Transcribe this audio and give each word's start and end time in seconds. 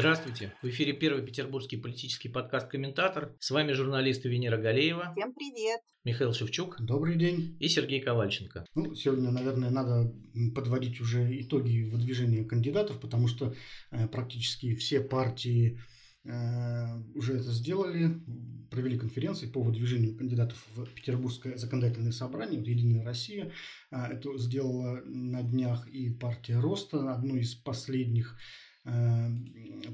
Здравствуйте. 0.00 0.54
В 0.62 0.66
эфире 0.66 0.94
первый 0.94 1.22
петербургский 1.22 1.76
политический 1.76 2.30
подкаст 2.30 2.68
«Комментатор». 2.68 3.36
С 3.38 3.50
вами 3.50 3.72
журналисты 3.72 4.30
Венера 4.30 4.56
Галеева. 4.56 5.12
Всем 5.14 5.34
привет. 5.34 5.80
Михаил 6.04 6.32
Шевчук. 6.32 6.80
Добрый 6.80 7.18
день. 7.18 7.58
И 7.60 7.68
Сергей 7.68 8.00
Ковальченко. 8.00 8.64
Ну, 8.74 8.94
сегодня, 8.94 9.30
наверное, 9.30 9.68
надо 9.68 10.10
подводить 10.54 11.02
уже 11.02 11.38
итоги 11.42 11.82
выдвижения 11.82 12.44
кандидатов, 12.46 12.98
потому 12.98 13.28
что 13.28 13.54
э, 13.90 14.08
практически 14.08 14.74
все 14.74 15.02
партии 15.02 15.78
э, 16.24 16.30
уже 17.14 17.34
это 17.34 17.52
сделали, 17.52 18.22
провели 18.70 18.98
конференции 18.98 19.48
по 19.48 19.62
выдвижению 19.62 20.16
кандидатов 20.16 20.64
в 20.76 20.86
Петербургское 20.94 21.58
законодательное 21.58 22.12
собрание, 22.12 22.58
вот 22.58 22.68
Единая 22.68 23.04
Россия. 23.04 23.52
Э, 23.90 24.06
это 24.06 24.38
сделала 24.38 25.02
на 25.04 25.42
днях 25.42 25.86
и 25.88 26.08
партия 26.08 26.58
Роста, 26.58 27.12
одну 27.12 27.36
из 27.36 27.54
последних 27.54 28.38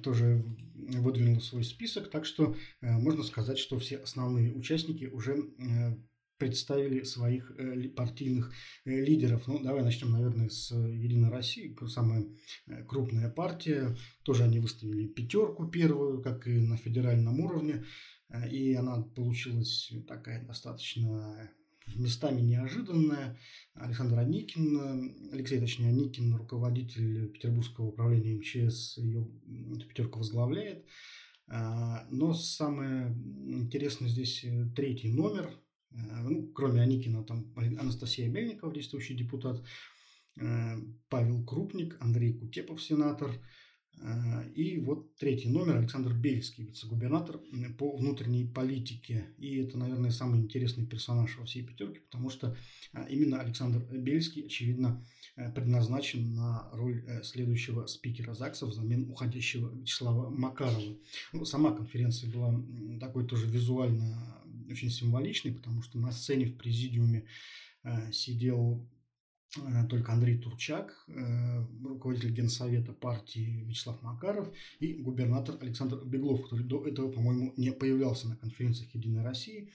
тоже 0.03 0.45
выдвинула 0.75 1.41
свой 1.41 1.65
список, 1.65 2.11
так 2.11 2.25
что 2.25 2.55
э, 2.81 2.93
можно 2.93 3.23
сказать, 3.25 3.59
что 3.59 3.79
все 3.79 3.97
основные 3.97 4.53
участники 4.53 5.07
уже 5.07 5.37
э, 5.37 5.97
представили 6.39 7.03
своих 7.03 7.51
партийных 7.97 8.53
лидеров. 8.85 9.47
Ну, 9.49 9.59
давай 9.63 9.83
начнем, 9.83 10.11
наверное, 10.11 10.51
с 10.51 10.71
Единой 10.71 11.31
России, 11.31 11.75
самая 11.89 12.27
крупная 12.87 13.31
партия. 13.31 13.97
Тоже 14.23 14.45
они 14.45 14.61
выставили 14.61 15.07
пятерку 15.07 15.67
первую, 15.67 16.21
как 16.23 16.47
и 16.47 16.61
на 16.61 16.77
федеральном 16.77 17.41
уровне. 17.41 17.87
И 18.53 18.75
она 18.75 19.01
получилась 19.01 19.91
такая 20.07 20.45
достаточно 20.45 21.51
местами 21.95 22.41
неожиданное. 22.41 23.39
Александр 23.75 24.19
Аникин, 24.19 25.31
Алексей, 25.33 25.61
точнее, 25.61 25.89
Аникин, 25.89 26.35
руководитель 26.35 27.29
Петербургского 27.29 27.87
управления 27.87 28.35
МЧС, 28.35 28.99
ее 28.99 29.29
эту 29.75 29.87
пятерку 29.87 30.19
возглавляет. 30.19 30.85
А, 31.49 32.07
но 32.11 32.35
самое 32.35 33.15
интересное 33.47 34.09
здесь 34.09 34.43
э, 34.45 34.67
третий 34.75 35.13
номер. 35.13 35.49
А, 35.93 36.23
ну, 36.23 36.49
кроме 36.49 36.81
Аникина, 36.81 37.23
там 37.23 37.53
Анастасия 37.57 38.29
Мельникова, 38.29 38.75
действующий 38.75 39.15
депутат, 39.15 39.63
э, 40.41 40.77
Павел 41.09 41.45
Крупник, 41.45 41.97
Андрей 42.01 42.35
Кутепов, 42.35 42.83
сенатор– 42.83 43.31
и 44.55 44.79
вот 44.79 45.17
третий 45.17 45.49
номер 45.49 45.77
Александр 45.77 46.13
Бельский, 46.13 46.65
вице-губернатор 46.65 47.41
по 47.79 47.97
внутренней 47.97 48.45
политике. 48.45 49.27
И 49.39 49.57
это, 49.57 49.79
наверное, 49.79 50.11
самый 50.11 50.41
интересный 50.41 50.87
персонаж 50.87 51.37
во 51.39 51.45
всей 51.45 51.63
пятерке, 51.63 52.01
потому 52.01 52.31
что 52.31 52.57
а, 52.93 53.05
именно 53.05 53.41
Александр 53.41 53.81
Бельский, 53.91 54.47
очевидно, 54.47 55.05
э, 55.37 55.51
предназначен 55.51 56.35
на 56.35 56.69
роль 56.73 57.05
э, 57.07 57.23
следующего 57.23 57.87
спикера 57.87 58.35
ЗАГСа 58.35 58.67
взамен 58.67 59.11
уходящего 59.11 59.75
Вячеслава 59.75 60.31
Макарова. 60.31 60.97
Ну, 61.33 61.45
сама 61.45 61.75
конференция 61.75 62.31
была 62.31 62.55
такой 63.01 63.27
тоже 63.27 63.47
визуально 63.47 64.43
очень 64.71 64.91
символичной, 64.91 65.53
потому 65.53 65.83
что 65.83 65.99
на 65.99 66.13
сцене 66.13 66.47
в 66.47 66.57
президиуме 66.57 67.27
э, 67.83 68.13
сидел 68.13 68.87
Э, 68.87 68.96
только 69.89 70.13
Андрей 70.13 70.39
Турчак, 70.39 70.95
э, 71.09 71.65
руководитель 71.85 72.33
Генсовета 72.33 72.93
партии 72.93 73.65
Вячеслав 73.67 74.03
Макаров 74.03 74.53
и 74.81 74.95
губернатор 74.95 75.57
Александр 75.61 76.05
Беглов, 76.05 76.43
который 76.43 76.65
до 76.65 76.87
этого, 76.87 77.11
по-моему, 77.11 77.53
не 77.57 77.73
появлялся 77.73 78.29
на 78.29 78.37
конференциях 78.37 78.95
Единой 78.95 79.23
России. 79.23 79.71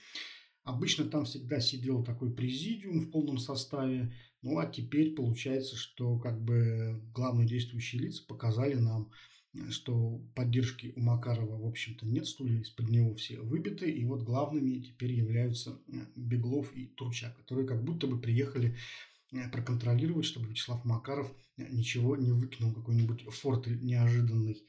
Обычно 0.64 1.06
там 1.06 1.24
всегда 1.24 1.60
сидел 1.60 2.04
такой 2.04 2.32
президиум 2.32 3.00
в 3.00 3.10
полном 3.10 3.38
составе, 3.38 4.14
ну 4.42 4.58
а 4.58 4.66
теперь 4.66 5.14
получается, 5.14 5.76
что 5.76 6.18
как 6.18 6.40
бы 6.40 7.02
главные 7.12 7.48
действующие 7.48 8.02
лица 8.02 8.24
показали 8.26 8.74
нам, 8.74 9.10
что 9.70 10.22
поддержки 10.34 10.92
у 10.96 11.00
Макарова, 11.00 11.58
в 11.60 11.66
общем-то, 11.66 12.06
нет, 12.06 12.26
стулья 12.26 12.60
из-под 12.60 12.88
него 12.88 13.14
все 13.16 13.40
выбиты, 13.40 13.90
и 13.90 14.04
вот 14.04 14.22
главными 14.22 14.80
теперь 14.80 15.12
являются 15.12 15.78
э, 15.88 15.92
Беглов 16.16 16.74
и 16.74 16.86
Турчак, 16.86 17.36
которые 17.36 17.66
как 17.66 17.84
будто 17.84 18.06
бы 18.06 18.18
приехали 18.18 18.76
Э, 18.76 19.11
проконтролировать, 19.52 20.26
чтобы 20.26 20.48
Вячеслав 20.48 20.84
Макаров 20.84 21.32
э, 21.56 21.64
ничего 21.70 22.16
не 22.16 22.32
выкинул, 22.32 22.74
какой-нибудь 22.74 23.22
форт 23.30 23.66
неожиданный. 23.66 24.62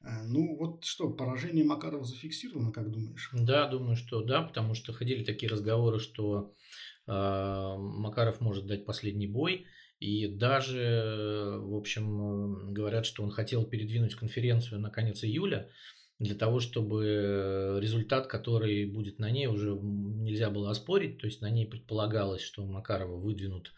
Э, 0.00 0.22
ну 0.24 0.56
вот 0.56 0.84
что, 0.84 1.10
поражение 1.10 1.64
Макарова 1.64 2.04
зафиксировано, 2.04 2.72
как 2.72 2.90
думаешь? 2.90 3.30
Да, 3.32 3.68
думаю, 3.68 3.96
что 3.96 4.22
да, 4.22 4.42
потому 4.42 4.74
что 4.74 4.92
ходили 4.92 5.24
такие 5.24 5.50
разговоры, 5.50 5.98
что 5.98 6.54
э, 7.06 7.12
Макаров 7.12 8.40
может 8.40 8.66
дать 8.66 8.84
последний 8.84 9.26
бой. 9.26 9.66
И 9.98 10.28
даже, 10.28 11.58
в 11.58 11.74
общем, 11.74 12.74
говорят, 12.74 13.06
что 13.06 13.22
он 13.22 13.30
хотел 13.30 13.64
передвинуть 13.64 14.14
конференцию 14.14 14.78
на 14.78 14.90
конец 14.90 15.24
июля, 15.24 15.70
для 16.18 16.34
того, 16.34 16.60
чтобы 16.60 17.78
результат, 17.80 18.26
который 18.26 18.86
будет 18.86 19.18
на 19.18 19.30
ней, 19.30 19.46
уже 19.46 19.72
нельзя 19.72 20.50
было 20.50 20.70
оспорить. 20.70 21.18
То 21.18 21.26
есть 21.26 21.40
на 21.40 21.50
ней 21.50 21.66
предполагалось, 21.66 22.42
что 22.42 22.64
Макарова 22.64 23.16
выдвинут 23.16 23.72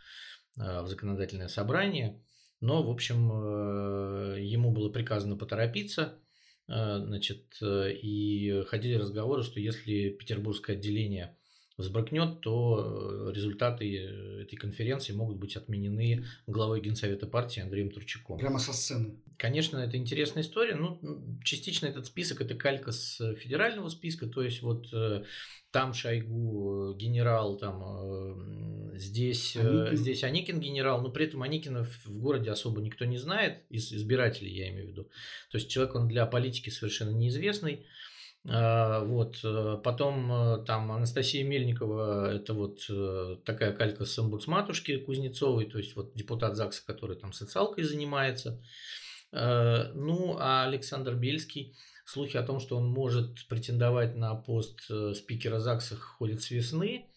Э, 0.59 0.83
в 0.83 0.89
законодательное 0.89 1.49
собрание. 1.49 2.21
Но, 2.61 2.83
в 2.83 2.91
общем, 2.91 3.31
э, 3.33 4.41
ему 4.41 4.73
было 4.73 4.91
приказано 4.91 5.37
поторопиться. 5.37 6.19
Э, 6.67 6.99
значит, 6.99 7.57
и 7.63 8.65
ходили 8.67 8.95
разговоры, 8.95 9.43
что 9.43 9.61
если 9.61 10.11
петербургское 10.11 10.77
отделение 10.77 11.38
взбрыкнет, 11.79 12.41
то 12.41 13.31
результаты 13.35 13.97
этой 14.43 14.57
конференции 14.57 15.13
могут 15.13 15.39
быть 15.39 15.57
отменены 15.57 16.25
главой 16.47 16.81
Генсовета 16.81 17.27
партии 17.27 17.61
Андреем 17.63 17.91
Турчаком. 17.91 18.39
Прямо 18.39 18.59
со 18.59 18.73
сцены. 18.73 19.17
Конечно, 19.37 19.79
это 19.79 19.97
интересная 19.97 20.43
история. 20.43 20.75
Ну, 20.75 20.99
частично 21.45 21.87
этот 21.87 22.07
список– 22.07 22.41
это 22.43 22.55
калька 22.57 22.91
с 22.93 23.35
федерального 23.37 23.89
списка. 23.89 24.27
То 24.27 24.43
есть, 24.43 24.63
вот 24.63 24.89
там 25.71 25.93
Шойгу 25.93 26.95
генерал, 26.95 27.57
там 27.59 28.97
здесь 28.97 29.55
Аникин. 29.55 29.97
здесь 29.97 30.25
Аникин 30.25 30.61
генерал, 30.61 31.03
но 31.03 31.11
при 31.11 31.27
этом 31.27 31.43
Аникина 31.43 31.85
в 31.85 32.19
городе 32.19 32.51
особо 32.51 32.81
никто 32.81 33.05
не 33.05 33.19
знает, 33.19 33.63
из 33.69 33.93
избирателей 33.93 34.51
я 34.51 34.71
имею 34.71 34.87
в 34.87 34.91
виду. 34.91 35.05
То 35.51 35.59
есть 35.59 35.69
человек 35.69 35.95
он 35.95 36.09
для 36.09 36.27
политики 36.27 36.71
совершенно 36.71 37.11
неизвестный. 37.11 37.87
А, 38.51 39.05
вот. 39.05 39.39
Э, 39.45 39.79
потом 39.83 40.33
э, 40.33 40.65
там 40.65 40.91
Анастасия 40.91 41.45
Мельникова, 41.45 42.33
это 42.35 42.55
вот 42.55 42.81
э, 42.89 43.37
такая 43.45 43.73
калька 43.73 44.05
с 44.05 44.19
омбудсматушки 44.19 44.99
Кузнецовой, 44.99 45.67
то 45.67 45.79
есть 45.79 45.97
вот 45.97 46.15
депутат 46.15 46.57
ЗАГСа, 46.57 46.87
который 46.87 47.17
там 47.17 47.33
социалкой 47.33 47.85
занимается. 47.85 48.63
Ну, 49.31 50.37
а 50.39 50.65
Александр 50.65 51.15
Бельский, 51.15 51.77
слухи 52.07 52.39
о 52.39 52.43
том, 52.43 52.61
что 52.61 52.79
он 52.79 52.89
может 52.89 53.47
претендовать 53.47 54.17
на 54.17 54.35
пост 54.35 54.91
спикера 55.15 55.59
ЗАГСа 55.61 55.97
ходят 55.97 56.41
с 56.41 56.51
весны. 56.51 57.08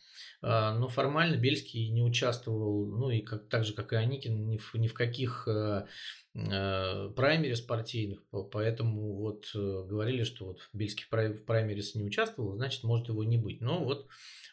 А, 0.44 0.74
но 0.74 0.88
формально 0.88 1.36
Бельский 1.36 1.90
не 1.90 2.02
участвовал, 2.02 2.88
ну 2.88 3.10
и 3.12 3.22
как, 3.22 3.48
так 3.48 3.64
же, 3.64 3.74
как 3.74 3.94
и 3.94 3.96
Аникин, 3.96 4.48
ни 4.50 4.58
в, 4.58 4.74
ни 4.74 4.88
в 4.88 4.94
каких 4.94 5.48
э, 5.48 5.86
э, 6.34 7.10
праймерис 7.16 7.62
партийных, 7.62 8.24
поэтому 8.52 9.18
вот 9.18 9.52
э, 9.54 9.58
говорили, 9.60 10.24
что 10.24 10.46
вот 10.48 10.70
Бельский 10.74 11.06
в 11.06 11.46
праймерис 11.46 11.94
не 11.94 12.04
участвовал, 12.04 12.56
значит, 12.56 12.84
может 12.84 13.10
его 13.10 13.24
не 13.24 13.38
быть. 13.38 13.62
Но 13.62 13.84
вот 13.84 14.08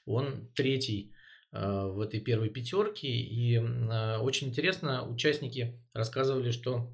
он 0.05 0.51
третий 0.55 1.13
в 1.51 2.01
этой 2.01 2.21
первой 2.21 2.51
пятерке, 2.51 3.09
и 3.09 3.57
очень 3.57 4.49
интересно, 4.49 5.09
участники 5.09 5.83
рассказывали, 5.95 6.51
что 6.51 6.93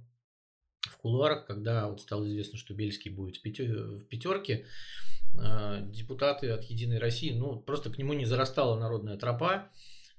в 0.83 0.97
кулуарах, 0.99 1.47
когда 1.47 1.89
вот 1.89 2.01
стало 2.01 2.29
известно, 2.29 2.57
что 2.57 2.73
Бельский 2.73 3.11
будет 3.11 3.39
в 3.39 3.43
пятерке, 3.43 4.67
депутаты 5.35 6.51
от 6.51 6.65
Единой 6.65 6.99
России, 6.99 7.33
ну, 7.33 7.59
просто 7.61 7.91
к 7.91 7.99
нему 7.99 8.13
не 8.13 8.25
зарастала 8.25 8.79
народная 8.79 9.17
тропа. 9.17 9.69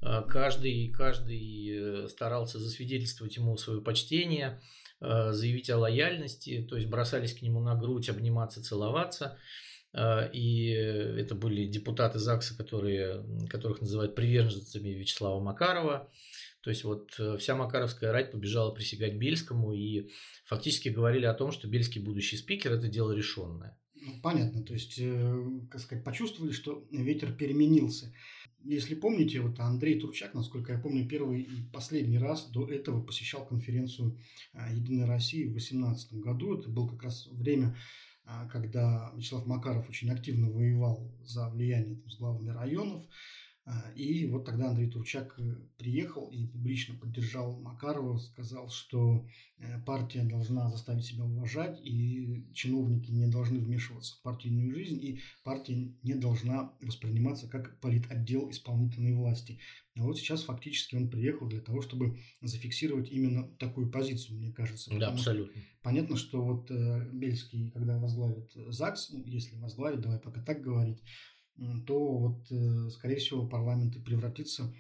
Э, 0.02 0.22
каждый, 0.28 0.92
каждый 0.92 2.04
э, 2.04 2.08
старался 2.08 2.60
засвидетельствовать 2.60 3.36
ему 3.36 3.58
свое 3.58 3.82
почтение, 3.82 4.62
заявить 5.02 5.70
о 5.70 5.78
лояльности, 5.78 6.66
то 6.68 6.78
есть 6.78 6.88
бросались 6.88 7.38
к 7.38 7.42
нему 7.42 7.60
на 7.60 7.76
грудь, 7.76 8.10
обниматься, 8.10 8.64
целоваться. 8.64 9.38
И 9.94 10.70
это 10.70 11.36
были 11.36 11.68
депутаты 11.68 12.18
ЗАГСа, 12.18 12.58
которые, 12.58 13.24
которых 13.50 13.82
называют 13.82 14.16
приверженцами 14.16 14.90
Вячеслава 14.90 15.42
Макарова. 15.42 16.10
То 16.62 16.70
есть 16.70 16.86
вот 16.86 17.12
вся 17.38 17.56
Макаровская 17.56 18.14
рать 18.14 18.32
побежала 18.32 18.72
присягать 18.72 19.16
Бельскому 19.16 19.74
и 19.74 20.10
фактически 20.46 20.88
говорили 20.90 21.26
о 21.26 21.34
том, 21.34 21.52
что 21.52 21.68
Бельский 21.68 22.02
будущий 22.02 22.38
спикер– 22.38 22.72
это 22.74 22.88
дело 22.88 23.12
решенное. 23.12 23.78
Понятно, 24.22 24.64
то 24.64 24.74
есть, 24.74 25.00
э, 25.00 25.60
как 25.70 25.82
сказать, 25.82 26.04
почувствовали, 26.04 26.52
что 26.52 26.88
ветер 26.92 27.34
переменился. 27.34 28.14
Если 28.64 28.96
помните, 28.96 29.42
вот 29.42 29.60
Андрей 29.60 30.00
Турчак, 30.00 30.34
насколько 30.34 30.74
я 30.74 30.80
помню, 30.80 31.08
первый 31.08 31.42
и 31.42 31.62
последний 31.72 32.18
раз 32.18 32.50
до 32.50 32.68
этого 32.68 33.02
посещал 33.02 33.46
конференцию 33.46 34.18
а, 34.54 34.74
«Единой 34.74 35.06
России» 35.06 35.44
в 35.44 35.52
2018 35.52 36.14
году. 36.16 36.58
Это 36.58 36.70
было 36.70 36.88
как 36.88 37.04
раз 37.04 37.28
время, 37.28 37.78
а, 38.26 38.48
когда 38.48 39.12
Вячеслав 39.16 39.46
Макаров 39.46 39.88
очень 39.88 40.10
активно 40.10 40.50
воевал 40.50 41.12
за 41.24 41.48
влияние 41.50 41.98
там, 41.98 42.10
с 42.10 42.18
главами 42.18 42.50
районов. 42.50 43.04
А, 43.68 43.92
и 43.96 44.28
вот 44.28 44.46
тогда 44.46 44.70
Андрей 44.70 44.92
Турчак 44.92 45.34
э, 45.40 45.56
приехал 45.80 46.28
и 46.28 46.46
публично 46.46 46.94
поддержал 46.94 47.60
Макарова, 47.60 48.20
сказал, 48.20 48.70
что 48.70 49.26
э, 49.58 49.82
партия 49.82 50.22
должна 50.22 50.70
заставить 50.70 51.06
себя 51.06 51.24
уважать, 51.24 51.80
и 51.84 52.46
чиновники 52.54 53.10
не 53.10 53.26
должны 53.26 53.58
вмешиваться 53.58 54.18
в 54.18 54.22
партийную 54.22 54.72
жизнь, 54.72 55.04
и 55.04 55.20
партия 55.44 55.92
не 56.04 56.14
должна 56.14 56.74
восприниматься 56.80 57.48
как 57.48 57.80
политотдел 57.80 58.52
исполнительной 58.52 59.16
власти. 59.16 59.58
А 59.98 60.04
вот 60.04 60.20
сейчас 60.20 60.44
фактически 60.44 60.96
он 60.96 61.10
приехал 61.10 61.48
для 61.48 61.62
того, 61.62 61.82
чтобы 61.82 62.20
зафиксировать 62.42 63.10
именно 63.10 63.48
такую 63.58 63.90
позицию, 63.90 64.38
мне 64.38 64.52
кажется. 64.52 64.92
Да, 64.96 65.08
абсолютно. 65.08 65.60
Понятно, 65.82 66.18
что 66.18 66.44
вот 66.44 66.70
э, 66.70 67.10
Бельский, 67.12 67.72
когда 67.72 67.98
возглавит 67.98 68.52
ЗАГС, 68.54 69.10
ну, 69.12 69.24
если 69.26 69.56
возглавит, 69.56 70.02
давай 70.02 70.20
пока 70.20 70.40
так 70.44 70.62
говорить, 70.62 71.02
то 71.86 72.18
вот, 72.18 72.52
э, 72.52 72.90
скорее 72.90 73.18
всего, 73.18 73.48
парламент 73.48 73.96
и 73.96 74.00
превратится 74.00 74.74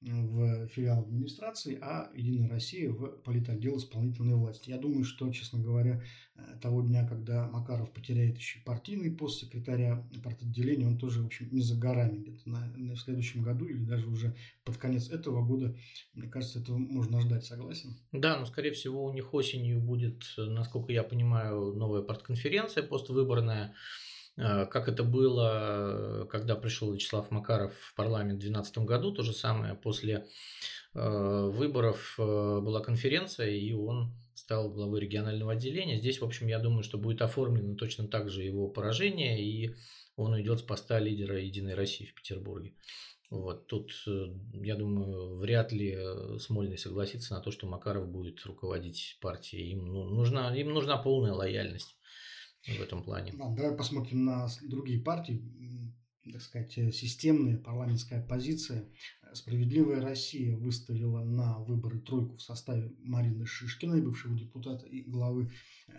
в 0.00 0.66
филиал 0.68 1.00
администрации, 1.00 1.78
а 1.80 2.10
Единая 2.14 2.48
Россия 2.48 2.90
в 2.90 3.18
политотдел 3.22 3.76
исполнительной 3.76 4.34
власти. 4.34 4.70
Я 4.70 4.78
думаю, 4.78 5.04
что, 5.04 5.30
честно 5.30 5.60
говоря, 5.60 6.02
э, 6.36 6.58
того 6.62 6.80
дня, 6.80 7.06
когда 7.06 7.46
Макаров 7.48 7.92
потеряет 7.92 8.38
еще 8.38 8.60
партийный 8.64 9.10
пост 9.10 9.40
секретаря 9.40 10.08
партотделения, 10.24 10.86
он 10.86 10.98
тоже, 10.98 11.22
в 11.22 11.26
общем, 11.26 11.50
не 11.52 11.60
за 11.60 11.76
горами. 11.76 12.16
Где-то 12.18 12.48
на, 12.48 12.66
на, 12.76 12.94
в 12.94 13.00
следующем 13.00 13.42
году 13.42 13.66
или 13.66 13.84
даже 13.84 14.08
уже 14.08 14.34
под 14.64 14.78
конец 14.78 15.10
этого 15.10 15.44
года, 15.44 15.76
мне 16.14 16.28
кажется, 16.28 16.60
этого 16.60 16.78
можно 16.78 17.20
ждать, 17.20 17.44
согласен? 17.44 17.94
Да, 18.12 18.38
но, 18.38 18.46
скорее 18.46 18.72
всего, 18.72 19.04
у 19.04 19.12
них 19.12 19.34
осенью 19.34 19.80
будет, 19.80 20.24
насколько 20.38 20.92
я 20.92 21.02
понимаю, 21.02 21.74
новая 21.74 22.00
партконференция 22.00 22.84
поствыборная. 22.84 23.74
Э, 24.36 24.66
как 24.66 24.88
это 24.88 25.02
было, 25.02 26.26
когда 26.30 26.56
пришел 26.56 26.92
Вячеслав 26.92 27.30
Макаров 27.30 27.74
в 27.74 27.94
парламент 27.94 28.38
в 28.38 28.42
2012 28.42 28.78
году, 28.78 29.12
то 29.12 29.22
же 29.22 29.32
самое 29.32 29.74
после 29.74 30.26
э, 30.94 31.50
выборов 31.52 32.14
э, 32.18 32.22
была 32.22 32.80
конференция, 32.80 33.50
и 33.50 33.72
он 33.72 34.12
стал 34.34 34.70
главой 34.70 35.00
регионального 35.00 35.52
отделения. 35.52 35.98
Здесь, 35.98 36.20
в 36.20 36.24
общем, 36.24 36.46
я 36.46 36.58
думаю, 36.58 36.82
что 36.82 36.98
будет 36.98 37.22
оформлено 37.22 37.74
точно 37.74 38.08
так 38.08 38.30
же 38.30 38.42
его 38.42 38.68
поражение, 38.68 39.42
и 39.42 39.74
он 40.16 40.32
уйдет 40.32 40.60
с 40.60 40.62
поста 40.62 40.98
лидера 40.98 41.40
Единой 41.40 41.74
России 41.74 42.06
в 42.06 42.14
Петербурге. 42.14 42.74
Вот 43.28 43.68
тут, 43.68 43.92
я 44.54 44.74
думаю, 44.74 45.36
вряд 45.36 45.70
ли 45.70 45.96
Смольный 46.40 46.78
согласится 46.78 47.34
на 47.34 47.40
то, 47.40 47.52
что 47.52 47.68
Макаров 47.68 48.08
будет 48.08 48.44
руководить 48.44 49.18
партией. 49.20 49.70
Им, 49.70 49.86
ну, 49.86 50.04
нужна, 50.04 50.52
им 50.56 50.74
нужна 50.74 50.96
полная 50.96 51.32
лояльность 51.32 51.94
в 52.66 52.80
этом 52.80 53.02
плане. 53.02 53.32
Да, 53.36 53.48
давай 53.54 53.76
посмотрим 53.76 54.24
на 54.24 54.48
другие 54.62 55.00
партии, 55.00 55.42
так 56.32 56.42
сказать, 56.42 56.76
э, 56.78 56.92
системная 56.92 57.56
парламентская 57.56 58.20
оппозиция. 58.20 58.88
Справедливая 59.32 60.00
Россия 60.00 60.56
выставила 60.56 61.22
на 61.22 61.58
выборы 61.60 62.00
тройку 62.00 62.36
в 62.36 62.42
составе 62.42 62.92
Марины 62.98 63.46
Шишкиной, 63.46 64.02
бывшего 64.02 64.36
депутата 64.36 64.86
и 64.86 65.02
главы 65.02 65.50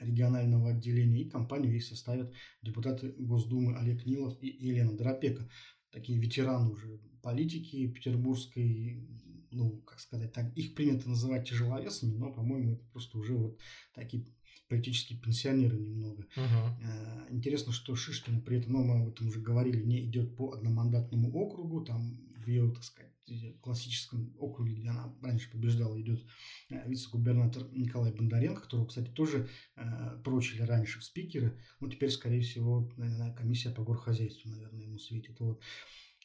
регионального 0.02 0.72
отделения, 0.72 1.22
и 1.22 1.30
компанию 1.30 1.72
ей 1.72 1.81
составят 1.81 2.34
депутаты 2.62 3.13
Госдумы 3.18 3.78
Олег 3.78 4.06
Нилов 4.06 4.38
и 4.42 4.48
Елена 4.48 4.96
Доропека. 4.96 5.50
Такие 5.92 6.19
ветераны 6.19 6.72
уже 6.72 7.00
политики 7.22 7.88
петербургской, 7.88 9.08
ну, 9.52 9.78
как 9.81 10.00
сказать, 10.00 10.34
так, 10.34 10.56
их 10.58 10.75
принято 10.75 11.10
называть 11.10 11.48
тяжеловесами, 11.50 12.16
но, 12.18 12.31
по-моему, 12.31 12.74
это 12.74 12.86
просто 12.92 13.18
уже 13.18 13.36
вот 13.36 13.60
такие 13.94 14.25
политические 14.71 15.19
пенсионеры 15.19 15.77
немного. 15.77 16.25
Uh-huh. 16.38 17.29
Интересно, 17.29 17.73
что 17.73 17.94
Шишкина 17.94 18.39
при 18.39 18.57
этом, 18.57 18.71
ну, 18.71 18.83
мы 18.85 19.01
об 19.01 19.09
этом 19.09 19.27
уже 19.27 19.41
говорили, 19.41 19.83
не 19.83 20.06
идет 20.06 20.38
по 20.38 20.53
одномандатному 20.53 21.29
округу, 21.33 21.81
там 21.81 22.18
в 22.38 22.47
ее, 22.47 22.71
так 22.71 22.85
сказать, 22.85 23.12
классическом 23.59 24.33
округе, 24.39 24.75
где 24.75 24.89
она 24.89 25.13
раньше 25.21 25.51
побеждала, 25.51 26.00
идет 26.00 26.25
э, 26.69 26.89
вице-губернатор 26.89 27.68
Николай 27.73 28.13
Бондаренко, 28.13 28.62
которого, 28.62 28.88
кстати, 28.88 29.09
тоже 29.09 29.50
э, 29.75 30.21
прочили 30.23 30.62
раньше 30.62 31.00
в 31.00 31.03
спикеры. 31.03 31.57
Ну, 31.81 31.89
теперь, 31.89 32.09
скорее 32.12 32.41
всего, 32.41 32.89
наверное, 32.95 33.33
комиссия 33.33 33.71
по 33.71 33.83
горхозяйству, 33.83 34.50
наверное, 34.50 34.83
ему 34.83 35.00
светит. 35.00 35.38
Вот. 35.41 35.62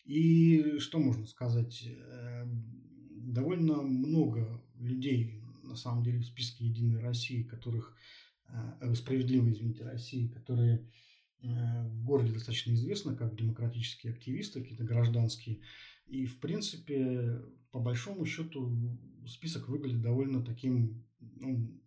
И 0.05 0.79
что 0.79 1.01
можно 1.01 1.27
сказать? 1.27 1.85
Э, 1.85 2.47
довольно 3.11 3.83
много 3.83 4.63
людей, 4.79 5.43
на 5.65 5.75
самом 5.75 6.05
деле, 6.05 6.21
в 6.21 6.27
списке 6.27 6.65
Единой 6.65 7.01
России, 7.01 7.43
которых 7.43 7.97
Э, 7.97 8.26
справедливой, 8.95 9.53
извините, 9.53 9.85
России, 9.85 10.29
которые 10.29 10.89
э, 11.43 11.89
в 11.89 12.05
городе 12.05 12.33
достаточно 12.33 12.73
известны 12.73 13.17
как 13.17 13.37
демократические 13.37 14.13
активисты, 14.13 14.61
какие-то 14.61 14.85
гражданские. 14.85 15.61
И, 16.07 16.27
в 16.27 16.41
принципе, 16.41 17.43
по 17.73 17.81
большому 17.81 18.25
счету, 18.27 18.99
список 19.27 19.69
выглядит 19.69 20.03
довольно 20.03 20.45
таким 20.45 21.05
ну, 21.21 21.81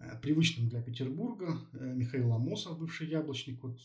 Э, 0.00 0.18
привычным 0.20 0.68
для 0.68 0.80
Петербурга. 0.80 1.58
Э, 1.74 1.92
Михаил 1.94 2.32
Амосов, 2.32 2.78
бывший 2.78 3.08
яблочник, 3.08 3.62
вот, 3.62 3.78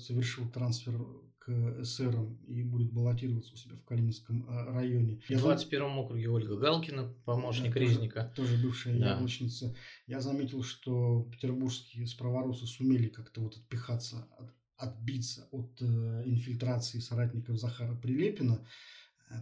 совершил 0.00 0.48
трансфер 0.48 1.00
к 1.46 1.84
СРам 1.84 2.36
и 2.48 2.64
будет 2.64 2.92
баллотироваться 2.92 3.54
у 3.54 3.56
себя 3.56 3.76
в 3.76 3.84
Калининском 3.84 4.46
районе. 4.48 5.20
В 5.28 5.30
21 5.30 5.82
округе 5.84 6.28
Ольга 6.28 6.56
Галкина, 6.56 7.14
помощник 7.24 7.72
да, 7.72 7.80
Резника. 7.80 8.32
Тоже, 8.34 8.52
тоже 8.52 8.64
бывшая 8.64 8.98
да. 8.98 9.10
яблочница. 9.10 9.74
Я 10.08 10.20
заметил, 10.20 10.64
что 10.64 11.28
петербургские 11.30 12.08
справоросы 12.08 12.66
сумели 12.66 13.06
как-то 13.08 13.42
вот 13.42 13.56
отпихаться, 13.56 14.26
от, 14.38 14.50
отбиться 14.76 15.46
от 15.52 15.80
инфильтрации 15.80 16.98
соратников 16.98 17.60
Захара 17.60 17.94
Прилепина 17.94 18.66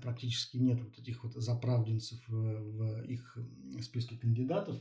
практически 0.02 0.58
нет 0.58 0.80
вот 0.82 0.98
этих 0.98 1.24
вот 1.24 1.34
заправденцев 1.34 2.18
в 2.28 3.02
их 3.04 3.38
списке 3.82 4.16
кандидатов. 4.16 4.76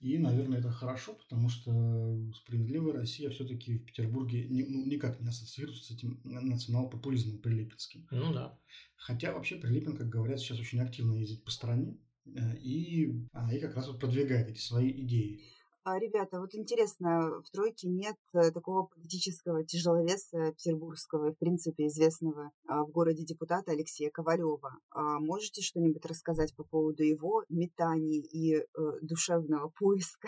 И, 0.00 0.18
наверное, 0.18 0.58
это 0.58 0.70
хорошо, 0.70 1.14
потому 1.14 1.48
что 1.48 2.30
справедливая 2.34 2.92
Россия 2.92 3.30
все-таки 3.30 3.78
в 3.78 3.84
Петербурге 3.86 4.46
не, 4.46 4.62
ну, 4.62 4.84
никак 4.84 5.20
не 5.20 5.28
ассоциируется 5.28 5.84
с 5.84 5.90
этим 5.90 6.20
национал-популизмом 6.24 7.38
прилепинским. 7.38 8.06
Ну 8.10 8.32
да. 8.32 8.58
Хотя 8.96 9.32
вообще 9.32 9.56
Прилепин, 9.56 9.96
как 9.96 10.08
говорят, 10.08 10.38
сейчас 10.40 10.60
очень 10.60 10.80
активно 10.80 11.14
ездит 11.14 11.44
по 11.44 11.50
стране, 11.50 11.96
э, 12.26 12.56
и, 12.58 13.04
и 13.52 13.58
как 13.58 13.74
раз 13.74 13.88
вот 13.88 13.98
продвигает 13.98 14.48
эти 14.48 14.60
свои 14.60 14.90
идеи. 14.90 15.40
А, 15.88 16.00
ребята, 16.00 16.40
вот 16.40 16.52
интересно, 16.56 17.40
в 17.42 17.50
тройке 17.52 17.86
нет 17.86 18.16
э, 18.34 18.50
такого 18.50 18.88
политического 18.88 19.64
тяжеловеса 19.64 20.50
петербургского, 20.50 21.30
в 21.30 21.38
принципе, 21.38 21.86
известного 21.86 22.50
а, 22.66 22.82
в 22.82 22.90
городе 22.90 23.24
депутата 23.24 23.70
Алексея 23.70 24.10
Ковалева. 24.10 24.80
А 24.90 25.20
можете 25.20 25.62
что-нибудь 25.62 26.04
рассказать 26.04 26.56
по 26.56 26.64
поводу 26.64 27.04
его 27.04 27.44
метаний 27.48 28.18
и 28.18 28.56
э, 28.56 28.64
душевного 29.00 29.68
поиска 29.78 30.26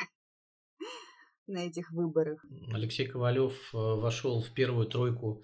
на 1.48 1.66
этих 1.66 1.90
выборах? 1.90 2.40
Алексей 2.72 3.08
Ковалев 3.08 3.74
э, 3.74 3.76
вошел 3.76 4.40
в 4.40 4.54
первую 4.54 4.86
тройку 4.86 5.42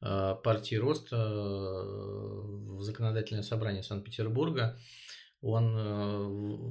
партии 0.00 0.74
Роста 0.74 1.16
в 1.16 2.82
законодательное 2.82 3.44
собрание 3.44 3.84
Санкт-Петербурга 3.84 4.76
он 5.42 5.76
э, 5.76 6.18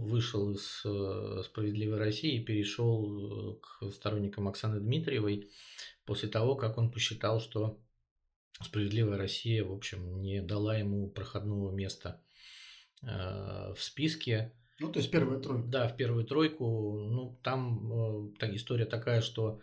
вышел 0.08 0.52
из 0.52 0.82
э, 0.86 1.42
«Справедливой 1.44 2.00
России» 2.00 2.38
и 2.38 2.44
перешел 2.44 3.58
э, 3.58 3.60
к 3.62 3.92
сторонникам 3.92 4.48
Оксаны 4.48 4.80
Дмитриевой 4.80 5.52
после 6.06 6.30
того, 6.30 6.56
как 6.56 6.78
он 6.78 6.90
посчитал, 6.90 7.42
что 7.42 7.82
«Справедливая 8.64 9.18
Россия», 9.18 9.66
в 9.66 9.74
общем, 9.74 10.22
не 10.22 10.42
дала 10.42 10.78
ему 10.78 11.10
проходного 11.10 11.72
места 11.72 12.22
в 13.02 13.78
списке. 13.80 14.54
Ну, 14.80 14.92
то 14.92 15.00
есть 15.00 15.10
первая 15.10 15.40
тройка. 15.40 15.68
Да, 15.68 15.88
в 15.88 15.98
первую 15.98 16.24
тройку. 16.24 17.00
Ну, 17.10 17.40
там 17.44 18.32
э, 18.40 18.56
история 18.56 18.86
такая, 18.86 19.22
что 19.22 19.60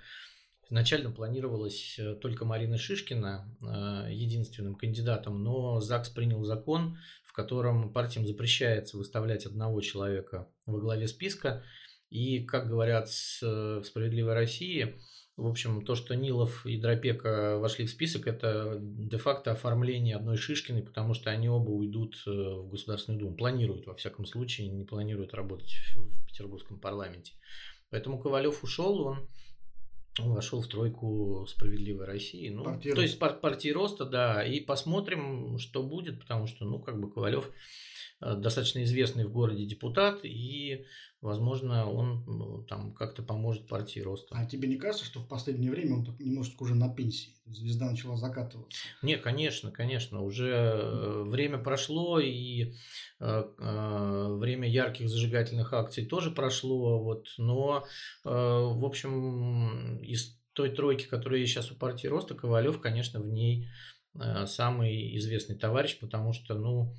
изначально 0.69 1.12
планировалась 1.12 1.99
только 2.21 2.45
Марина 2.45 2.77
Шишкина 2.77 4.09
единственным 4.11 4.75
кандидатом, 4.75 5.43
но 5.43 5.81
ЗАГС 5.81 6.11
принял 6.11 6.45
закон, 6.45 6.99
котором 7.38 7.92
партиям 7.92 8.26
запрещается 8.26 8.97
выставлять 8.97 9.47
одного 9.47 9.80
человека 9.80 10.49
во 10.66 10.80
главе 10.80 11.07
списка. 11.07 11.62
И, 12.11 12.45
как 12.45 12.68
говорят 12.68 13.09
в 13.09 13.83
«Справедливой 13.85 14.35
России», 14.35 14.99
в 15.37 15.47
общем, 15.47 15.85
то, 15.85 15.95
что 15.95 16.16
Нилов 16.16 16.66
и 16.66 16.80
Дропека 16.80 17.59
вошли 17.59 17.87
в 17.87 17.90
список, 17.90 18.26
это 18.26 18.76
де-факто 18.80 19.52
оформление 19.52 20.16
одной 20.16 20.37
Шишкиной, 20.37 20.83
потому 20.83 21.14
что 21.14 21.30
они 21.30 21.49
оба 21.49 21.71
уйдут 21.71 22.21
э, 22.26 22.30
в 22.30 22.68
Государственную 22.71 23.21
Думу. 23.21 23.37
Планируют, 23.37 23.87
во 23.87 23.95
всяком 23.95 24.26
случае, 24.26 24.66
не 24.66 24.85
планируют 24.85 25.35
работать 25.35 25.73
в 25.95 26.26
Петербургском 26.26 26.80
парламенте. 26.80 27.35
Поэтому 27.90 28.18
Ковалев 28.18 28.64
ушел, 28.64 29.00
он 29.00 29.28
он 30.21 30.33
вошел 30.33 30.61
в 30.61 30.69
тройку 30.69 31.47
справедливой 31.49 32.07
России. 32.07 32.49
Ну, 32.49 32.65
партии 32.65 32.93
то 32.93 33.03
есть 33.03 33.19
пар- 33.19 33.39
партии 33.39 33.69
роста, 33.69 34.05
да. 34.05 34.45
И 34.45 34.61
посмотрим, 34.61 35.59
что 35.59 35.83
будет, 35.83 36.21
потому 36.21 36.47
что, 36.47 36.65
ну, 36.65 36.79
как 36.79 37.01
бы 37.01 37.11
Ковалев 37.11 37.51
достаточно 38.21 38.83
известный 38.83 39.25
в 39.25 39.33
городе 39.33 39.65
депутат, 39.65 40.21
и, 40.25 40.87
возможно, 41.21 41.89
он 41.89 42.25
ну, 42.27 42.63
там 42.65 42.93
как-то 42.93 43.23
поможет 43.23 43.69
партии 43.69 44.01
роста. 44.01 44.35
А 44.37 44.45
тебе 44.45 44.69
не 44.69 44.77
кажется, 44.77 45.05
что 45.05 45.21
в 45.21 45.29
последнее 45.29 45.71
время 45.71 45.97
он 45.97 46.17
немножечко 46.19 46.63
уже 46.65 46.75
на 46.75 46.89
пенсии? 46.93 47.35
Звезда 47.47 47.91
начала 47.91 48.17
закатываться. 48.17 48.79
Не, 49.03 49.17
конечно, 49.17 49.71
конечно. 49.71 50.23
Уже 50.23 51.23
время 51.25 51.59
прошло, 51.59 52.21
и 52.21 52.75
время 53.19 54.69
ярких 54.69 55.09
зажигательных 55.09 55.73
акций 55.73 56.05
тоже 56.05 56.31
прошло. 56.31 57.03
Вот, 57.03 57.29
но, 57.39 57.87
в 58.25 58.85
общем, 58.85 59.99
из 59.99 60.37
той 60.53 60.71
тройки, 60.71 61.07
которая 61.07 61.41
есть 61.41 61.53
сейчас 61.53 61.71
у 61.71 61.77
партии 61.77 62.09
роста, 62.09 62.35
Ковалев, 62.35 62.81
конечно, 62.81 63.21
в 63.21 63.29
ней 63.29 63.69
Э, 64.15 64.47
самый 64.47 65.17
известный 65.19 65.57
товарищ, 65.57 65.99
потому 66.01 66.33
что, 66.33 66.55
ну, 66.55 66.93
э, 66.93 66.97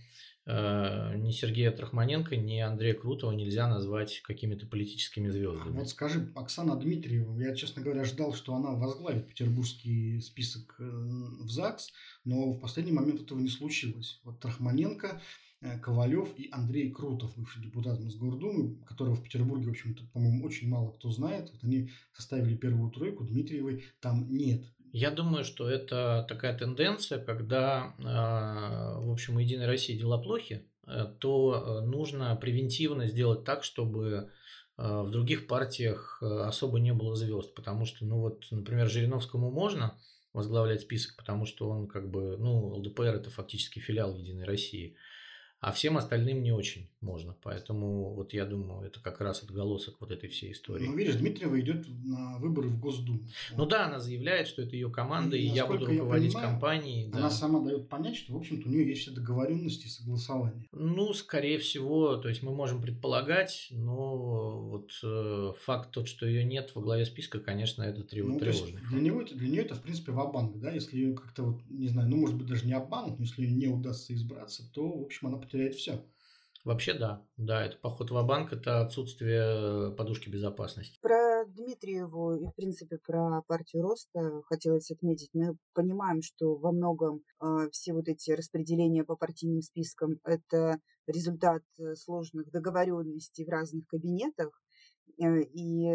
ни 0.49 1.31
Сергея 1.31 1.71
Трахманенко, 1.71 2.35
ни 2.35 2.59
Андрея 2.59 2.95
Крутого 2.95 3.31
нельзя 3.31 3.67
назвать 3.67 4.21
какими-то 4.21 4.65
политическими 4.65 5.29
звездами. 5.29 5.77
Вот 5.77 5.89
скажи, 5.89 6.31
Оксана 6.35 6.75
Дмитриева, 6.75 7.39
я, 7.39 7.55
честно 7.55 7.83
говоря, 7.83 8.03
ждал, 8.03 8.33
что 8.33 8.55
она 8.55 8.71
возглавит 8.71 9.27
петербургский 9.27 10.19
список 10.21 10.75
э, 10.79 10.83
в 10.83 11.49
ЗАГС, 11.49 11.91
но 12.25 12.51
в 12.51 12.59
последний 12.59 12.91
момент 12.91 13.21
этого 13.21 13.39
не 13.39 13.49
случилось. 13.49 14.19
Вот 14.23 14.39
Трахманенко, 14.39 15.21
Ковалев 15.81 16.33
и 16.37 16.49
Андрей 16.51 16.89
Крутов, 16.89 17.35
бывший 17.35 17.61
депутат 17.61 17.99
Мосгордумы, 17.99 18.77
которого 18.85 19.15
в 19.15 19.23
Петербурге, 19.23 19.67
в 19.67 19.71
общем-то, 19.71 20.03
по-моему, 20.13 20.45
очень 20.45 20.69
мало 20.69 20.91
кто 20.91 21.11
знает. 21.11 21.51
Вот 21.51 21.63
они 21.63 21.89
составили 22.13 22.55
первую 22.55 22.91
тройку, 22.91 23.25
Дмитриевой 23.25 23.83
там 23.99 24.31
нет. 24.31 24.63
Я 24.91 25.11
думаю, 25.11 25.43
что 25.43 25.69
это 25.69 26.25
такая 26.27 26.57
тенденция, 26.57 27.23
когда, 27.23 27.93
а, 28.03 28.99
в 28.99 29.11
общем, 29.11 29.35
у 29.35 29.39
Единой 29.39 29.67
России 29.67 29.97
дела 29.97 30.17
плохи, 30.17 30.65
э, 30.87 31.05
то 31.19 31.53
э, 31.53 31.85
нужно 31.85 32.35
превентивно 32.35 33.07
сделать 33.07 33.43
так, 33.43 33.63
чтобы 33.63 34.31
э, 34.77 35.01
в 35.01 35.11
других 35.11 35.45
партиях 35.45 36.21
особо 36.21 36.79
не 36.79 36.93
было 36.93 37.15
звезд. 37.15 37.53
Потому 37.53 37.85
что, 37.85 38.03
ну 38.03 38.19
вот, 38.19 38.45
например, 38.49 38.89
Жириновскому 38.89 39.51
можно 39.51 39.95
возглавлять 40.33 40.81
список, 40.81 41.15
потому 41.17 41.45
что 41.45 41.69
он 41.69 41.87
как 41.87 42.09
бы, 42.09 42.37
ну, 42.37 42.75
ЛДПР 42.77 43.15
это 43.15 43.29
фактически 43.29 43.79
филиал 43.79 44.15
Единой 44.15 44.45
России 44.45 44.95
а 45.59 45.71
всем 45.71 45.97
остальным 45.97 46.41
не 46.41 46.51
очень 46.51 46.89
можно. 47.01 47.35
Поэтому 47.43 48.13
вот 48.13 48.33
я 48.33 48.45
думаю, 48.45 48.85
это 48.85 48.99
как 49.01 49.19
раз 49.19 49.43
отголосок 49.43 49.95
вот 49.99 50.11
этой 50.11 50.29
всей 50.29 50.51
истории. 50.53 50.85
Ну, 50.85 50.95
видишь, 50.95 51.15
Дмитриева 51.15 51.59
идет 51.59 51.85
на 51.87 52.37
выборы 52.39 52.69
в 52.69 52.79
Госдуму. 52.79 53.27
Ну 53.55 53.65
да, 53.65 53.87
она 53.87 53.99
заявляет, 53.99 54.47
что 54.47 54.61
это 54.61 54.75
ее 54.75 54.89
команда, 54.89 55.35
и, 55.35 55.41
и 55.41 55.47
я 55.47 55.65
буду 55.65 55.85
руководить 55.85 56.33
я 56.33 56.39
понимаю, 56.39 56.51
компанией. 56.51 57.11
Она 57.11 57.23
да. 57.23 57.29
сама 57.29 57.61
дает 57.61 57.89
понять, 57.89 58.15
что, 58.15 58.33
в 58.33 58.37
общем-то, 58.37 58.67
у 58.67 58.71
нее 58.71 58.87
есть 58.87 59.01
все 59.01 59.11
договоренности 59.11 59.85
и 59.85 59.89
согласования. 59.89 60.67
Ну, 60.71 61.13
скорее 61.13 61.57
всего, 61.57 62.15
то 62.17 62.29
есть 62.29 62.41
мы 62.43 62.53
можем 62.53 62.81
предполагать, 62.81 63.67
но 63.71 64.59
вот 64.69 64.91
э, 65.03 65.53
факт 65.65 65.91
тот, 65.91 66.07
что 66.07 66.25
ее 66.25 66.43
нет 66.43 66.71
во 66.73 66.81
главе 66.81 67.05
списка, 67.05 67.39
конечно, 67.39 67.83
это 67.83 68.03
трев... 68.03 68.27
ну, 68.27 68.39
тревожный. 68.39 68.81
Для, 68.89 68.99
него, 69.01 69.23
для 69.23 69.47
нее 69.47 69.63
это, 69.63 69.75
в 69.75 69.81
принципе, 69.81 70.11
вабанк, 70.11 70.57
да, 70.59 70.71
если 70.71 70.97
ее 70.97 71.13
как-то 71.13 71.43
вот, 71.43 71.61
не 71.69 71.87
знаю, 71.87 72.09
ну, 72.09 72.17
может 72.17 72.37
быть, 72.37 72.47
даже 72.47 72.65
не 72.65 72.73
обманут, 72.73 73.19
но 73.19 73.25
если 73.25 73.43
ее 73.43 73.51
не 73.51 73.67
удастся 73.67 74.13
избраться, 74.13 74.63
то, 74.73 74.89
в 74.89 75.03
общем, 75.03 75.27
она 75.27 75.37
потеряет 75.49 75.75
все. 75.75 76.05
Вообще 76.65 76.93
да, 76.93 77.25
да, 77.37 77.65
это 77.65 77.77
поход 77.77 78.11
в 78.11 78.23
банк 78.25 78.51
это 78.51 78.81
отсутствие 78.81 79.91
подушки 79.95 80.29
безопасности. 80.29 80.99
Про 81.01 81.45
Дмитриеву 81.45 82.35
и, 82.35 82.45
в 82.45 82.53
принципе, 82.53 82.97
про 82.97 83.41
партию 83.47 83.81
роста 83.81 84.41
хотелось 84.45 84.91
отметить. 84.91 85.29
Мы 85.33 85.55
понимаем, 85.73 86.21
что 86.21 86.55
во 86.55 86.71
многом 86.73 87.23
э, 87.41 87.69
все 87.71 87.93
вот 87.93 88.09
эти 88.09 88.31
распределения 88.31 89.05
по 89.05 89.15
партийным 89.15 89.61
спискам– 89.61 90.19
это 90.25 90.79
результат 91.07 91.63
э, 91.79 91.95
сложных 91.95 92.51
договоренностей 92.51 93.45
в 93.45 93.49
разных 93.49 93.87
кабинетах. 93.87 94.61
Э, 95.17 95.41
и 95.41 95.89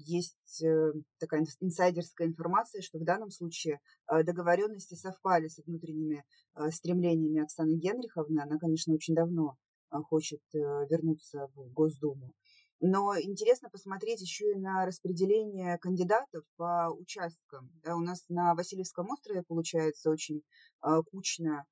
есть 0.00 0.62
э, 0.62 0.92
такая 1.18 1.46
инсайдерская 1.60 2.26
информация, 2.26 2.82
что 2.82 2.98
в 2.98 3.04
данном 3.04 3.30
случае 3.30 3.80
договоренности 4.08 4.94
совпали 4.94 5.48
с 5.48 5.58
внутренними 5.64 6.24
стремлениями 6.70 7.42
Оксаны 7.42 7.76
Генриховны. 7.76 8.40
Она, 8.40 8.58
конечно, 8.58 8.94
очень 8.94 9.14
давно 9.14 9.56
хочет 10.08 10.42
э, 10.54 10.58
вернуться 10.58 11.48
в 11.54 11.72
Госдуму. 11.72 12.34
Но 12.80 13.14
интересно 13.20 13.68
посмотреть 13.68 14.22
еще 14.22 14.52
и 14.52 14.58
на 14.58 14.86
распределение 14.86 15.76
кандидатов 15.78 16.44
по 16.56 16.88
участкам. 16.90 17.70
У 17.84 18.00
нас 18.00 18.24
на 18.30 18.54
Васильевском 18.54 19.10
острове 19.10 19.42
получается 19.42 20.08
очень 20.08 20.42
кучно 21.10 21.66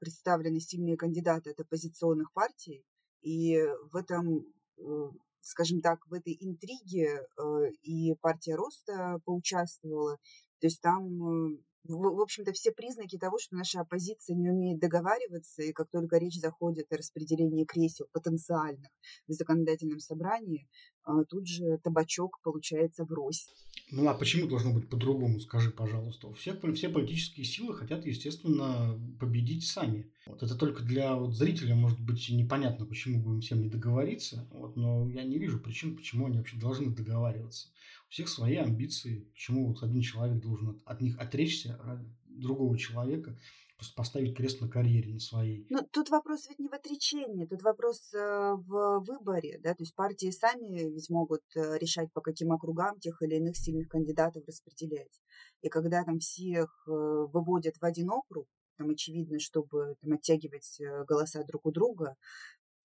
представлены 0.00 0.60
сильные 0.60 0.98
кандидаты 0.98 1.52
от 1.52 1.60
оппозиционных 1.60 2.30
партий. 2.34 2.84
И 3.22 3.58
в 3.90 3.96
этом, 3.96 4.44
э, 4.76 5.10
скажем 5.44 5.80
так, 5.80 6.06
в 6.06 6.14
этой 6.14 6.36
интриге 6.40 7.20
э, 7.38 7.70
и 7.82 8.14
партия 8.20 8.54
Роста 8.54 9.20
поучаствовала. 9.24 10.16
То 10.60 10.66
есть 10.66 10.80
там 10.80 11.58
в, 11.84 12.16
в 12.16 12.20
общем-то, 12.20 12.52
все 12.52 12.72
признаки 12.72 13.18
того, 13.18 13.38
что 13.38 13.56
наша 13.56 13.80
оппозиция 13.80 14.36
не 14.36 14.50
умеет 14.50 14.80
договариваться, 14.80 15.62
и 15.62 15.72
как 15.72 15.90
только 15.90 16.18
речь 16.18 16.40
заходит 16.40 16.92
о 16.92 16.96
распределении 16.96 17.64
кресел 17.64 18.06
потенциальных 18.12 18.88
в 19.28 19.32
законодательном 19.32 20.00
собрании, 20.00 20.68
а, 21.04 21.24
тут 21.24 21.46
же 21.46 21.78
табачок 21.82 22.40
получается 22.42 23.04
врозь. 23.04 23.48
Ну 23.90 24.08
а 24.08 24.14
почему 24.14 24.48
должно 24.48 24.72
быть 24.72 24.88
по-другому, 24.88 25.40
скажи, 25.40 25.70
пожалуйста. 25.70 26.32
Все, 26.32 26.58
все 26.72 26.88
политические 26.88 27.44
силы 27.44 27.74
хотят, 27.74 28.06
естественно, 28.06 28.98
победить 29.20 29.66
сами. 29.66 30.10
Вот 30.26 30.42
это 30.42 30.54
только 30.54 30.82
для 30.82 31.14
вот, 31.14 31.34
зрителя 31.34 31.74
может 31.74 32.00
быть 32.00 32.28
непонятно, 32.30 32.86
почему 32.86 33.22
будем 33.22 33.40
всем 33.42 33.60
не 33.60 33.68
договориться, 33.68 34.48
вот, 34.52 34.76
но 34.76 35.06
я 35.10 35.22
не 35.24 35.38
вижу 35.38 35.60
причин, 35.60 35.96
почему 35.96 36.26
они 36.26 36.38
вообще 36.38 36.56
должны 36.56 36.90
договариваться 36.94 37.68
всех 38.14 38.28
свои 38.28 38.54
амбиции. 38.54 39.28
Почему 39.32 39.66
вот 39.66 39.82
один 39.82 40.00
человек 40.00 40.40
должен 40.40 40.68
от, 40.68 40.82
от 40.84 41.00
них 41.00 41.18
отречься 41.18 41.76
ради 41.82 42.06
другого 42.26 42.78
человека, 42.78 43.36
просто 43.76 43.96
поставить 43.96 44.36
крест 44.36 44.60
на 44.60 44.68
карьере, 44.68 45.12
на 45.12 45.18
своей. 45.18 45.66
Ну, 45.68 45.80
тут 45.90 46.10
вопрос 46.10 46.48
ведь 46.48 46.60
не 46.60 46.68
в 46.68 46.72
отречении, 46.72 47.44
тут 47.44 47.62
вопрос 47.62 48.14
э, 48.14 48.18
в 48.18 49.00
выборе, 49.00 49.58
да, 49.58 49.74
то 49.74 49.82
есть 49.82 49.96
партии 49.96 50.30
сами 50.30 50.92
ведь 50.94 51.10
могут 51.10 51.42
э, 51.56 51.76
решать, 51.78 52.12
по 52.12 52.20
каким 52.20 52.52
округам 52.52 53.00
тех 53.00 53.20
или 53.20 53.34
иных 53.34 53.56
сильных 53.56 53.88
кандидатов 53.88 54.44
распределять. 54.46 55.20
И 55.62 55.68
когда 55.68 56.04
там 56.04 56.20
всех 56.20 56.84
э, 56.86 56.90
выводят 56.92 57.74
в 57.80 57.84
один 57.84 58.10
округ, 58.10 58.46
там 58.78 58.90
очевидно, 58.90 59.40
чтобы 59.40 59.96
там, 60.00 60.12
оттягивать 60.12 60.80
голоса 61.08 61.42
друг 61.42 61.66
у 61.66 61.72
друга, 61.72 62.14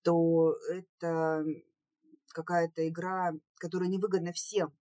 то 0.02 0.56
это 0.72 1.46
какая-то 2.30 2.88
игра, 2.88 3.34
которая 3.60 3.90
невыгодна 3.90 4.34
всем. 4.34 4.74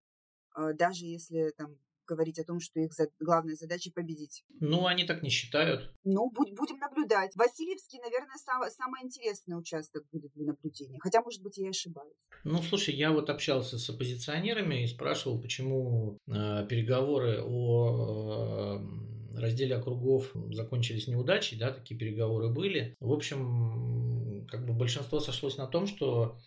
А, 0.52 0.73
даже 0.73 1.07
если 1.07 1.52
там 1.57 1.76
говорить 2.09 2.38
о 2.38 2.45
том, 2.45 2.59
что 2.59 2.81
их 2.81 2.93
за... 2.93 3.09
главная 3.21 3.55
задача 3.55 3.90
победить. 3.95 4.45
Ну, 4.61 4.87
они 4.87 5.05
так 5.05 5.23
не 5.23 5.28
считают. 5.28 5.93
Ну, 6.05 6.31
будь, 6.31 6.52
будем 6.57 6.78
наблюдать. 6.78 7.37
Васильевский, 7.37 8.00
наверное, 8.00 8.37
сам, 8.38 8.62
самый 8.71 9.05
интересный 9.05 9.59
участок 9.59 10.05
будет 10.11 10.33
для 10.33 10.47
наблюдения. 10.47 10.99
Хотя, 11.00 11.21
может 11.21 11.43
быть, 11.43 11.59
я 11.59 11.69
ошибаюсь. 11.69 12.28
Ну, 12.45 12.62
слушай, 12.62 12.95
я 12.95 13.12
вот 13.12 13.31
общался 13.31 13.78
с 13.78 13.90
оппозиционерами 13.90 14.83
и 14.83 14.87
спрашивал, 14.87 15.40
почему 15.40 16.19
э, 16.26 16.67
переговоры 16.67 17.43
о 17.45 18.78
э, 18.81 19.38
разделе 19.38 19.76
округов 19.76 20.33
закончились 20.50 21.09
неудачей, 21.09 21.59
да, 21.59 21.73
такие 21.73 21.99
переговоры 21.99 22.49
были. 22.49 22.97
В 23.00 23.12
общем, 23.12 24.47
как 24.50 24.67
бы 24.67 24.73
большинство 24.73 25.21
сошлось 25.21 25.59
на 25.59 25.67
том, 25.67 25.87
что 25.87 26.38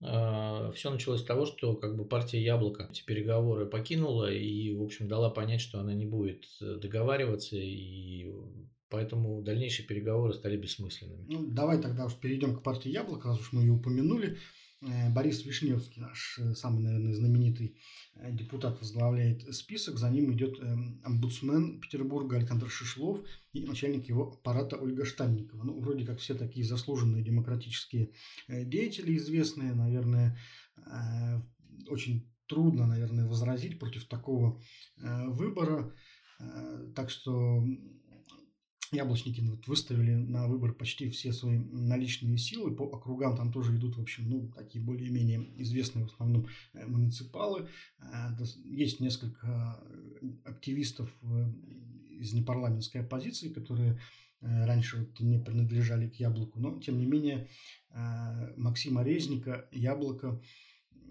все 0.00 0.90
началось 0.90 1.20
с 1.20 1.24
того, 1.24 1.44
что 1.44 1.74
как 1.74 1.96
бы 1.96 2.04
партия 2.04 2.40
Яблоко 2.40 2.88
эти 2.90 3.04
переговоры 3.04 3.66
покинула 3.66 4.32
и, 4.32 4.72
в 4.72 4.82
общем, 4.82 5.08
дала 5.08 5.28
понять, 5.28 5.60
что 5.60 5.80
она 5.80 5.92
не 5.92 6.06
будет 6.06 6.44
э, 6.60 6.76
договариваться, 6.76 7.56
и 7.56 8.30
поэтому 8.90 9.42
дальнейшие 9.42 9.86
переговоры 9.86 10.32
стали 10.34 10.56
бессмысленными. 10.56 11.24
Ну, 11.28 11.46
давай 11.46 11.80
тогда 11.82 12.06
уж 12.06 12.14
перейдем 12.14 12.56
к 12.56 12.62
партии 12.62 12.90
Яблоко, 12.90 13.28
раз 13.28 13.40
уж 13.40 13.52
мы 13.52 13.62
ее 13.62 13.72
упомянули. 13.72 14.38
Э, 14.80 15.10
Борис 15.10 15.44
Вишневский, 15.44 16.00
наш 16.00 16.38
э, 16.38 16.54
самый, 16.54 16.82
наверное, 16.82 17.14
знаменитый 17.14 17.76
депутат, 18.32 18.78
возглавляет 18.80 19.54
список. 19.54 19.98
За 19.98 20.10
ним 20.10 20.32
идет 20.32 20.58
омбудсмен 21.04 21.80
Петербурга 21.80 22.36
Александр 22.36 22.68
Шишлов 22.68 23.24
и 23.52 23.64
начальник 23.64 24.08
его 24.08 24.32
аппарата 24.32 24.76
Ольга 24.76 25.04
Штанникова. 25.04 25.62
Ну, 25.62 25.78
вроде 25.80 26.04
как 26.04 26.18
все 26.18 26.34
такие 26.34 26.66
заслуженные 26.66 27.22
демократические 27.22 28.10
деятели, 28.48 29.16
известные, 29.16 29.72
наверное, 29.72 30.36
очень 31.86 32.28
трудно, 32.48 32.86
наверное, 32.86 33.28
возразить 33.28 33.78
против 33.78 34.06
такого 34.06 34.60
выбора. 34.96 35.94
Так 36.96 37.10
что 37.10 37.64
Яблочники 38.90 39.40
вот 39.40 39.66
выставили 39.66 40.14
на 40.14 40.46
выбор 40.46 40.72
почти 40.72 41.10
все 41.10 41.32
свои 41.32 41.58
наличные 41.58 42.38
силы. 42.38 42.74
По 42.74 42.84
округам 42.84 43.36
там 43.36 43.52
тоже 43.52 43.76
идут, 43.76 43.96
в 43.96 44.00
общем, 44.00 44.28
ну, 44.28 44.52
такие 44.56 44.82
более-менее 44.82 45.50
известные 45.60 46.06
в 46.06 46.12
основном 46.12 46.46
э, 46.72 46.86
муниципалы. 46.86 47.68
Э, 48.00 48.30
есть 48.64 49.00
несколько 49.00 49.78
активистов 50.44 51.14
э, 51.22 51.52
из 52.10 52.32
непарламентской 52.32 53.02
оппозиции, 53.02 53.50
которые 53.50 54.00
раньше 54.40 54.98
вот 54.98 55.18
не 55.20 55.38
принадлежали 55.38 56.08
к 56.08 56.14
яблоку. 56.14 56.60
Но, 56.60 56.80
тем 56.80 56.98
не 56.98 57.06
менее, 57.06 57.48
Максима 58.56 59.02
Резника 59.02 59.68
яблоко 59.72 60.40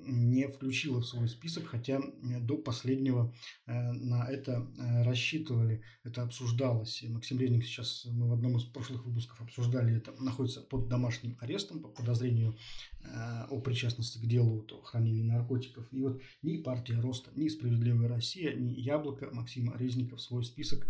не 0.05 0.47
включила 0.47 1.01
в 1.01 1.05
свой 1.05 1.27
список, 1.27 1.67
хотя 1.67 1.99
э, 1.99 2.39
до 2.39 2.57
последнего 2.57 3.33
э, 3.65 3.91
на 3.91 4.27
это 4.29 4.67
э, 4.77 5.03
рассчитывали, 5.03 5.81
это 6.03 6.23
обсуждалось. 6.23 7.01
И 7.03 7.09
Максим 7.09 7.39
Резник 7.39 7.63
сейчас, 7.65 8.05
мы 8.09 8.29
в 8.29 8.33
одном 8.33 8.57
из 8.57 8.63
прошлых 8.63 9.05
выпусков 9.05 9.41
обсуждали 9.41 9.97
это, 9.97 10.11
находится 10.21 10.61
под 10.61 10.87
домашним 10.87 11.37
арестом 11.39 11.81
по 11.81 11.89
подозрению 11.89 12.57
о 13.49 13.61
причастности 13.61 14.17
к 14.17 14.27
делу 14.27 14.67
о 14.69 14.81
хранении 14.81 15.23
наркотиков. 15.23 15.87
И 15.91 16.01
вот 16.01 16.21
ни 16.41 16.57
партия 16.57 16.99
Роста, 16.99 17.31
ни 17.35 17.47
Справедливая 17.47 18.09
Россия, 18.09 18.53
ни 18.53 18.73
Яблоко 18.73 19.29
Максима 19.31 19.77
Резника 19.77 20.17
в 20.17 20.21
свой 20.21 20.43
список 20.43 20.85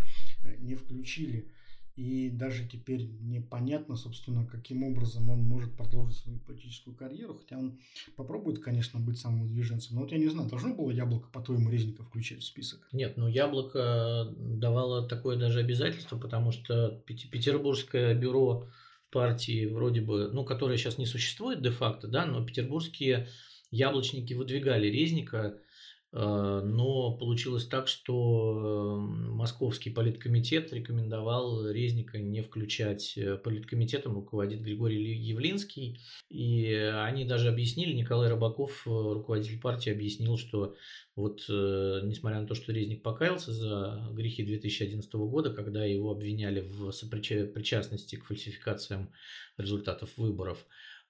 не 0.58 0.74
включили. 0.74 1.52
И 1.98 2.30
даже 2.30 2.68
теперь 2.68 3.10
непонятно, 3.22 3.96
собственно, 3.96 4.46
каким 4.46 4.84
образом 4.84 5.32
он 5.32 5.40
может 5.40 5.76
продолжить 5.76 6.20
свою 6.20 6.38
политическую 6.40 6.96
карьеру. 6.96 7.34
Хотя 7.34 7.58
он 7.58 7.80
попробует, 8.16 8.60
конечно, 8.60 9.00
быть 9.00 9.18
самым 9.18 9.48
движенцем. 9.48 9.96
Но 9.96 10.02
вот 10.02 10.12
я 10.12 10.20
не 10.20 10.28
знаю, 10.28 10.48
должно 10.48 10.76
было 10.76 10.92
Яблоко, 10.92 11.28
по-твоему, 11.34 11.72
Резников 11.72 12.08
включать 12.08 12.42
в 12.42 12.46
список? 12.46 12.88
Нет, 12.92 13.18
ну 13.18 13.28
Яблоко 13.28 14.32
давало 14.38 15.08
такое 15.08 15.38
даже 15.38 15.60
обязательство, 15.60 16.20
потому 16.20 16.52
что 16.52 17.02
Петербургское 17.08 18.14
бюро 18.14 18.68
партии 19.10 19.66
вроде 19.66 20.02
бы, 20.02 20.30
ну, 20.32 20.46
которое 20.46 20.78
сейчас 20.78 21.00
не 21.00 21.08
существует 21.08 21.64
де-факто, 21.64 22.08
да, 22.08 22.28
но 22.28 22.46
петербургские 22.46 23.28
яблочники 23.72 24.34
выдвигали 24.36 24.88
Резника 24.88 25.40
Э, 25.40 25.67
но 26.14 27.18
получилось 27.18 27.68
так, 27.68 27.88
что 27.88 28.98
Московский 29.02 29.90
политкомитет 29.90 30.72
рекомендовал 30.72 31.70
Резника 31.70 32.18
не 32.18 32.42
включать. 32.42 33.18
Э, 33.18 33.38
политкомитетом 33.38 34.14
руководит 34.16 34.62
Григорий 34.62 35.16
Явлинский. 35.16 36.00
И 36.30 36.72
они 36.74 37.26
даже 37.26 37.50
объяснили, 37.50 37.94
Николай 37.94 38.30
Рыбаков, 38.30 38.88
э, 38.88 38.90
руководитель 38.90 39.60
партии, 39.60 39.92
объяснил, 39.92 40.38
что 40.38 40.76
вот 41.16 41.46
несмотря 41.50 42.42
на 42.42 42.48
то, 42.48 42.54
что 42.54 42.72
Резник 42.72 43.02
покаялся 43.02 43.52
за 43.52 44.08
грехи 44.14 44.44
2011 44.44 45.12
года, 45.28 45.52
когда 45.52 45.84
его 45.84 46.12
обвиняли 46.12 46.62
в 46.62 46.92
сопричастности 46.92 48.18
к 48.18 48.26
фальсификациям 48.26 49.12
результатов 49.58 50.16
выборов, 50.18 50.64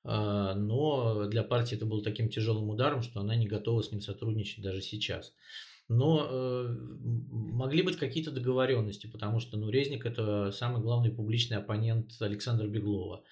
но 0.07 1.25
для 1.27 1.43
партии 1.43 1.75
это 1.75 1.85
был 1.85 2.01
таким 2.01 2.29
тяжелым 2.29 2.69
ударом, 2.69 3.01
что 3.01 3.19
она 3.19 3.35
не 3.35 3.45
готова 3.45 3.81
с 3.81 3.91
ним 3.91 4.01
сотрудничать 4.01 4.61
даже 4.61 4.81
сейчас. 4.81 5.33
Но 5.89 6.27
э, 6.29 6.75
могли 7.31 7.81
быть 7.81 7.97
какие-то 7.97 8.31
договоренности, 8.31 9.07
потому 9.07 9.39
что 9.39 9.57
ну, 9.57 9.69
Резник 9.69 10.05
это 10.05 10.51
самый 10.51 10.81
главный 10.81 11.11
публичный 11.11 11.57
оппонент 11.57 12.11
Александра 12.19 12.67
Беглова, 12.67 13.23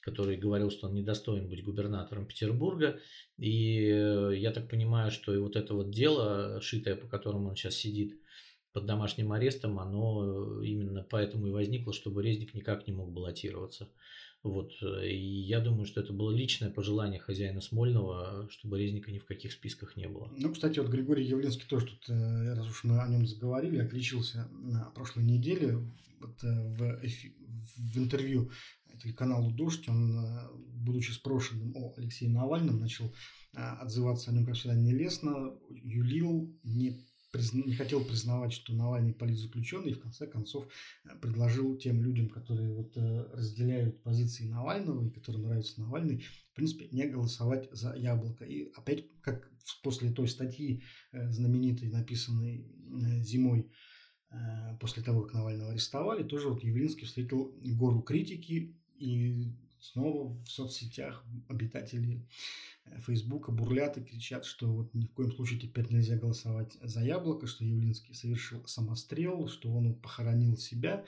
который 0.00 0.36
говорил, 0.36 0.70
что 0.70 0.88
он 0.88 0.94
недостоин 0.94 1.48
быть 1.48 1.64
губернатором 1.64 2.26
Петербурга. 2.26 3.00
И 3.38 3.88
э, 3.88 4.32
я 4.36 4.50
так 4.52 4.68
понимаю, 4.68 5.10
что 5.10 5.34
и 5.34 5.38
вот 5.38 5.56
это 5.56 5.72
вот 5.72 5.90
дело, 5.90 6.60
шитое, 6.60 6.96
по 6.96 7.06
которому 7.06 7.48
он 7.48 7.56
сейчас 7.56 7.76
сидит 7.76 8.18
под 8.74 8.84
домашним 8.84 9.32
арестом, 9.32 9.78
оно 9.78 10.62
именно 10.62 11.06
поэтому 11.08 11.46
и 11.46 11.50
возникло, 11.50 11.94
чтобы 11.94 12.22
Резник 12.22 12.52
никак 12.52 12.86
не 12.86 12.92
мог 12.92 13.10
баллотироваться. 13.10 13.88
Вот. 14.42 14.72
Э, 14.82 15.06
и 15.08 15.40
я 15.42 15.60
думаю, 15.60 15.86
что 15.86 16.00
это 16.00 16.12
было 16.12 16.30
личное 16.30 16.70
пожелание 16.70 17.20
хозяина 17.20 17.60
Смольного, 17.60 18.48
чтобы 18.50 18.78
Резника 18.78 19.12
ни 19.12 19.18
в 19.18 19.24
каких 19.24 19.52
списках 19.52 19.96
не 19.96 20.08
было. 20.08 20.30
Ну, 20.36 20.52
кстати, 20.52 20.78
вот 20.80 20.90
Григорий 20.90 21.24
Явленский 21.24 21.66
тоже 21.68 21.86
тут, 21.86 22.08
э, 22.08 22.54
раз 22.54 22.66
уж 22.66 22.84
мы 22.84 23.00
о 23.00 23.08
нем 23.08 23.26
заговорили, 23.26 23.78
отличился 23.78 24.48
на 24.52 24.90
прошлой 24.90 25.24
неделе 25.24 25.78
вот, 26.20 26.42
э, 26.42 26.74
в, 26.76 27.04
эфи, 27.04 27.34
в 27.76 27.98
интервью 27.98 28.50
телеканалу 29.02 29.50
«Дождь». 29.52 29.88
Он, 29.88 30.20
будучи 30.84 31.12
спрошенным 31.12 31.74
о 31.76 31.94
Алексее 31.96 32.30
Навальном, 32.30 32.78
начал 32.78 33.12
отзываться 33.52 34.30
о 34.30 34.34
нем, 34.34 34.46
как 34.46 34.54
всегда, 34.54 34.74
нелестно, 34.74 35.54
юлил, 35.70 36.54
не 36.62 37.04
не 37.52 37.74
хотел 37.74 38.04
признавать, 38.04 38.52
что 38.52 38.74
Навальный 38.74 39.14
политзаключенный, 39.14 39.90
и 39.90 39.94
в 39.94 40.00
конце 40.00 40.26
концов 40.26 40.66
э, 41.04 41.16
предложил 41.20 41.76
тем 41.76 42.02
людям, 42.02 42.28
которые 42.28 42.72
вот 42.74 42.96
э, 42.96 43.26
разделяют 43.32 44.02
позиции 44.02 44.44
Навального 44.44 45.06
и 45.06 45.10
которым 45.10 45.42
нравится 45.42 45.80
Навальный, 45.80 46.24
в 46.52 46.54
принципе, 46.54 46.88
не 46.90 47.06
голосовать 47.06 47.68
за 47.72 47.94
яблоко. 47.94 48.44
И 48.44 48.70
опять, 48.72 49.06
как 49.22 49.50
после 49.82 50.10
той 50.10 50.28
статьи 50.28 50.82
э, 51.12 51.30
знаменитой, 51.30 51.88
написанной 51.88 52.70
зимой, 53.22 53.70
после 54.80 55.02
того, 55.02 55.22
как 55.22 55.34
Навального 55.34 55.72
арестовали, 55.72 56.22
тоже 56.22 56.48
вот 56.48 56.64
Явлинский 56.64 57.04
встретил 57.04 57.54
гору 57.62 58.00
критики 58.00 58.74
и 58.96 59.54
снова 59.82 60.32
в 60.44 60.48
соцсетях 60.48 61.24
обитатели 61.48 62.24
Фейсбука 63.06 63.52
бурлят 63.52 63.98
и 63.98 64.02
кричат, 64.02 64.44
что 64.44 64.66
вот 64.66 64.94
ни 64.94 65.06
в 65.06 65.12
коем 65.12 65.32
случае 65.32 65.60
теперь 65.60 65.92
нельзя 65.92 66.16
голосовать 66.16 66.76
за 66.80 67.00
яблоко, 67.00 67.46
что 67.46 67.64
Явлинский 67.64 68.14
совершил 68.14 68.64
самострел, 68.66 69.48
что 69.48 69.72
он 69.72 69.94
похоронил 69.94 70.56
себя. 70.56 71.04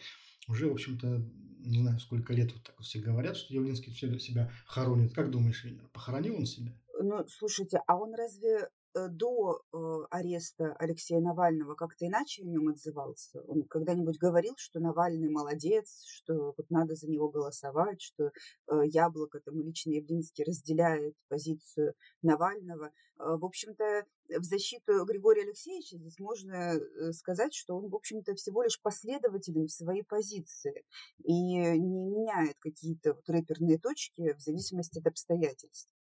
Уже, 0.48 0.68
в 0.68 0.72
общем-то, 0.72 1.24
не 1.60 1.80
знаю, 1.80 1.98
сколько 2.00 2.34
лет 2.34 2.52
вот 2.52 2.62
так 2.64 2.80
все 2.80 3.00
говорят, 3.00 3.37
что 3.37 3.54
Явлинский 3.54 3.92
себя 3.92 4.50
хоронит. 4.66 5.14
Как 5.14 5.30
думаешь, 5.30 5.64
Венера, 5.64 5.88
похоронил 5.88 6.37
он 6.37 6.46
себя? 6.46 6.72
Ну, 7.00 7.24
слушайте, 7.28 7.80
а 7.87 7.96
он 7.96 8.14
разве 8.14 8.68
Э, 8.68 8.68
до 9.09 9.61
э, 9.72 9.76
ареста 10.11 10.74
Алексея 10.78 11.20
Навального 11.20 11.74
как-то 11.74 12.07
иначе 12.07 12.42
о 12.42 12.46
нем 12.46 12.68
отзывался? 12.68 13.42
Он 13.42 13.64
когда-нибудь 13.64 14.18
говорил, 14.18 14.54
что 14.57 14.80
Навальный 14.80 15.28
молодец, 15.28 16.04
что 16.07 16.54
вот 16.57 16.70
надо 16.70 16.94
за 16.94 17.09
него 17.09 17.28
голосовать, 17.28 18.00
что 18.00 18.24
э, 18.24 18.80
Яблоко, 18.87 19.40
там, 19.40 19.61
лично 19.61 19.90
Явлинский 19.90 20.44
разделяет 20.44 21.14
позицию 21.28 21.94
Навального. 22.22 22.92
В 23.16 23.44
общем-то, 23.44 24.04
в 24.28 24.42
защиту 24.42 25.04
Григория 25.04 25.42
Алексеевича 25.42 25.98
здесь 25.98 26.18
можно 26.18 26.80
сказать, 27.12 27.54
что 27.54 27.76
он, 27.76 27.88
в 27.88 27.94
общем-то, 27.94 28.35
всего 28.35 28.64
лишь 28.64 28.80
последователен 28.83 29.68
в 29.68 29.72
своей 29.72 30.02
позиции 30.02 30.85
и 31.22 31.33
не 31.33 32.07
меняет 32.07 32.57
какие-то 32.59 33.14
вот 33.14 33.28
рэперные 33.28 33.78
точки 33.78 34.35
в 34.35 34.40
зависимости 34.40 34.98
от 34.98 35.07
обстоятельств. 35.07 35.93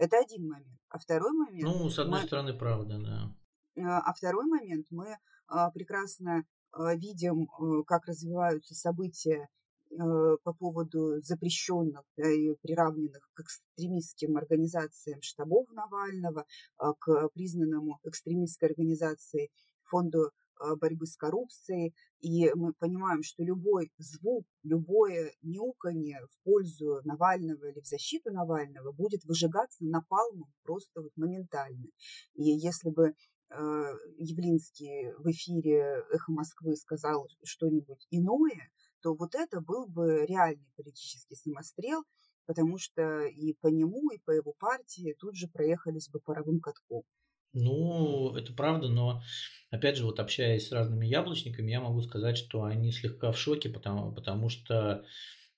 Это 0.00 0.18
один 0.18 0.48
момент. 0.48 0.80
А 0.88 0.98
второй 0.98 1.30
момент... 1.32 1.62
Ну, 1.62 1.90
с 1.90 1.98
одной 1.98 2.22
мы, 2.22 2.26
стороны, 2.26 2.54
правда, 2.54 2.98
да. 2.98 3.84
А, 3.84 4.00
а 4.00 4.14
второй 4.14 4.46
момент, 4.46 4.86
мы 4.88 5.18
а, 5.46 5.70
прекрасно 5.70 6.44
а, 6.72 6.94
видим, 6.94 7.46
как 7.86 8.06
развиваются 8.06 8.74
события 8.74 9.48
по 9.90 10.52
поводу 10.56 11.20
запрещенных 11.20 12.04
да, 12.16 12.30
и 12.30 12.54
приравненных 12.62 13.28
к 13.34 13.40
экстремистским 13.40 14.36
организациям 14.36 15.20
штабов 15.20 15.66
Навального, 15.72 16.46
к 16.78 17.28
признанному 17.34 17.98
экстремистской 18.04 18.68
организации 18.68 19.50
фонду 19.82 20.30
борьбы 20.76 21.06
с 21.06 21.16
коррупцией. 21.16 21.94
И 22.20 22.52
мы 22.54 22.72
понимаем, 22.74 23.22
что 23.22 23.42
любой 23.42 23.90
звук, 23.98 24.46
любое 24.62 25.32
мяуканье 25.42 26.26
в 26.26 26.44
пользу 26.44 27.00
Навального 27.04 27.66
или 27.66 27.80
в 27.80 27.86
защиту 27.86 28.30
Навального 28.30 28.92
будет 28.92 29.24
выжигаться 29.24 29.84
напалмом 29.84 30.52
просто 30.62 31.02
вот 31.02 31.12
моментально. 31.16 31.86
И 32.34 32.42
если 32.42 32.90
бы 32.90 33.14
э, 33.50 33.94
Явлинский 34.18 35.12
в 35.18 35.30
эфире 35.30 36.04
«Эхо 36.12 36.32
Москвы» 36.32 36.76
сказал 36.76 37.26
что-нибудь 37.42 38.06
иное, 38.10 38.70
то 39.02 39.14
вот 39.14 39.34
это 39.34 39.60
был 39.60 39.86
бы 39.86 40.26
реальный 40.26 40.70
политический 40.76 41.34
самострел, 41.34 42.04
потому 42.46 42.78
что 42.78 43.24
и 43.26 43.54
по 43.60 43.68
нему, 43.68 44.10
и 44.10 44.18
по 44.18 44.30
его 44.30 44.52
партии 44.58 45.16
тут 45.18 45.36
же 45.36 45.48
проехались 45.48 46.08
бы 46.08 46.20
паровым 46.20 46.60
катком. 46.60 47.04
Ну, 47.52 48.34
это 48.36 48.52
правда, 48.52 48.88
но 48.88 49.22
опять 49.70 49.96
же, 49.96 50.04
вот 50.04 50.20
общаясь 50.20 50.68
с 50.68 50.72
разными 50.72 51.06
яблочниками, 51.06 51.70
я 51.70 51.80
могу 51.80 52.00
сказать, 52.02 52.36
что 52.36 52.62
они 52.64 52.92
слегка 52.92 53.32
в 53.32 53.38
шоке, 53.38 53.68
потому, 53.68 54.12
потому 54.12 54.48
что 54.48 55.04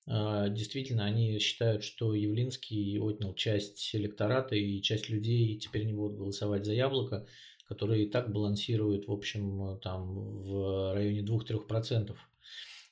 э, 0.07 0.47
действительно 0.51 1.05
они 1.05 1.39
считают, 1.39 1.85
что 1.85 2.15
Явлинский 2.15 2.99
отнял 2.99 3.35
часть 3.35 3.95
электората 3.95 4.55
и 4.55 4.81
часть 4.81 5.11
людей 5.11 5.59
теперь 5.59 5.85
не 5.85 5.93
будут 5.93 6.17
голосовать 6.17 6.65
за 6.65 6.73
яблоко, 6.73 7.27
которые 7.67 8.05
и 8.05 8.11
так 8.11 8.33
балансируют, 8.33 9.07
в 9.07 9.13
общем, 9.13 9.79
там 9.81 10.15
в 10.43 10.95
районе 10.95 11.23
2-3%. 11.23 12.17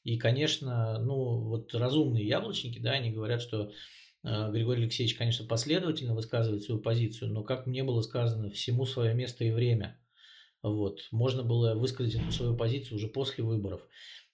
И, 0.05 0.19
конечно, 0.19 0.99
ну, 0.99 1.39
вот 1.41 1.75
разумные 1.75 2.27
яблочники, 2.27 2.79
да, 2.79 2.93
они 2.93 3.11
говорят, 3.11 3.41
что 3.43 3.73
Григорий 4.23 4.83
Алексеевич, 4.83 5.17
конечно, 5.17 5.47
последовательно 5.47 6.15
высказывает 6.15 6.63
свою 6.63 6.81
позицию, 6.81 7.33
но, 7.33 7.43
как 7.43 7.67
мне 7.67 7.83
было 7.83 8.03
сказано, 8.03 8.51
всему 8.51 8.85
свое 8.85 9.15
место 9.15 9.45
и 9.45 9.51
время. 9.51 9.99
Вот. 10.63 11.09
Можно 11.11 11.43
было 11.43 11.75
высказать 11.75 12.15
эту 12.17 12.31
свою 12.33 12.57
позицию 12.57 12.97
уже 12.97 13.09
после 13.09 13.45
выборов, 13.45 13.81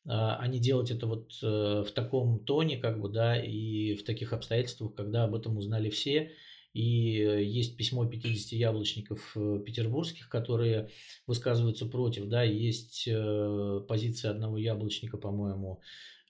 а, 0.09 0.37
а 0.37 0.47
не 0.49 0.59
делать 0.59 0.91
это 0.91 1.07
вот 1.07 1.33
э, 1.43 1.85
в 1.87 1.91
таком 1.93 2.45
тоне, 2.45 2.79
как 2.79 3.01
бы, 3.01 3.09
да, 3.09 3.41
и 3.41 3.95
в 3.95 4.05
таких 4.05 4.33
обстоятельствах, 4.33 4.95
когда 4.95 5.25
об 5.25 5.35
этом 5.35 5.57
узнали 5.57 5.91
все. 5.91 6.33
И 6.73 6.83
есть 6.83 7.77
письмо 7.77 8.05
50 8.05 8.53
яблочников 8.53 9.33
э, 9.37 9.61
петербургских, 9.65 10.29
которые 10.29 10.91
высказываются 11.27 11.87
против, 11.87 12.27
да, 12.27 12.43
есть 12.43 13.09
позиция 13.89 14.33
одного 14.33 14.59
яблочника, 14.59 15.17
по-моему, 15.17 15.81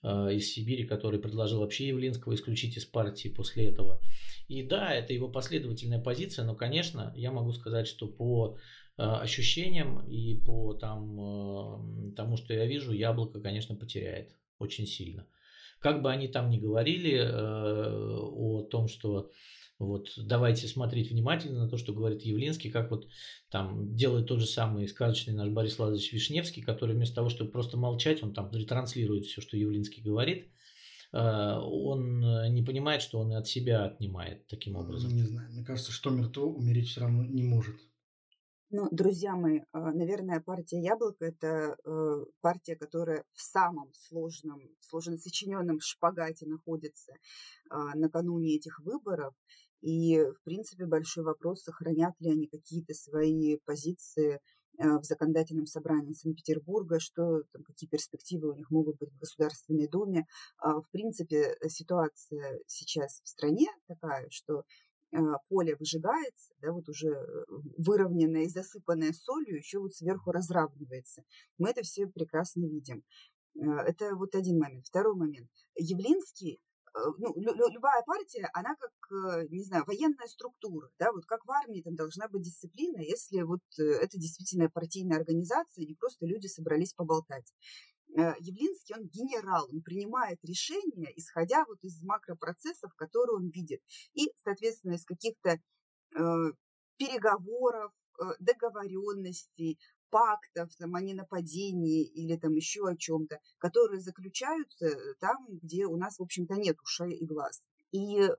из 0.03 0.51
Сибири, 0.51 0.85
который 0.85 1.19
предложил 1.19 1.59
вообще 1.59 1.87
Явлинского 1.87 2.33
исключить 2.35 2.77
из 2.77 2.85
партии 2.85 3.29
после 3.29 3.65
этого. 3.65 3.99
И 4.47 4.63
да, 4.63 4.93
это 4.93 5.13
его 5.13 5.27
последовательная 5.27 5.99
позиция, 5.99 6.45
но, 6.45 6.55
конечно, 6.55 7.13
я 7.15 7.31
могу 7.31 7.51
сказать, 7.51 7.87
что 7.87 8.07
по 8.07 8.57
ощущениям 8.95 10.07
и 10.07 10.35
по 10.39 10.73
там, 10.73 12.13
тому, 12.15 12.37
что 12.37 12.53
я 12.53 12.65
вижу, 12.65 12.93
яблоко, 12.93 13.39
конечно, 13.41 13.75
потеряет 13.75 14.31
очень 14.59 14.87
сильно. 14.87 15.25
Как 15.79 16.01
бы 16.01 16.11
они 16.11 16.27
там 16.27 16.49
ни 16.49 16.57
говорили 16.57 17.19
о 17.19 18.63
том, 18.63 18.87
что 18.87 19.31
вот 19.79 20.09
давайте 20.17 20.67
смотреть 20.67 21.11
внимательно 21.11 21.63
на 21.63 21.69
то, 21.69 21.77
что 21.77 21.93
говорит 21.93 22.23
Явлинский, 22.23 22.71
как 22.71 22.89
вот 22.89 23.07
там 23.49 23.95
делает 23.95 24.27
тот 24.27 24.39
же 24.39 24.47
самый 24.47 24.87
сказочный 24.87 25.33
наш 25.33 25.49
Борис 25.49 25.77
Лазаревич 25.77 26.13
Вишневский, 26.13 26.63
который 26.63 26.95
вместо 26.95 27.15
того, 27.15 27.29
чтобы 27.29 27.51
просто 27.51 27.77
молчать, 27.77 28.23
он 28.23 28.33
там 28.33 28.51
ретранслирует 28.51 29.25
все, 29.25 29.41
что 29.41 29.55
Явлинский 29.55 30.01
говорит. 30.01 30.47
Э, 31.13 31.57
он 31.59 32.19
не 32.53 32.63
понимает, 32.63 33.01
что 33.01 33.19
он 33.19 33.31
и 33.31 33.35
от 33.35 33.47
себя 33.47 33.85
отнимает 33.85 34.47
таким 34.47 34.75
образом. 34.75 35.11
Не 35.11 35.23
знаю, 35.23 35.51
мне 35.51 35.63
кажется, 35.63 35.91
что 35.91 36.09
мертво 36.09 36.47
умереть 36.47 36.89
все 36.89 37.01
равно 37.01 37.23
не 37.23 37.43
может. 37.43 37.75
Ну, 38.69 38.89
друзья 38.91 39.33
мои, 39.33 39.61
а, 39.71 39.93
наверное, 39.93 40.41
партия 40.41 40.81
Яблоко– 40.81 41.23
это 41.25 41.77
э, 41.85 42.25
партия, 42.41 42.75
которая 42.75 43.23
в 43.33 43.41
самом 43.41 43.93
сложном, 43.93 44.61
сложно 44.81 45.15
сочиненном 45.15 45.79
шпагате 45.79 46.45
находится 46.47 47.13
а, 47.69 47.95
накануне 47.95 48.57
этих 48.57 48.81
выборов. 48.81 49.33
И, 49.81 50.19
в 50.19 50.43
принципе, 50.43 50.85
большой 50.85 51.23
вопрос, 51.23 51.63
сохранят 51.63 52.13
ли 52.19 52.31
они 52.31 52.47
какие-то 52.47 52.93
свои 52.93 53.57
позиции 53.65 54.39
э, 54.79 54.97
в 54.97 55.03
законодательном 55.03 55.67
собрании 55.67 56.13
Санкт-Петербурга, 56.13 56.99
что 56.99 57.43
там, 57.53 57.63
какие 57.63 57.87
перспективы 57.89 58.49
у 58.49 58.55
них 58.55 58.71
могут 58.71 58.97
быть 58.97 59.11
в 59.11 59.19
Государственной 59.19 59.87
Думе. 59.87 60.25
А, 60.57 60.81
в 60.81 60.89
принципе, 60.91 61.55
ситуация 61.67 62.59
сейчас 62.65 63.21
в 63.23 63.27
стране 63.27 63.67
такая, 63.87 64.27
что 64.31 64.63
э, 65.11 65.17
поле 65.47 65.75
выжигается, 65.75 66.53
да, 66.59 66.71
вот 66.71 66.89
уже 66.89 67.09
э, 67.09 67.45
выровненное 67.77 68.45
и 68.45 68.49
засыпанное 68.49 69.13
солью, 69.13 69.57
еще 69.57 69.79
вот 69.79 69.93
сверху 69.93 70.31
разравнивается. 70.31 71.23
Мы 71.59 71.69
это 71.69 71.83
все 71.83 72.07
прекрасно 72.07 72.65
видим. 72.65 73.03
Это 73.59 74.15
вот 74.15 74.35
один 74.35 74.59
момент. 74.59 74.85
Второй 74.85 75.15
момент. 75.15 75.49
Явлинский 75.75 76.59
Э, 76.59 76.66
ну, 77.17 77.33
любая 77.69 78.03
партия, 78.05 78.49
она 78.53 78.75
как, 78.75 78.91
э, 79.11 79.47
не 79.49 79.63
знаю, 79.63 79.83
военная 79.85 80.27
структура, 80.27 80.89
да, 80.99 81.11
вот 81.11 81.25
как 81.25 81.45
в 81.45 81.51
армии 81.51 81.81
там 81.81 81.95
должна 81.95 82.27
быть 82.27 82.43
дисциплина, 82.43 82.99
если 82.99 83.41
вот 83.41 83.61
э, 83.79 83.83
это 83.83 84.17
действительно 84.17 84.69
партийная 84.69 85.17
организация, 85.17 85.85
не 85.85 85.95
просто 85.95 86.25
люди 86.25 86.47
собрались 86.47 86.93
поболтать. 86.93 87.53
Явлинский, 88.39 88.95
он 88.95 89.05
генерал, 89.07 89.67
он 89.71 89.81
принимает 89.81 90.39
решения, 90.43 91.11
исходя 91.17 91.65
вот 91.67 91.77
из 91.83 92.01
макропроцессов, 92.01 92.93
которые 92.95 93.35
он 93.35 93.49
видит, 93.49 93.81
и, 94.13 94.31
соответственно, 94.43 94.93
из 94.93 95.03
каких-то 95.03 95.59
э, 96.15 96.51
переговоров, 96.97 97.91
э, 98.19 98.23
договоренностей, 98.39 99.77
пактов 100.09 100.69
там, 100.77 100.95
о 100.95 101.01
ненападении 101.01 102.03
или 102.03 102.35
там 102.37 102.53
еще 102.53 102.87
о 102.87 102.95
чем-то, 102.95 103.39
которые 103.57 104.01
заключаются 104.01 104.85
э, 104.85 105.13
там, 105.19 105.45
где 105.49 105.85
у 105.85 105.97
нас, 105.97 106.17
в 106.17 106.23
общем-то, 106.23 106.55
нет 106.55 106.79
ушей 106.81 107.13
и 107.15 107.25
глаз. 107.25 107.63
И 107.91 108.19
э, 108.19 108.31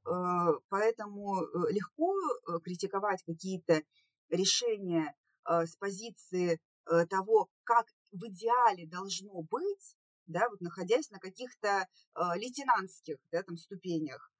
поэтому 0.69 1.43
э, 1.43 1.73
легко 1.73 2.15
э, 2.19 2.61
критиковать 2.63 3.23
какие-то 3.25 3.83
решения 4.29 5.15
э, 5.49 5.67
с 5.67 5.77
позиции 5.77 6.61
э, 6.87 7.07
того, 7.07 7.49
как 7.65 7.87
в 8.13 8.27
идеале 8.27 8.87
должно 8.87 9.43
быть, 9.43 9.97
да, 10.27 10.49
вот 10.51 10.61
находясь 10.61 11.11
на 11.11 11.19
каких-то 11.19 11.69
э, 11.69 12.21
лейтенантских 12.37 13.17
да, 13.33 13.43
там, 13.43 13.57
ступенях. 13.57 14.31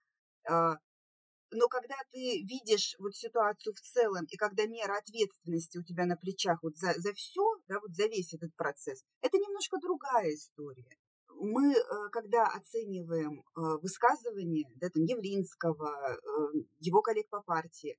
Э, 0.49 0.77
но 1.51 1.69
когда 1.69 1.97
ты 2.11 2.43
видишь 2.43 2.95
вот 2.99 3.15
ситуацию 3.15 3.75
в 3.75 3.81
целом, 3.81 4.27
и 4.31 4.37
когда 4.37 4.67
мера 4.67 4.99
ответственности 4.99 5.79
у 5.79 5.83
тебя 5.83 6.05
на 6.05 6.17
плечах 6.17 6.63
вот 6.63 6.77
за, 6.77 6.93
за 6.99 7.13
все, 7.15 7.43
да, 7.69 7.81
вот 7.81 7.93
за 7.93 8.07
весь 8.07 8.35
этот 8.35 8.55
процесс, 8.57 9.03
это 9.23 9.39
немножко 9.39 9.79
другая 9.79 10.35
история. 10.35 10.97
Мы, 11.41 11.73
э, 11.73 12.09
когда 12.11 12.47
оцениваем 12.47 13.41
э, 13.41 13.61
высказывания 13.81 14.65
да, 14.77 14.89
там, 14.91 15.05
Явлинского, 15.05 16.17
э, 16.17 16.19
его 16.81 17.01
коллег 17.01 17.29
по 17.29 17.41
партии, 17.43 17.99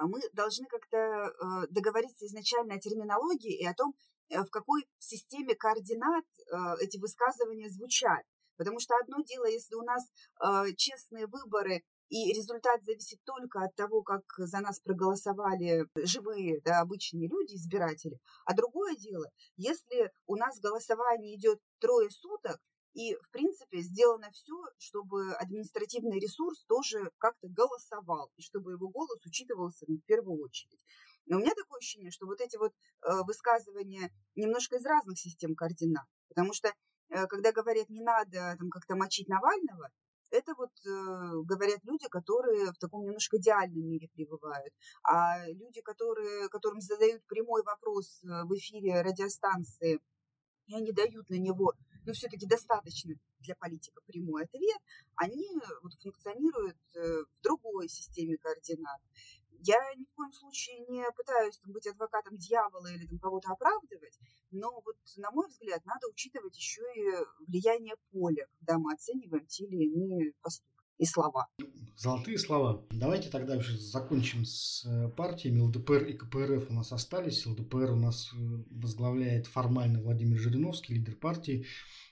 мы 0.00 0.20
должны 0.32 0.66
как-то 0.66 1.66
договориться 1.70 2.26
изначально 2.26 2.74
о 2.74 2.80
терминологии 2.80 3.60
и 3.60 3.66
о 3.66 3.74
том, 3.74 3.94
в 4.28 4.48
какой 4.50 4.88
системе 4.98 5.54
координат 5.54 6.24
эти 6.80 6.98
высказывания 6.98 7.68
звучат. 7.68 8.24
Потому 8.56 8.80
что 8.80 8.96
одно 8.96 9.18
дело, 9.22 9.44
если 9.44 9.76
у 9.76 9.82
нас 9.82 10.02
честные 10.76 11.26
выборы 11.26 11.84
и 12.14 12.32
результат 12.32 12.80
зависит 12.84 13.18
только 13.24 13.64
от 13.64 13.74
того, 13.74 14.02
как 14.02 14.22
за 14.38 14.60
нас 14.60 14.78
проголосовали 14.78 15.84
живые, 15.96 16.60
да, 16.60 16.80
обычные 16.80 17.28
люди, 17.28 17.56
избиратели. 17.56 18.20
А 18.44 18.54
другое 18.54 18.94
дело, 18.94 19.26
если 19.56 20.12
у 20.26 20.36
нас 20.36 20.60
голосование 20.60 21.34
идет 21.34 21.58
трое 21.80 22.08
суток, 22.10 22.60
и, 22.92 23.16
в 23.16 23.30
принципе, 23.32 23.80
сделано 23.80 24.30
все, 24.30 24.54
чтобы 24.78 25.32
административный 25.32 26.20
ресурс 26.20 26.64
тоже 26.68 27.10
как-то 27.18 27.48
голосовал, 27.48 28.30
и 28.36 28.42
чтобы 28.42 28.70
его 28.70 28.88
голос 28.88 29.18
учитывался 29.26 29.84
ну, 29.88 29.96
в 29.96 30.04
первую 30.04 30.40
очередь. 30.40 30.78
Но 31.26 31.38
у 31.38 31.40
меня 31.40 31.50
такое 31.56 31.78
ощущение, 31.78 32.12
что 32.12 32.26
вот 32.26 32.40
эти 32.40 32.56
вот 32.56 32.70
э, 33.02 33.22
высказывания 33.26 34.12
немножко 34.36 34.76
из 34.76 34.86
разных 34.86 35.18
систем 35.18 35.56
координат. 35.56 36.06
Потому 36.28 36.52
что, 36.52 36.68
э, 37.08 37.26
когда 37.26 37.50
говорят, 37.50 37.88
не 37.88 38.02
надо 38.02 38.54
там 38.56 38.70
как-то 38.70 38.94
мочить 38.94 39.26
Навального, 39.26 39.90
это 40.34 40.54
вот 40.56 40.70
э, 40.84 41.42
говорят 41.44 41.78
люди, 41.84 42.08
которые 42.08 42.72
в 42.72 42.78
таком 42.78 43.04
немножко 43.04 43.36
идеальном 43.36 43.88
мире 43.88 44.08
пребывают. 44.14 44.72
А 45.02 45.46
люди, 45.48 45.80
которые, 45.80 46.48
которым 46.48 46.80
задают 46.80 47.24
прямой 47.26 47.62
вопрос 47.62 48.20
э, 48.22 48.44
в 48.44 48.52
эфире 48.54 49.02
радиостанции, 49.02 50.00
и 50.66 50.74
они 50.74 50.92
дают 50.92 51.28
на 51.30 51.36
него, 51.36 51.72
ну, 52.06 52.12
все-таки 52.12 52.46
достаточно 52.46 53.14
для 53.38 53.54
политика 53.54 54.00
прямой 54.06 54.44
ответ, 54.44 54.80
они 55.16 55.46
вот 55.82 55.92
функционируют 56.02 56.76
э, 56.94 57.24
в 57.30 57.40
другой 57.42 57.88
системе 57.88 58.36
координат. 58.38 59.00
Я 59.60 59.78
ни 59.94 60.04
в 60.04 60.14
коем 60.14 60.32
случае 60.32 60.80
не 60.80 61.04
пытаюсь 61.12 61.58
там, 61.58 61.72
быть 61.72 61.86
адвокатом 61.86 62.36
дьявола 62.36 62.86
или 62.88 63.06
там, 63.06 63.18
кого-то 63.18 63.52
оправдывать, 63.52 64.18
но 64.50 64.80
вот, 64.84 64.96
на 65.16 65.30
мой 65.30 65.48
взгляд, 65.48 65.84
надо 65.84 66.06
учитывать 66.08 66.56
еще 66.56 66.82
и 66.94 67.44
влияние 67.46 67.94
поля, 68.12 68.46
когда 68.58 68.78
мы 68.78 68.92
оцениваем 68.92 69.46
те 69.46 69.64
или 69.64 69.84
иные 69.84 70.32
поступки 70.42 70.73
и 70.98 71.04
слова. 71.04 71.48
Золотые 71.96 72.38
слова. 72.38 72.84
Давайте 72.90 73.30
тогда 73.30 73.56
уже 73.56 73.78
закончим 73.78 74.44
с 74.44 74.84
э, 74.84 75.08
партиями. 75.10 75.60
ЛДПР 75.60 76.04
и 76.04 76.12
КПРФ 76.14 76.70
у 76.70 76.72
нас 76.72 76.92
остались. 76.92 77.46
ЛДПР 77.46 77.92
у 77.92 77.96
нас 77.96 78.30
э, 78.32 78.36
возглавляет 78.70 79.46
формально 79.46 80.02
Владимир 80.02 80.38
Жириновский, 80.38 80.94
лидер 80.94 81.14
партии. 81.14 81.66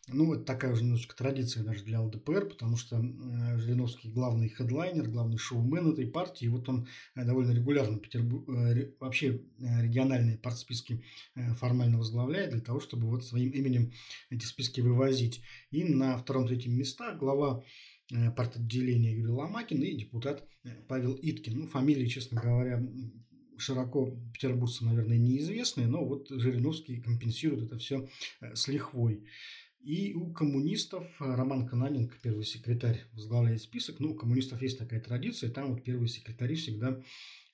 Ну, 0.08 0.34
это 0.34 0.44
такая 0.44 0.72
уже 0.72 0.84
немножечко 0.84 1.16
традиция 1.16 1.64
даже 1.64 1.82
для 1.84 2.00
ЛДПР, 2.00 2.50
потому 2.50 2.76
что 2.76 2.96
э, 2.96 3.58
Жириновский 3.58 4.08
главный 4.08 4.48
хедлайнер, 4.48 5.08
главный 5.08 5.36
шоумен 5.38 5.92
этой 5.92 6.06
партии. 6.06 6.44
И 6.44 6.48
вот 6.48 6.68
он 6.68 6.86
довольно 7.16 7.50
регулярно 7.50 7.98
Петербург, 7.98 8.48
вообще 9.00 9.42
региональные 9.58 10.38
партсписки 10.38 11.04
формально 11.56 11.98
возглавляет 11.98 12.50
для 12.50 12.60
того, 12.60 12.78
чтобы 12.78 13.08
вот 13.08 13.24
своим 13.24 13.50
именем 13.50 13.92
эти 14.30 14.44
списки 14.44 14.80
вывозить. 14.80 15.42
И 15.72 15.82
на 15.82 16.16
втором-третьем 16.16 16.72
места 16.72 17.14
глава 17.14 17.64
партотделения 18.36 19.14
Юрий 19.14 19.32
Ломакин 19.32 19.82
и 19.82 19.96
депутат 19.96 20.46
Павел 20.88 21.18
Иткин. 21.20 21.58
Ну, 21.58 21.66
фамилии, 21.66 22.06
честно 22.06 22.40
говоря, 22.40 22.82
широко 23.56 24.16
петербургцам, 24.32 24.88
наверное, 24.88 25.18
неизвестные, 25.18 25.86
но 25.86 26.04
вот 26.04 26.28
Жириновский 26.28 27.00
компенсирует 27.00 27.64
это 27.64 27.78
все 27.78 28.08
с 28.40 28.68
лихвой. 28.68 29.24
И 29.82 30.14
у 30.14 30.32
коммунистов 30.32 31.04
э, 31.20 31.34
Роман 31.34 31.66
Кананенко, 31.66 32.14
первый 32.22 32.44
секретарь, 32.44 33.04
возглавляет 33.14 33.60
список. 33.60 33.98
Ну, 33.98 34.12
у 34.12 34.14
коммунистов 34.14 34.62
есть 34.62 34.78
такая 34.78 35.00
традиция, 35.00 35.50
там 35.50 35.74
вот 35.74 35.82
первые 35.82 36.08
секретари 36.08 36.54
всегда 36.54 36.90
э, 36.90 37.02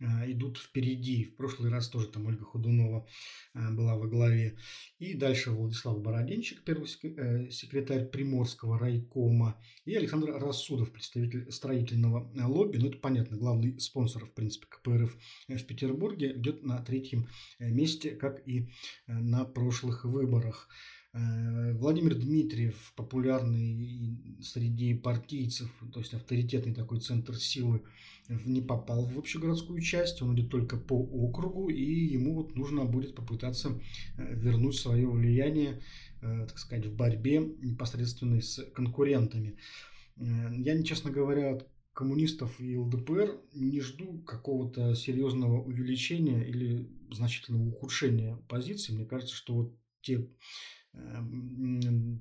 идут 0.01 0.59
впереди. 0.59 1.25
В 1.25 1.37
прошлый 1.37 1.71
раз 1.71 1.89
тоже 1.89 2.09
там 2.09 2.27
Ольга 2.27 2.45
Худунова 2.45 3.07
э, 3.55 3.71
была 3.73 3.97
во 3.97 4.07
главе. 4.07 4.57
И 4.99 5.15
дальше 5.15 5.51
Владислав 5.51 6.01
Бородинчик, 6.01 6.63
первый 6.63 6.87
секретарь 6.87 8.07
Приморского 8.07 8.79
райкома. 8.79 9.61
И 9.85 9.95
Александр 9.95 10.33
Рассудов, 10.33 10.93
представитель 10.93 11.51
строительного 11.51 12.31
лобби. 12.47 12.79
Ну, 12.79 12.89
это 12.89 12.99
понятно, 12.99 13.37
главный 13.37 13.79
спонсор, 13.81 14.27
в 14.27 14.33
принципе, 14.33 14.67
КПРФ 14.69 15.17
в 15.49 15.65
Петербурге 15.65 16.33
идет 16.37 16.63
на 16.63 16.83
третьем 16.83 17.29
месте, 17.59 18.11
как 18.11 18.47
и 18.47 18.71
на 19.07 19.45
прошлых 19.45 20.05
выборах. 20.05 20.69
Э, 21.19 21.73
Владимир 21.73 22.15
Дмитриев, 22.15 22.93
популярный 22.97 24.39
среди 24.41 24.95
партийцев, 24.95 25.71
то 25.93 26.01
есть 26.01 26.15
авторитетный 26.15 26.75
такой 26.75 27.01
центр 27.01 27.37
силы, 27.37 27.83
не 28.29 28.61
попал 28.61 29.07
в 29.07 29.19
общегородскую 29.19 29.81
часть, 29.81 30.23
он 30.23 30.35
идет 30.35 30.51
только 30.51 30.77
по 30.77 30.95
округу, 30.95 31.71
и 31.71 31.83
ему 31.83 32.35
вот 32.35 32.55
нужно 32.57 32.85
будет 32.85 33.15
попытаться 33.15 33.81
э, 34.17 34.35
вернуть 34.35 34.77
свое 34.77 35.09
влияние, 35.09 35.81
э, 36.21 36.47
так 36.47 36.59
сказать, 36.59 36.87
в 36.87 36.95
борьбе 36.95 37.39
непосредственно 37.39 38.41
с 38.41 38.65
конкурентами. 38.75 39.57
Я, 40.17 40.83
честно 40.83 41.13
говоря, 41.13 41.55
от 41.55 41.69
коммунистов 41.93 42.61
и 42.61 42.77
ЛДПР 42.77 43.41
не 43.55 43.81
жду 43.81 44.19
какого-то 44.23 44.97
серьезного 44.97 45.63
увеличения 45.63 46.43
или 46.43 46.91
значительного 47.13 47.69
ухудшения 47.69 48.37
позиций. 48.49 48.97
Мне 48.97 49.07
кажется, 49.07 49.37
что 49.37 49.55
вот 49.55 49.79
те 50.03 50.29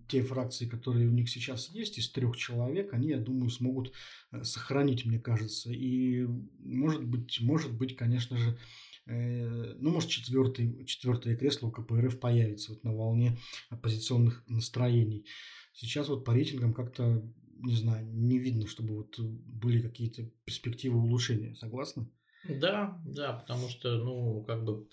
те 0.08 0.24
фракции, 0.24 0.68
которые 0.68 1.08
у 1.08 1.12
них 1.12 1.30
сейчас 1.30 1.70
есть, 1.70 1.98
из 1.98 2.10
трех 2.10 2.38
человек, 2.38 2.94
они, 2.94 3.10
я 3.10 3.18
думаю, 3.18 3.50
смогут 3.50 3.94
э, 4.32 4.44
сохранить, 4.44 5.06
мне 5.06 5.20
кажется. 5.20 5.72
И 5.72 6.26
может 6.60 7.04
быть, 7.04 7.40
может 7.42 7.74
быть, 7.74 7.96
конечно 7.96 8.38
же, 8.38 8.58
э, 9.06 9.76
ну, 9.80 9.92
может, 9.92 10.10
четвертый, 10.10 10.86
четвертое 10.86 11.36
кресло 11.36 11.68
у 11.68 11.72
КПРФ 11.72 12.20
появится 12.20 12.72
вот 12.72 12.84
на 12.84 12.94
волне 12.96 13.38
оппозиционных 13.70 14.44
настроений. 14.48 15.26
Сейчас 15.74 16.08
вот 16.10 16.24
по 16.24 16.34
рейтингам 16.34 16.74
как-то, 16.74 17.24
не 17.60 17.76
знаю, 17.76 18.08
не 18.08 18.40
видно, 18.40 18.68
чтобы 18.68 18.96
вот 18.96 19.20
были 19.20 19.82
какие-то 19.82 20.24
перспективы 20.46 20.98
улучшения. 20.98 21.56
Согласны? 21.56 22.10
Да, 22.48 23.02
да, 23.06 23.34
потому 23.34 23.68
что, 23.68 23.98
ну, 23.98 24.44
как 24.44 24.64
бы 24.64 24.88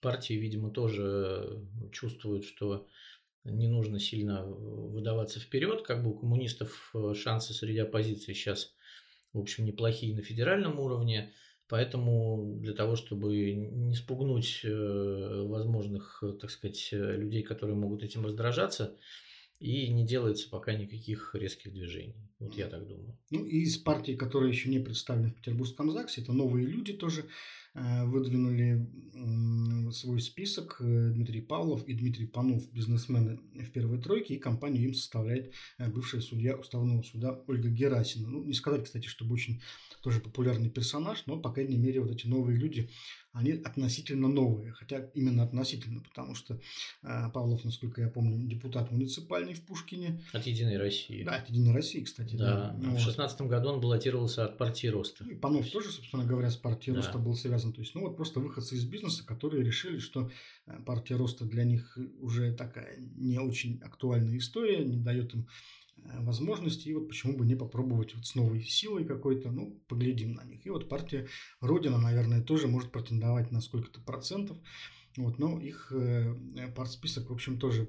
партии, 0.00 0.34
видимо, 0.34 0.70
тоже 0.70 1.66
чувствуют, 1.92 2.44
что 2.44 2.86
не 3.44 3.68
нужно 3.68 3.98
сильно 3.98 4.42
э, 4.44 4.44
выдаваться 4.44 5.40
вперед. 5.40 5.82
Как 5.82 6.02
бы 6.02 6.10
у 6.10 6.14
коммунистов 6.14 6.90
э, 6.94 7.14
шансы 7.14 7.52
среди 7.54 7.78
оппозиции 7.78 8.32
сейчас, 8.32 8.74
в 9.32 9.40
общем, 9.40 9.64
неплохие 9.64 10.14
на 10.14 10.22
федеральном 10.22 10.78
уровне. 10.78 11.32
Поэтому 11.68 12.58
для 12.60 12.74
того, 12.74 12.96
чтобы 12.96 13.52
не 13.52 13.94
спугнуть 13.94 14.60
э, 14.62 15.42
возможных, 15.46 16.22
так 16.40 16.50
сказать, 16.50 16.88
людей, 16.92 17.42
которые 17.42 17.76
могут 17.76 18.02
этим 18.02 18.24
раздражаться, 18.24 18.96
и 19.58 19.88
не 19.88 20.04
делается 20.04 20.50
пока 20.50 20.74
никаких 20.74 21.34
резких 21.34 21.72
движений. 21.72 22.16
Вот 22.40 22.54
я 22.56 22.66
так 22.66 22.86
думаю. 22.86 23.16
Ну, 23.30 23.44
и 23.44 23.60
из 23.60 23.78
партий, 23.78 24.16
которые 24.16 24.50
еще 24.50 24.68
не 24.68 24.80
представлены 24.80 25.30
в 25.30 25.36
Петербургском 25.36 25.90
ЗАГСе, 25.90 26.22
это 26.22 26.32
новые 26.32 26.66
люди 26.66 26.92
тоже 26.92 27.26
выдвинули 27.74 28.86
свой 29.92 30.20
список 30.20 30.76
э, 30.80 31.10
Дмитрий 31.10 31.40
Павлов 31.40 31.84
и 31.84 31.94
Дмитрий 31.94 32.26
Панов, 32.26 32.70
бизнесмены 32.72 33.38
в 33.54 33.70
первой 33.70 34.00
тройке, 34.00 34.34
и 34.34 34.38
компанию 34.38 34.84
им 34.84 34.94
составляет 34.94 35.52
э, 35.78 35.88
бывшая 35.88 36.20
судья 36.20 36.56
Уставного 36.56 37.02
суда 37.02 37.40
Ольга 37.46 37.68
Герасина. 37.68 38.28
Ну, 38.28 38.44
не 38.44 38.54
сказать, 38.54 38.84
кстати, 38.84 39.06
чтобы 39.06 39.34
очень 39.34 39.60
тоже 40.02 40.20
популярный 40.20 40.70
персонаж, 40.70 41.24
но, 41.26 41.38
по 41.38 41.52
крайней 41.52 41.76
мере, 41.78 42.00
вот 42.00 42.10
эти 42.10 42.26
новые 42.26 42.58
люди 42.58 42.90
они 43.32 43.52
относительно 43.52 44.28
новые, 44.28 44.72
хотя 44.72 44.98
именно 45.14 45.42
относительно, 45.42 46.00
потому 46.00 46.34
что 46.34 46.60
э, 47.02 47.30
Павлов, 47.32 47.64
насколько 47.64 48.00
я 48.02 48.08
помню, 48.08 48.46
депутат 48.46 48.90
муниципальный 48.90 49.54
в 49.54 49.62
Пушкине. 49.62 50.20
От 50.32 50.46
«Единой 50.46 50.76
России». 50.76 51.22
Да, 51.24 51.36
от 51.36 51.48
«Единой 51.48 51.72
России», 51.72 52.02
кстати. 52.02 52.36
Да, 52.36 52.76
да. 52.78 52.90
в 52.90 52.98
шестнадцатом 52.98 53.48
году 53.48 53.70
он 53.70 53.80
баллотировался 53.80 54.44
от 54.44 54.58
партии 54.58 54.86
Роста. 54.88 55.24
И 55.24 55.34
Панов 55.34 55.70
тоже, 55.70 55.90
собственно 55.90 56.24
говоря, 56.24 56.50
с 56.50 56.56
партией 56.56 56.94
да. 56.94 57.02
Роста 57.02 57.18
был 57.18 57.34
связан. 57.34 57.72
То 57.72 57.80
есть, 57.80 57.94
ну 57.94 58.02
вот 58.02 58.16
просто 58.16 58.40
выходцы 58.40 58.76
из 58.76 58.84
бизнеса, 58.84 59.24
которые 59.24 59.64
решили, 59.64 59.98
что 59.98 60.30
э, 60.66 60.78
партия 60.84 61.16
Роста 61.16 61.46
для 61.46 61.64
них 61.64 61.96
уже 62.20 62.52
такая 62.52 62.98
не 62.98 63.38
очень 63.38 63.80
актуальная 63.82 64.36
история, 64.36 64.84
не 64.84 64.98
дает 64.98 65.32
им 65.34 65.48
возможности, 66.20 66.88
и 66.88 66.94
вот 66.94 67.08
почему 67.08 67.36
бы 67.36 67.46
не 67.46 67.54
попробовать 67.54 68.14
вот 68.14 68.26
с 68.26 68.34
новой 68.34 68.62
силой 68.62 69.04
какой-то, 69.04 69.50
ну, 69.50 69.80
поглядим 69.88 70.34
на 70.34 70.44
них. 70.44 70.64
И 70.66 70.70
вот 70.70 70.88
партия 70.88 71.28
Родина, 71.60 71.98
наверное, 71.98 72.42
тоже 72.42 72.68
может 72.68 72.90
претендовать 72.90 73.50
на 73.50 73.60
сколько-то 73.60 74.00
процентов, 74.00 74.58
вот, 75.16 75.38
но 75.38 75.60
их 75.60 75.92
э, 75.94 76.34
партсписок, 76.74 77.30
в 77.30 77.32
общем, 77.32 77.58
тоже 77.58 77.88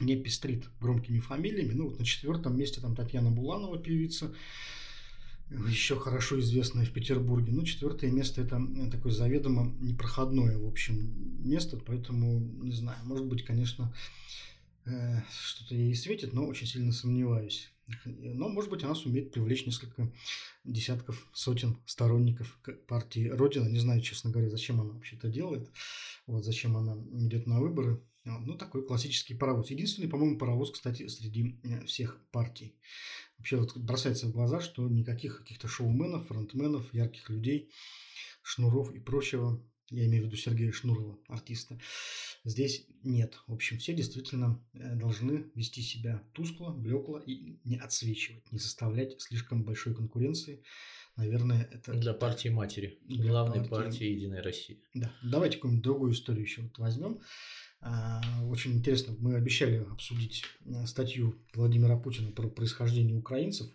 не 0.00 0.16
пестрит 0.16 0.68
громкими 0.80 1.20
фамилиями. 1.20 1.72
Ну, 1.72 1.88
вот 1.88 1.98
на 1.98 2.04
четвертом 2.04 2.56
месте 2.56 2.80
там 2.80 2.96
Татьяна 2.96 3.30
Буланова, 3.30 3.78
певица, 3.78 4.34
еще 5.50 5.96
хорошо 5.96 6.40
известная 6.40 6.86
в 6.86 6.92
Петербурге. 6.92 7.52
Ну, 7.52 7.62
четвертое 7.62 8.10
место 8.10 8.40
это 8.40 8.60
такое 8.90 9.12
заведомо 9.12 9.72
непроходное, 9.80 10.58
в 10.58 10.66
общем, 10.66 11.44
место, 11.44 11.76
поэтому, 11.76 12.40
не 12.62 12.72
знаю, 12.72 12.98
может 13.04 13.26
быть, 13.26 13.44
конечно, 13.44 13.92
Э, 13.92 14.51
что-то 14.84 15.74
ей 15.74 15.94
светит, 15.94 16.32
но 16.32 16.46
очень 16.46 16.66
сильно 16.66 16.92
сомневаюсь. 16.92 17.70
Но, 18.04 18.48
может 18.48 18.70
быть, 18.70 18.84
она 18.84 18.94
сумеет 18.94 19.32
привлечь 19.32 19.66
несколько 19.66 20.10
десятков, 20.64 21.28
сотен 21.32 21.78
сторонников 21.86 22.58
партии 22.86 23.28
Родина. 23.28 23.68
Не 23.68 23.78
знаю, 23.78 24.00
честно 24.00 24.30
говоря, 24.30 24.50
зачем 24.50 24.80
она 24.80 24.92
вообще 24.92 25.16
это 25.16 25.28
делает, 25.28 25.70
вот 26.26 26.44
зачем 26.44 26.76
она 26.76 26.96
идет 27.26 27.46
на 27.46 27.60
выборы. 27.60 28.02
Ну, 28.24 28.54
такой 28.54 28.86
классический 28.86 29.34
паровоз. 29.34 29.70
Единственный, 29.70 30.08
по-моему, 30.08 30.38
паровоз, 30.38 30.70
кстати, 30.70 31.08
среди 31.08 31.58
э, 31.64 31.84
всех 31.86 32.20
партий. 32.30 32.76
Вообще 33.36 33.56
вот 33.56 33.76
бросается 33.76 34.28
в 34.28 34.32
глаза, 34.32 34.60
что 34.60 34.88
никаких 34.88 35.38
каких-то 35.38 35.66
шоуменов, 35.66 36.28
фронтменов, 36.28 36.94
ярких 36.94 37.28
людей, 37.30 37.72
шнуров 38.42 38.94
и 38.94 39.00
прочего, 39.00 39.60
я 39.90 40.06
имею 40.06 40.22
в 40.22 40.26
виду 40.26 40.36
Сергея 40.36 40.70
Шнурова, 40.72 41.18
артиста, 41.26 41.78
здесь 42.44 42.86
нет. 43.02 43.40
В 43.46 43.54
общем, 43.54 43.78
все 43.78 43.94
действительно 43.94 44.62
э, 44.74 44.94
должны 44.94 45.50
вести 45.54 45.82
себя 45.82 46.22
тускло, 46.32 46.70
блекло 46.72 47.18
и 47.18 47.58
не 47.64 47.76
отсвечивать, 47.76 48.50
не 48.52 48.58
составлять 48.58 49.20
слишком 49.20 49.64
большой 49.64 49.94
конкуренции. 49.94 50.62
Наверное, 51.16 51.68
это... 51.70 51.92
Для 51.92 52.14
партии 52.14 52.48
матери, 52.48 52.98
для 53.02 53.30
главной 53.30 53.68
партии... 53.68 53.68
партии 53.68 54.04
«Единой 54.06 54.40
России». 54.40 54.82
Да. 54.94 55.12
Давайте 55.22 55.56
какую-нибудь 55.56 55.84
другую 55.84 56.12
историю 56.12 56.42
еще 56.42 56.62
вот 56.62 56.78
возьмем. 56.78 57.20
А, 57.84 58.20
очень 58.48 58.74
интересно, 58.74 59.16
мы 59.18 59.34
обещали 59.34 59.84
обсудить 59.90 60.44
э, 60.64 60.86
статью 60.86 61.34
Владимира 61.52 61.98
Путина 61.98 62.30
про 62.30 62.48
происхождение 62.48 63.16
украинцев. 63.16 63.72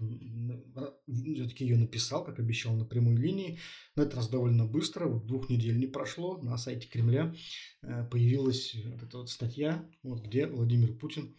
Все-таки 1.07 1.65
ее 1.65 1.75
написал, 1.75 2.23
как 2.23 2.39
обещал, 2.39 2.73
на 2.75 2.85
прямой 2.85 3.17
линии. 3.17 3.59
На 3.97 4.03
этот 4.03 4.15
раз 4.15 4.29
довольно 4.29 4.65
быстро, 4.65 5.07
вот 5.07 5.27
двух 5.27 5.49
недель 5.49 5.77
не 5.77 5.87
прошло, 5.87 6.37
на 6.41 6.57
сайте 6.57 6.87
Кремля 6.87 7.35
э, 7.81 8.07
появилась 8.09 8.75
вот 8.85 9.03
эта 9.03 9.17
вот 9.17 9.29
статья, 9.29 9.85
вот, 10.03 10.25
где 10.25 10.47
Владимир 10.47 10.93
Путин 10.93 11.35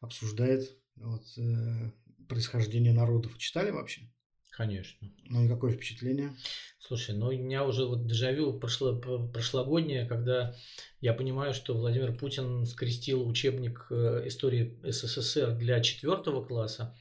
обсуждает 0.00 0.62
вот, 0.96 1.26
э, 1.36 1.90
происхождение 2.26 2.94
народов. 2.94 3.36
Читали 3.36 3.70
вообще? 3.70 4.10
Конечно. 4.58 5.08
Ну 5.30 5.44
и 5.44 5.48
какое 5.48 5.70
впечатление? 5.70 6.32
Слушай, 6.80 7.14
ну 7.14 7.28
у 7.28 7.30
меня 7.30 7.64
уже 7.64 7.84
вот 7.84 8.08
дежавю 8.08 8.58
прошло, 8.58 8.98
прошлогоднее, 9.32 10.04
когда 10.04 10.52
я 11.00 11.14
понимаю, 11.14 11.54
что 11.54 11.74
Владимир 11.74 12.12
Путин 12.16 12.66
скрестил 12.66 13.28
учебник 13.28 13.86
э, 13.90 14.24
истории 14.26 14.76
СССР 14.82 15.52
для 15.52 15.80
четвертого 15.80 16.44
класса, 16.44 16.98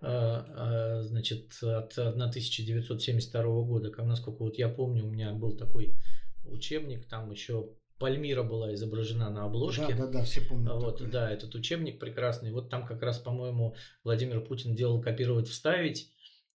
э, 0.00 0.06
э, 0.06 1.02
значит, 1.02 1.58
от 1.62 1.98
1972 1.98 3.42
года, 3.64 3.90
как 3.90 4.06
насколько 4.06 4.44
вот 4.44 4.56
я 4.56 4.68
помню, 4.68 5.04
у 5.04 5.10
меня 5.10 5.32
был 5.32 5.56
такой 5.56 5.96
учебник, 6.44 7.06
там 7.06 7.32
еще 7.32 7.70
Пальмира 7.98 8.44
была 8.44 8.72
изображена 8.72 9.30
на 9.30 9.46
обложке. 9.46 9.96
Да, 9.96 10.06
да, 10.06 10.12
да, 10.12 10.24
все 10.24 10.42
помнят. 10.42 10.72
Вот, 10.74 10.98
такой. 10.98 11.10
да, 11.10 11.28
этот 11.28 11.56
учебник 11.56 11.98
прекрасный. 11.98 12.52
Вот 12.52 12.70
там 12.70 12.86
как 12.86 13.02
раз, 13.02 13.18
по-моему, 13.18 13.74
Владимир 14.04 14.40
Путин 14.40 14.76
делал 14.76 15.02
копировать, 15.02 15.48
вставить. 15.48 16.08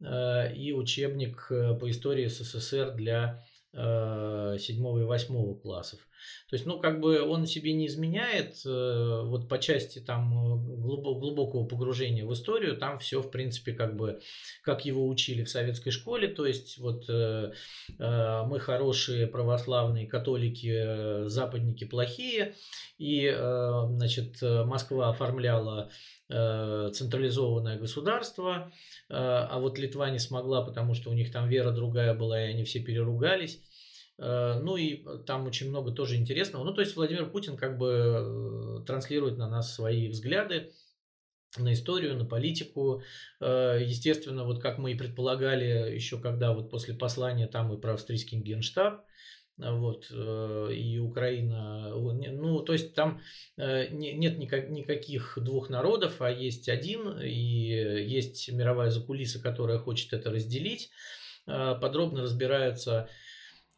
Э, 0.05 0.53
и 0.53 0.71
учебник 0.71 1.47
э, 1.49 1.73
по 1.73 1.89
истории 1.89 2.27
СССР 2.27 2.91
для 2.91 3.43
э, 3.73 4.57
седьмого 4.59 4.99
и 4.99 5.03
восьмого 5.03 5.55
классов. 5.55 5.99
То 6.49 6.55
есть, 6.55 6.65
ну, 6.65 6.79
как 6.79 6.99
бы 6.99 7.21
он 7.21 7.45
себе 7.45 7.73
не 7.73 7.87
изменяет, 7.87 8.63
вот 8.65 9.47
по 9.49 9.57
части 9.57 9.99
там 9.99 10.31
глубокого 10.81 11.65
погружения 11.65 12.25
в 12.25 12.33
историю, 12.33 12.77
там 12.77 12.99
все, 12.99 13.21
в 13.21 13.31
принципе, 13.31 13.73
как 13.73 13.95
бы, 13.95 14.19
как 14.63 14.85
его 14.85 15.07
учили 15.07 15.43
в 15.43 15.49
советской 15.49 15.91
школе, 15.91 16.27
то 16.27 16.45
есть, 16.45 16.77
вот 16.77 17.07
мы 17.07 18.59
хорошие 18.59 19.27
православные 19.27 20.07
католики, 20.07 21.27
западники 21.27 21.85
плохие, 21.85 22.55
и, 22.97 23.29
значит, 23.29 24.41
Москва 24.41 25.09
оформляла 25.09 25.89
централизованное 26.27 27.77
государство, 27.77 28.71
Э, 29.09 29.13
а 29.49 29.59
вот 29.59 29.77
Литва 29.77 30.09
не 30.09 30.19
смогла, 30.19 30.63
потому 30.63 30.93
что 30.93 31.09
у 31.09 31.13
них 31.13 31.31
там 31.31 31.47
вера 31.47 31.71
другая 31.71 32.13
была, 32.13 32.41
и 32.41 32.49
они 32.49 32.63
все 32.63 32.79
переругались. 32.79 33.61
Э, 34.17 34.59
ну 34.61 34.77
и 34.77 35.03
там 35.25 35.45
очень 35.45 35.69
много 35.69 35.91
тоже 35.91 36.15
интересного. 36.15 36.63
Ну, 36.63 36.73
то 36.73 36.81
есть 36.81 36.95
Владимир 36.95 37.29
Путин 37.29 37.57
как 37.57 37.77
бы 37.77 38.79
э, 38.81 38.85
транслирует 38.85 39.37
на 39.37 39.49
нас 39.49 39.73
свои 39.73 40.09
взгляды 40.09 40.71
на 41.57 41.71
историю, 41.71 42.17
на 42.17 42.25
политику. 42.25 43.01
Естественно, 43.39 44.43
вот 44.43 44.61
как 44.61 44.77
мы 44.77 44.91
и 44.91 44.97
предполагали 44.97 45.95
еще 45.95 46.19
когда 46.19 46.51
вот 46.51 46.69
после 46.69 46.93
послания 46.93 47.47
там 47.47 47.73
и 47.73 47.79
про 47.79 47.93
австрийский 47.93 48.39
генштаб, 48.39 49.05
вот, 49.55 50.11
и 50.11 50.99
Украина, 50.99 51.91
ну, 51.93 52.59
то 52.59 52.73
есть 52.73 52.93
там 52.93 53.21
нет 53.55 54.37
никак, 54.37 54.69
никаких 54.69 55.37
двух 55.41 55.69
народов, 55.69 56.21
а 56.21 56.29
есть 56.29 56.67
один, 56.67 57.21
и 57.21 57.29
есть 57.31 58.51
мировая 58.51 58.89
закулиса, 58.89 59.41
которая 59.41 59.77
хочет 59.77 60.11
это 60.11 60.31
разделить. 60.31 60.91
Подробно 61.45 62.23
разбираются 62.23 63.07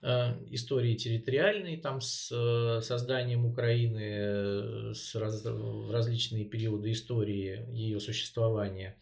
истории 0.02 0.96
территориальные, 0.96 1.78
там 1.78 2.02
с 2.02 2.28
созданием 2.82 3.46
Украины 3.46 4.94
с 4.94 5.16
раз, 5.16 5.44
в 5.44 5.92
различные 5.92 6.46
периоды 6.46 6.92
истории 6.92 7.66
ее 7.72 8.00
существования. 8.00 8.96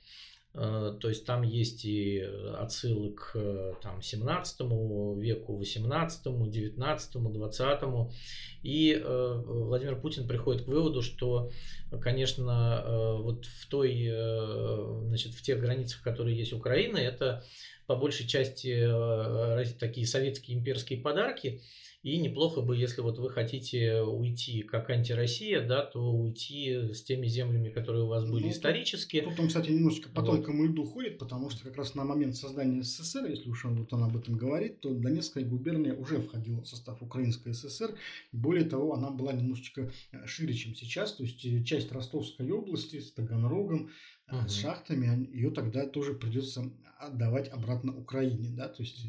Э, 0.58 0.96
то 1.00 1.10
есть 1.10 1.26
там 1.26 1.42
есть 1.42 1.84
и 1.84 2.20
отсылы 2.58 3.12
к 3.12 3.32
э, 3.36 3.74
там, 3.82 4.02
17 4.02 4.62
веку, 5.18 5.58
18, 5.58 6.50
19, 6.50 7.14
20. 7.14 7.82
И 8.64 8.94
э, 8.94 9.44
Владимир 9.46 10.00
Путин 10.00 10.28
приходит 10.28 10.64
к 10.64 10.68
выводу, 10.68 11.02
что, 11.02 11.52
конечно, 12.02 13.18
вот 13.20 13.46
в 13.46 13.68
той, 13.68 14.10
значит, 15.08 15.34
в 15.34 15.42
тех 15.42 15.60
границах, 15.60 16.02
которые 16.02 16.38
есть 16.38 16.54
Украина, 16.54 16.98
это 16.98 17.44
по 17.86 17.96
большей 17.96 18.28
части 18.28 18.88
такие 19.78 20.08
советские 20.08 20.58
имперские 20.58 21.00
подарки, 21.00 21.62
и 22.06 22.18
неплохо 22.18 22.62
бы, 22.62 22.78
если 22.78 23.02
вот 23.02 23.18
вы 23.18 23.32
хотите 23.32 24.04
уйти 24.04 24.62
как 24.62 24.92
антироссия, 24.92 25.68
да, 25.68 25.84
то 25.84 26.00
уйти 26.14 26.94
с 26.94 27.02
теми 27.02 27.26
землями, 27.26 27.70
которые 27.70 28.04
у 28.04 28.08
вас 28.08 28.30
были 28.30 28.44
ну, 28.44 28.52
исторически. 28.52 29.22
Тут, 29.22 29.32
тут 29.32 29.40
он, 29.40 29.48
кстати, 29.48 29.72
немножечко 29.72 30.10
по 30.10 30.22
вот. 30.22 30.28
тонкому 30.28 30.66
льду 30.66 30.86
ходит, 30.86 31.18
потому 31.18 31.50
что 31.50 31.64
как 31.64 31.76
раз 31.78 31.96
на 31.96 32.04
момент 32.04 32.36
создания 32.36 32.84
СССР, 32.84 33.26
если 33.26 33.50
уж 33.50 33.66
он, 33.66 33.80
вот 33.80 33.92
он 33.92 34.04
об 34.04 34.16
этом 34.16 34.38
говорит, 34.38 34.82
то 34.82 34.94
Донецкая 34.94 35.44
губерния 35.46 35.96
уже 35.96 36.22
входила 36.22 36.62
в 36.62 36.68
состав 36.68 37.02
Украинской 37.02 37.56
ССР. 37.56 37.96
Более 38.32 38.66
того, 38.66 38.94
она 38.94 39.10
была 39.10 39.34
немножечко 39.34 39.92
э, 40.12 40.28
шире, 40.28 40.54
чем 40.54 40.76
сейчас. 40.76 41.14
То 41.14 41.24
есть 41.24 41.44
э, 41.44 41.64
часть 41.64 41.92
Ростовской 41.92 42.52
области 42.52 43.00
с 43.00 43.12
Таганрогом, 43.14 43.90
угу. 44.32 44.48
с 44.48 44.54
шахтами, 44.54 45.28
ее 45.34 45.50
тогда 45.50 45.88
тоже 45.88 46.14
придется 46.14 46.72
отдавать 47.00 47.50
обратно 47.50 47.98
Украине. 47.98 48.50
Да? 48.52 48.68
То 48.68 48.84
есть 48.84 49.04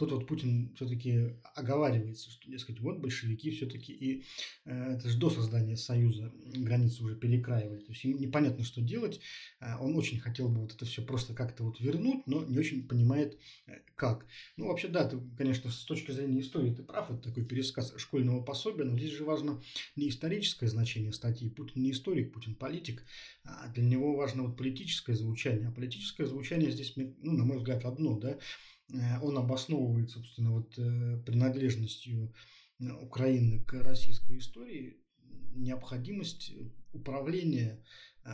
Тут 0.00 0.12
вот 0.12 0.26
Путин 0.26 0.72
все-таки 0.76 1.34
оговаривается, 1.54 2.30
что, 2.30 2.50
дескать, 2.50 2.80
вот 2.80 3.00
большевики 3.00 3.50
все-таки 3.50 3.92
и 3.92 4.24
э, 4.64 4.94
это 4.94 5.06
же 5.10 5.18
до 5.18 5.28
создания 5.28 5.76
Союза 5.76 6.32
границы 6.54 7.04
уже 7.04 7.16
перекраивали. 7.16 7.80
То 7.80 7.92
есть 7.92 8.02
им 8.06 8.16
непонятно, 8.16 8.64
что 8.64 8.80
делать. 8.80 9.20
Э, 9.60 9.76
он 9.78 9.94
очень 9.94 10.18
хотел 10.18 10.48
бы 10.48 10.62
вот 10.62 10.72
это 10.72 10.86
все 10.86 11.02
просто 11.02 11.34
как-то 11.34 11.64
вот 11.64 11.80
вернуть, 11.80 12.26
но 12.26 12.42
не 12.42 12.58
очень 12.58 12.88
понимает, 12.88 13.38
э, 13.66 13.72
как. 13.94 14.24
Ну, 14.56 14.68
вообще, 14.68 14.88
да, 14.88 15.06
ты, 15.06 15.20
конечно, 15.36 15.70
с 15.70 15.84
точки 15.84 16.12
зрения 16.12 16.40
истории 16.40 16.74
ты 16.74 16.82
прав, 16.82 17.10
это 17.10 17.20
такой 17.20 17.44
пересказ 17.44 17.92
школьного 17.98 18.40
пособия, 18.42 18.84
но 18.84 18.96
здесь 18.96 19.12
же 19.12 19.24
важно 19.24 19.62
не 19.96 20.08
историческое 20.08 20.68
значение 20.68 21.12
статьи. 21.12 21.50
Путин 21.50 21.82
не 21.82 21.90
историк, 21.90 22.32
Путин 22.32 22.54
политик, 22.54 23.04
а 23.44 23.68
для 23.68 23.84
него 23.84 24.16
важно 24.16 24.44
вот 24.44 24.56
политическое 24.56 25.14
звучание. 25.14 25.68
А 25.68 25.72
политическое 25.72 26.24
звучание 26.24 26.70
здесь, 26.70 26.94
ну, 26.96 27.12
на 27.20 27.44
мой 27.44 27.58
взгляд, 27.58 27.84
одно, 27.84 28.18
да, 28.18 28.38
он 29.22 29.38
обосновывает, 29.38 30.10
собственно, 30.10 30.52
вот 30.52 30.78
э, 30.78 31.22
принадлежностью 31.24 32.32
э, 32.78 32.90
Украины 32.90 33.62
к 33.64 33.74
российской 33.82 34.38
истории 34.38 34.96
необходимость 35.52 36.52
управления 36.92 37.82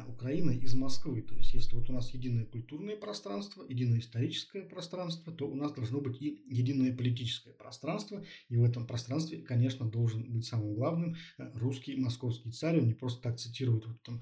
Украиной 0.09 0.57
из 0.59 0.75
Москвы. 0.75 1.22
То 1.22 1.35
есть, 1.35 1.55
если 1.55 1.77
вот 1.77 1.88
у 1.88 1.92
нас 1.92 2.11
единое 2.11 2.44
культурное 2.44 2.96
пространство, 2.96 3.64
единое 3.68 4.01
историческое 4.01 4.62
пространство, 4.62 5.33
то 5.33 5.46
у 5.49 5.55
нас 5.55 5.72
должно 5.72 6.01
быть 6.01 6.20
и 6.20 6.42
единое 6.49 6.94
политическое 6.94 7.53
пространство. 7.53 8.25
И 8.49 8.57
в 8.57 8.64
этом 8.64 8.87
пространстве, 8.87 9.38
конечно, 9.38 9.88
должен 9.88 10.33
быть 10.33 10.44
самым 10.44 10.75
главным 10.75 11.16
русский 11.55 11.96
московский 11.96 12.51
царь. 12.51 12.79
Он 12.81 12.88
не 12.88 12.94
просто 12.94 13.22
так 13.22 13.38
цитирует 13.38 13.87
вот 13.87 14.03
там 14.03 14.20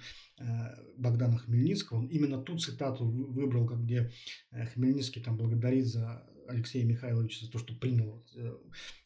Богдана 0.96 1.38
Хмельницкого. 1.38 1.98
Он 1.98 2.07
именно 2.07 2.42
ту 2.42 2.59
цитату 2.59 3.07
выбрал, 3.07 3.64
где 3.66 4.11
Хмельницкий 4.74 5.22
там 5.22 5.37
благодарит 5.37 5.87
за 5.87 6.27
Алексея 6.48 6.85
Михайловича 6.85 7.46
за 7.46 7.50
то, 7.50 7.59
что 7.59 7.74
принял 7.74 8.24
э, 8.35 8.57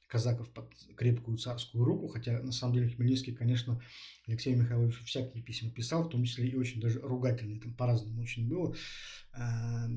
казаков 0.09 0.49
под 0.51 0.75
крепкую 0.97 1.39
царскую 1.39 1.85
руку, 1.85 2.09
хотя 2.09 2.41
на 2.43 2.53
самом 2.53 2.75
деле 2.75 2.89
Хмельницкий, 2.89 3.35
конечно, 3.35 3.81
Алексей 4.27 4.55
Михайлович 4.55 4.97
всякие 5.05 5.43
письма 5.43 5.71
писал, 5.71 6.05
в 6.05 6.09
том 6.09 6.25
числе 6.25 6.49
и 6.49 6.57
очень 6.57 6.81
даже 6.81 7.01
ругательные, 7.01 7.61
там 7.61 7.75
по-разному 7.75 8.23
очень 8.23 8.49
было. 8.49 8.75
А, 9.33 9.89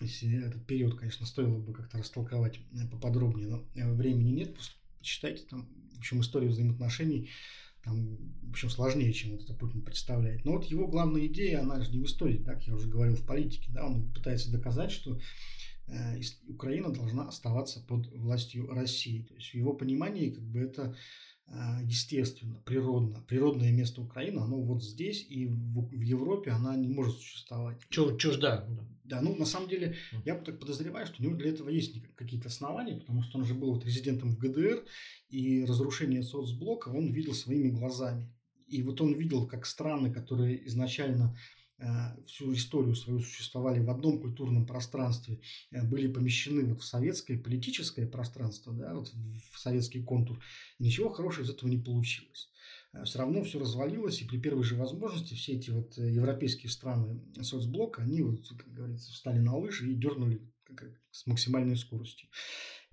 если 0.00 0.44
этот 0.44 0.66
период, 0.66 0.98
конечно, 0.98 1.26
стоило 1.26 1.58
бы 1.58 1.72
как-то 1.72 1.98
растолковать 1.98 2.58
э, 2.72 2.86
поподробнее, 2.88 3.48
но 3.48 3.68
э, 3.74 3.92
времени 3.92 4.30
нет, 4.30 4.54
просто 4.54 4.74
почитайте 4.98 5.44
там, 5.44 5.68
в 5.94 5.98
общем, 5.98 6.20
историю 6.20 6.50
взаимоотношений 6.50 7.30
там, 7.84 8.16
в 8.42 8.50
общем, 8.50 8.70
сложнее, 8.70 9.12
чем 9.12 9.32
вот 9.32 9.42
это 9.42 9.52
Путин 9.52 9.82
представляет. 9.82 10.44
Но 10.44 10.52
вот 10.52 10.64
его 10.64 10.86
главная 10.86 11.26
идея, 11.26 11.60
она 11.60 11.80
же 11.82 11.90
не 11.90 11.98
в 11.98 12.06
истории, 12.06 12.38
так, 12.38 12.66
я 12.66 12.74
уже 12.74 12.88
говорил, 12.88 13.14
в 13.14 13.26
политике, 13.26 13.70
да, 13.72 13.86
он 13.86 14.10
пытается 14.10 14.50
доказать, 14.50 14.90
что 14.90 15.20
Украина 16.48 16.90
должна 16.90 17.28
оставаться 17.28 17.80
под 17.80 18.06
властью 18.14 18.68
России. 18.70 19.22
То 19.22 19.34
есть 19.34 19.50
в 19.50 19.54
его 19.54 19.74
понимании 19.74 20.30
как 20.30 20.44
бы 20.44 20.60
это 20.60 20.96
э, 21.46 21.52
естественно, 21.84 22.60
природно. 22.64 23.22
Природное 23.28 23.72
место 23.72 24.00
Украины, 24.00 24.40
оно 24.40 24.60
вот 24.60 24.82
здесь, 24.82 25.26
и 25.28 25.46
в, 25.46 26.00
Европе 26.00 26.50
она 26.50 26.74
не 26.76 26.88
может 26.88 27.16
существовать. 27.16 27.78
Чужда. 27.90 28.66
Да, 29.04 29.20
ну 29.20 29.36
на 29.36 29.44
самом 29.44 29.68
деле 29.68 29.96
я 30.24 30.34
так 30.36 30.58
подозреваю, 30.58 31.06
что 31.06 31.20
у 31.20 31.26
него 31.26 31.36
для 31.36 31.50
этого 31.50 31.68
есть 31.68 32.02
какие-то 32.14 32.48
основания, 32.48 32.96
потому 32.96 33.22
что 33.22 33.38
он 33.38 33.44
же 33.44 33.52
был 33.52 33.74
вот 33.74 33.84
резидентом 33.84 34.34
в 34.34 34.38
ГДР, 34.38 34.82
и 35.28 35.64
разрушение 35.64 36.22
соцблока 36.22 36.88
он 36.88 37.12
видел 37.12 37.34
своими 37.34 37.68
глазами. 37.68 38.32
И 38.66 38.82
вот 38.82 39.02
он 39.02 39.12
видел, 39.12 39.46
как 39.46 39.66
страны, 39.66 40.10
которые 40.10 40.66
изначально 40.66 41.36
Э, 41.36 41.63
всю 42.26 42.52
историю 42.52 42.94
свою 42.94 43.20
существовали 43.20 43.80
в 43.80 43.90
одном 43.90 44.20
культурном 44.20 44.66
пространстве, 44.66 45.40
э, 45.70 45.82
были 45.82 46.06
помещены 46.06 46.64
вот 46.64 46.82
в 46.82 46.84
советское 46.84 47.36
политическое 47.36 48.06
пространство, 48.06 48.72
да, 48.72 48.94
вот 48.94 49.12
в 49.52 49.58
советский 49.58 50.02
контур, 50.02 50.40
ничего 50.78 51.10
хорошего 51.10 51.44
из 51.44 51.50
этого 51.50 51.68
не 51.68 51.78
получилось. 51.78 52.48
Э, 52.92 53.04
все 53.04 53.18
равно 53.18 53.42
все 53.42 53.58
развалилось, 53.58 54.22
и 54.22 54.24
при 54.24 54.38
первой 54.38 54.64
же 54.64 54.76
возможности 54.76 55.34
все 55.34 55.54
эти 55.54 55.70
вот 55.70 55.96
европейские 55.96 56.70
страны 56.70 57.20
соцблока, 57.42 58.02
они, 58.02 58.22
вот, 58.22 58.48
как 58.48 58.72
говорится, 58.72 59.12
встали 59.12 59.38
на 59.38 59.56
лыжи 59.56 59.90
и 59.90 59.96
дернули 59.96 60.40
с 61.10 61.26
максимальной 61.26 61.76
скоростью. 61.76 62.28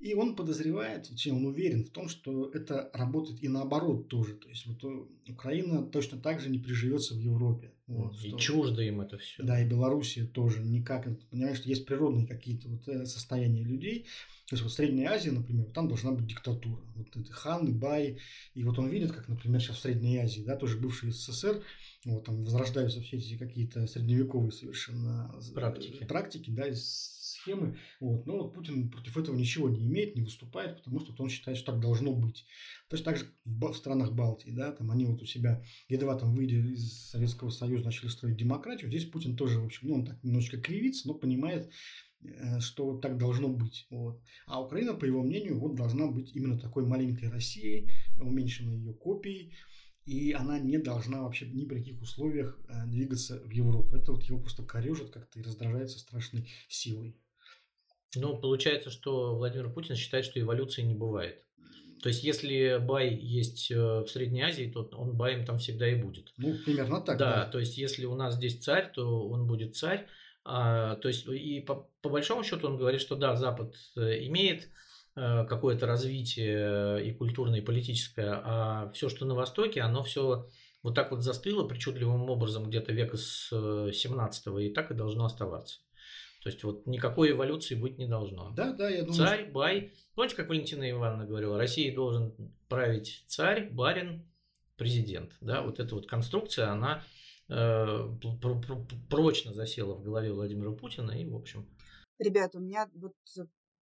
И 0.02 0.16
он 0.16 0.36
подозревает, 0.36 1.08
точнее, 1.08 1.34
он 1.34 1.46
уверен 1.46 1.86
в 1.86 1.92
том, 1.92 2.10
что 2.10 2.50
это 2.50 2.90
работает 2.92 3.44
и 3.44 3.48
наоборот 3.48 4.08
тоже. 4.08 4.34
То 4.34 4.50
есть 4.50 4.66
вот 4.66 4.84
э, 4.84 5.32
Украина 5.32 5.86
точно 5.86 6.18
так 6.18 6.40
же 6.40 6.50
не 6.50 6.58
приживется 6.58 7.14
в 7.14 7.20
Европе. 7.20 7.72
Вот, 7.86 8.16
и 8.24 8.30
что, 8.30 8.40
чуждо 8.40 8.82
им 8.82 9.02
это 9.02 9.20
все. 9.20 9.44
Да, 9.44 9.62
и 9.62 9.68
Белоруссия 9.68 10.26
тоже 10.26 10.64
никак. 10.64 11.08
Понимаешь, 11.30 11.60
есть 11.66 11.86
природные 11.86 12.26
какие-то 12.26 12.68
вот 12.68 12.88
э, 12.88 13.06
состояния 13.06 13.64
людей. 13.64 14.08
То 14.48 14.56
есть 14.56 14.64
вот 14.64 14.74
Средняя 14.74 15.12
Азия, 15.12 15.32
например, 15.32 15.68
там 15.68 15.88
должна 15.88 16.12
быть 16.12 16.26
диктатура. 16.26 16.82
Вот 16.96 17.16
это 17.16 17.32
ханы, 17.32 17.72
баи. 17.72 18.18
И 18.56 18.64
вот 18.64 18.80
он 18.80 18.90
видит, 18.90 19.12
как, 19.12 19.28
например, 19.28 19.62
сейчас 19.62 19.78
в 19.78 19.82
Средней 19.82 20.18
Азии, 20.18 20.42
да, 20.42 20.56
тоже 20.56 20.78
бывший 20.78 21.12
СССР, 21.12 21.62
вот 22.06 22.26
там 22.26 22.44
возрождаются 22.44 23.02
все 23.02 23.18
эти 23.18 23.38
какие-то 23.38 23.86
средневековые 23.86 24.52
совершенно 24.52 25.32
э, 25.36 25.54
практики, 25.54 26.06
практики 26.06 26.50
да, 26.50 26.66
схемы. 27.42 27.78
Вот. 28.00 28.26
Но 28.26 28.38
вот 28.38 28.54
Путин 28.54 28.90
против 28.90 29.18
этого 29.18 29.36
ничего 29.36 29.70
не 29.70 29.88
имеет, 29.88 30.16
не 30.16 30.22
выступает, 30.22 30.78
потому 30.78 31.00
что 31.00 31.14
он 31.18 31.30
считает, 31.30 31.58
что 31.58 31.72
так 31.72 31.82
должно 31.82 32.14
быть. 32.14 32.46
То 32.90 32.96
есть 32.96 33.06
также 33.06 33.26
в, 33.46 33.72
в 33.72 33.76
странах 33.76 34.14
Балтии, 34.14 34.52
да, 34.52 34.72
там 34.72 34.92
они 34.92 35.06
вот 35.06 35.22
у 35.22 35.26
себя, 35.26 35.64
едва 35.88 36.18
там 36.18 36.36
выйдя 36.36 36.58
из 36.58 37.10
Советского 37.10 37.50
Союза, 37.50 37.86
начали 37.86 38.10
строить 38.10 38.38
демократию. 38.38 38.90
Здесь 38.90 39.06
Путин 39.06 39.36
тоже, 39.36 39.60
в 39.60 39.66
общем, 39.66 39.88
ну, 39.88 39.96
он 39.96 40.06
так 40.06 40.24
немножечко 40.24 40.58
кривится, 40.58 41.08
но 41.08 41.14
понимает, 41.14 41.70
э, 42.24 42.60
что 42.60 42.98
так 42.98 43.18
должно 43.18 43.50
быть. 43.50 43.88
Вот. 43.90 44.22
А 44.46 44.62
Украина, 44.62 44.94
по 44.94 45.06
его 45.06 45.24
мнению, 45.24 45.60
вот 45.60 45.76
должна 45.76 46.08
быть 46.08 46.36
именно 46.36 46.60
такой 46.60 46.86
маленькой 46.86 47.30
Россией, 47.30 47.90
уменьшенной 48.20 48.78
ее 48.78 48.94
копией, 48.94 49.54
и 50.06 50.32
она 50.32 50.60
не 50.60 50.78
должна 50.78 51.22
вообще 51.22 51.48
ни 51.48 51.66
при 51.66 51.80
каких 51.80 52.02
условиях 52.02 52.60
э, 52.68 52.88
двигаться 52.88 53.40
в 53.40 53.52
Европу. 53.52 53.96
Это 53.96 54.12
вот 54.12 54.24
его 54.24 54.40
просто 54.40 54.64
корежит 54.64 55.12
как-то 55.12 55.40
и 55.40 55.44
раздражается 55.44 56.00
страшной 56.00 56.50
силой. 56.68 57.16
Ну, 58.16 58.38
получается, 58.38 58.90
что 58.90 59.36
Владимир 59.36 59.72
Путин 59.72 59.96
считает, 59.96 60.26
что 60.26 60.40
эволюции 60.40 60.82
не 60.82 60.96
бывает. 60.96 61.44
То 62.02 62.10
есть, 62.10 62.24
если 62.24 62.80
бай 62.80 63.14
есть 63.14 63.70
э, 63.72 63.76
в 63.76 64.08
Средней 64.08 64.42
Азии, 64.42 64.72
то 64.74 64.90
он 64.94 65.16
баем 65.16 65.46
там 65.46 65.60
всегда 65.60 65.88
и 65.88 65.96
будет. 65.96 66.34
Ну, 66.38 66.56
примерно 66.66 67.00
так. 67.02 67.18
Да, 67.18 67.36
да. 67.36 67.46
то 67.46 67.60
есть, 67.60 67.78
если 67.78 68.06
у 68.06 68.16
нас 68.16 68.36
здесь 68.36 68.60
царь, 68.60 68.92
то 68.94 69.28
он 69.28 69.46
будет 69.46 69.76
царь. 69.76 70.08
А, 70.44 70.96
то 70.96 71.08
есть, 71.08 71.28
и 71.28 71.62
по, 71.62 71.88
по 72.02 72.10
большому 72.10 72.44
счету 72.44 72.68
он 72.68 72.78
говорит, 72.78 73.02
что 73.02 73.16
да, 73.16 73.36
Запад 73.36 73.76
э, 73.96 74.26
имеет 74.26 74.70
э, 75.16 75.46
какое-то 75.46 75.86
развитие 75.86 77.06
и 77.06 77.14
культурное, 77.14 77.60
и 77.60 77.64
политическое, 77.64 78.42
а 78.44 78.92
все, 78.96 79.08
что 79.08 79.26
на 79.26 79.36
Востоке, 79.36 79.82
оно 79.82 80.02
все 80.02 80.50
вот 80.82 80.96
так 80.96 81.12
вот 81.12 81.22
застыло 81.22 81.68
причудливым 81.68 82.28
образом 82.32 82.66
где-то 82.66 82.92
века 82.92 83.18
с 83.18 83.50
17 83.50 84.48
и 84.60 84.70
так 84.70 84.90
и 84.90 84.96
должно 84.96 85.26
оставаться. 85.26 85.82
То 86.42 86.50
есть 86.50 86.64
вот 86.64 86.88
никакой 86.88 87.32
эволюции 87.32 87.76
быть 87.76 88.00
не 88.00 88.08
должно. 88.08 88.52
Да, 88.52 88.74
да, 88.74 88.90
я 88.90 89.04
думаю. 89.04 89.14
Царь, 89.14 89.44
что... 89.44 89.52
бай. 89.52 89.94
Помните, 90.16 90.36
как 90.36 90.50
Валентина 90.50 90.90
Ивановна 90.90 91.26
говорила, 91.26 91.58
России 91.58 91.94
должен 91.94 92.34
править 92.68 93.24
царь, 93.28 93.70
барин, 93.70 94.28
президент. 94.76 95.34
Да, 95.40 95.62
вот 95.62 95.80
эта 95.80 95.94
вот 95.94 96.08
конструкция, 96.08 96.72
она 96.72 97.04
э, 97.48 98.10
прочно 99.10 99.54
засела 99.54 99.94
в 99.94 100.02
голове 100.02 100.34
Владимира 100.34 100.72
Путина 100.72 101.12
и, 101.12 101.26
в 101.26 101.36
общем. 101.36 101.68
Ребята, 102.18 102.58
у 102.58 102.62
меня 102.62 102.90
вот 102.96 103.14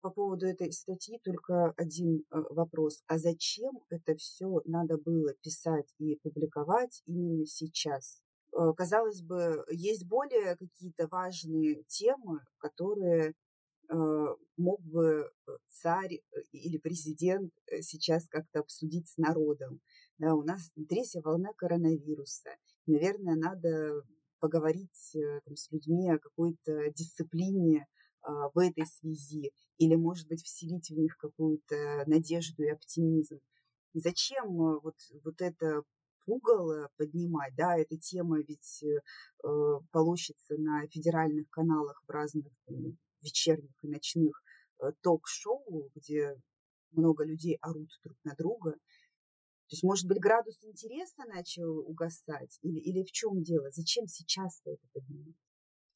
по 0.03 0.11
поводу 0.11 0.46
этой 0.46 0.72
статьи 0.72 1.18
только 1.24 1.72
один 1.76 2.24
э, 2.30 2.36
вопрос. 2.50 3.03
А 3.07 3.16
зачем 3.18 3.80
это 3.88 4.14
все 4.16 4.61
надо 4.66 4.98
было 4.98 5.32
писать 5.42 5.88
и 5.98 6.16
публиковать 6.22 7.03
именно 7.07 7.46
сейчас? 7.46 8.20
Э, 8.53 8.72
казалось 8.76 9.22
бы, 9.22 9.64
есть 9.70 10.07
более 10.07 10.57
какие-то 10.57 11.07
важные 11.09 11.84
темы, 11.84 12.40
которые 12.59 13.34
э, 13.90 14.26
мог 14.57 14.80
бы 14.82 15.30
царь 15.68 16.20
или 16.53 16.78
президент 16.78 17.53
сейчас 17.80 18.28
как-то 18.28 18.61
обсудить 18.61 19.09
с 19.09 19.16
народом. 19.16 19.80
Да, 20.18 20.34
у 20.34 20.42
нас 20.42 20.70
третья 20.88 21.20
волна 21.22 21.53
коронавируса. 21.57 22.50
Наверное, 22.86 23.36
надо 23.36 24.03
поговорить 24.40 25.16
там, 25.44 25.57
с 25.57 25.70
людьми 25.70 26.11
о 26.11 26.18
какой-то 26.18 26.90
дисциплине 26.92 27.86
в 28.55 28.59
этой 28.59 28.86
связи, 28.86 29.53
или, 29.78 29.96
может 29.96 30.28
быть, 30.28 30.42
вселить 30.42 30.90
в 30.90 30.98
них 30.98 31.16
какую-то 31.16 32.05
надежду 32.07 32.62
и 32.62 32.70
оптимизм. 32.70 33.40
Зачем 33.94 34.46
э, 34.46 34.80
вот, 34.80 34.94
вот 35.24 35.40
это 35.40 35.82
пугало 36.25 36.89
поднимать, 36.97 37.55
да, 37.57 37.77
эта 37.77 37.97
тема 37.97 38.39
ведь 38.41 38.83
э, 38.83 39.49
получится 39.91 40.57
на 40.57 40.87
федеральных 40.89 41.49
каналах 41.51 42.03
в 42.07 42.11
разных 42.11 42.47
там, 42.66 42.99
вечерних 43.20 43.73
и 43.83 43.89
ночных 43.89 44.43
э, 44.81 44.93
ток-шоу, 45.03 45.91
где 45.95 46.37
много 46.93 47.25
людей 47.25 47.57
орут 47.61 47.91
друг 48.05 48.16
на 48.25 48.35
друга. 48.35 48.73
То 48.73 49.75
есть, 49.75 49.85
может 49.85 50.07
быть, 50.07 50.18
градус 50.18 50.62
интереса 50.62 51.25
начал 51.25 51.79
угасать? 51.79 52.59
Или, 52.62 52.79
или 52.79 53.03
в 53.03 53.11
чем 53.11 53.43
дело? 53.43 53.70
Зачем 53.70 54.07
сейчас 54.07 54.61
это 54.64 54.83
поднимать? 54.93 55.37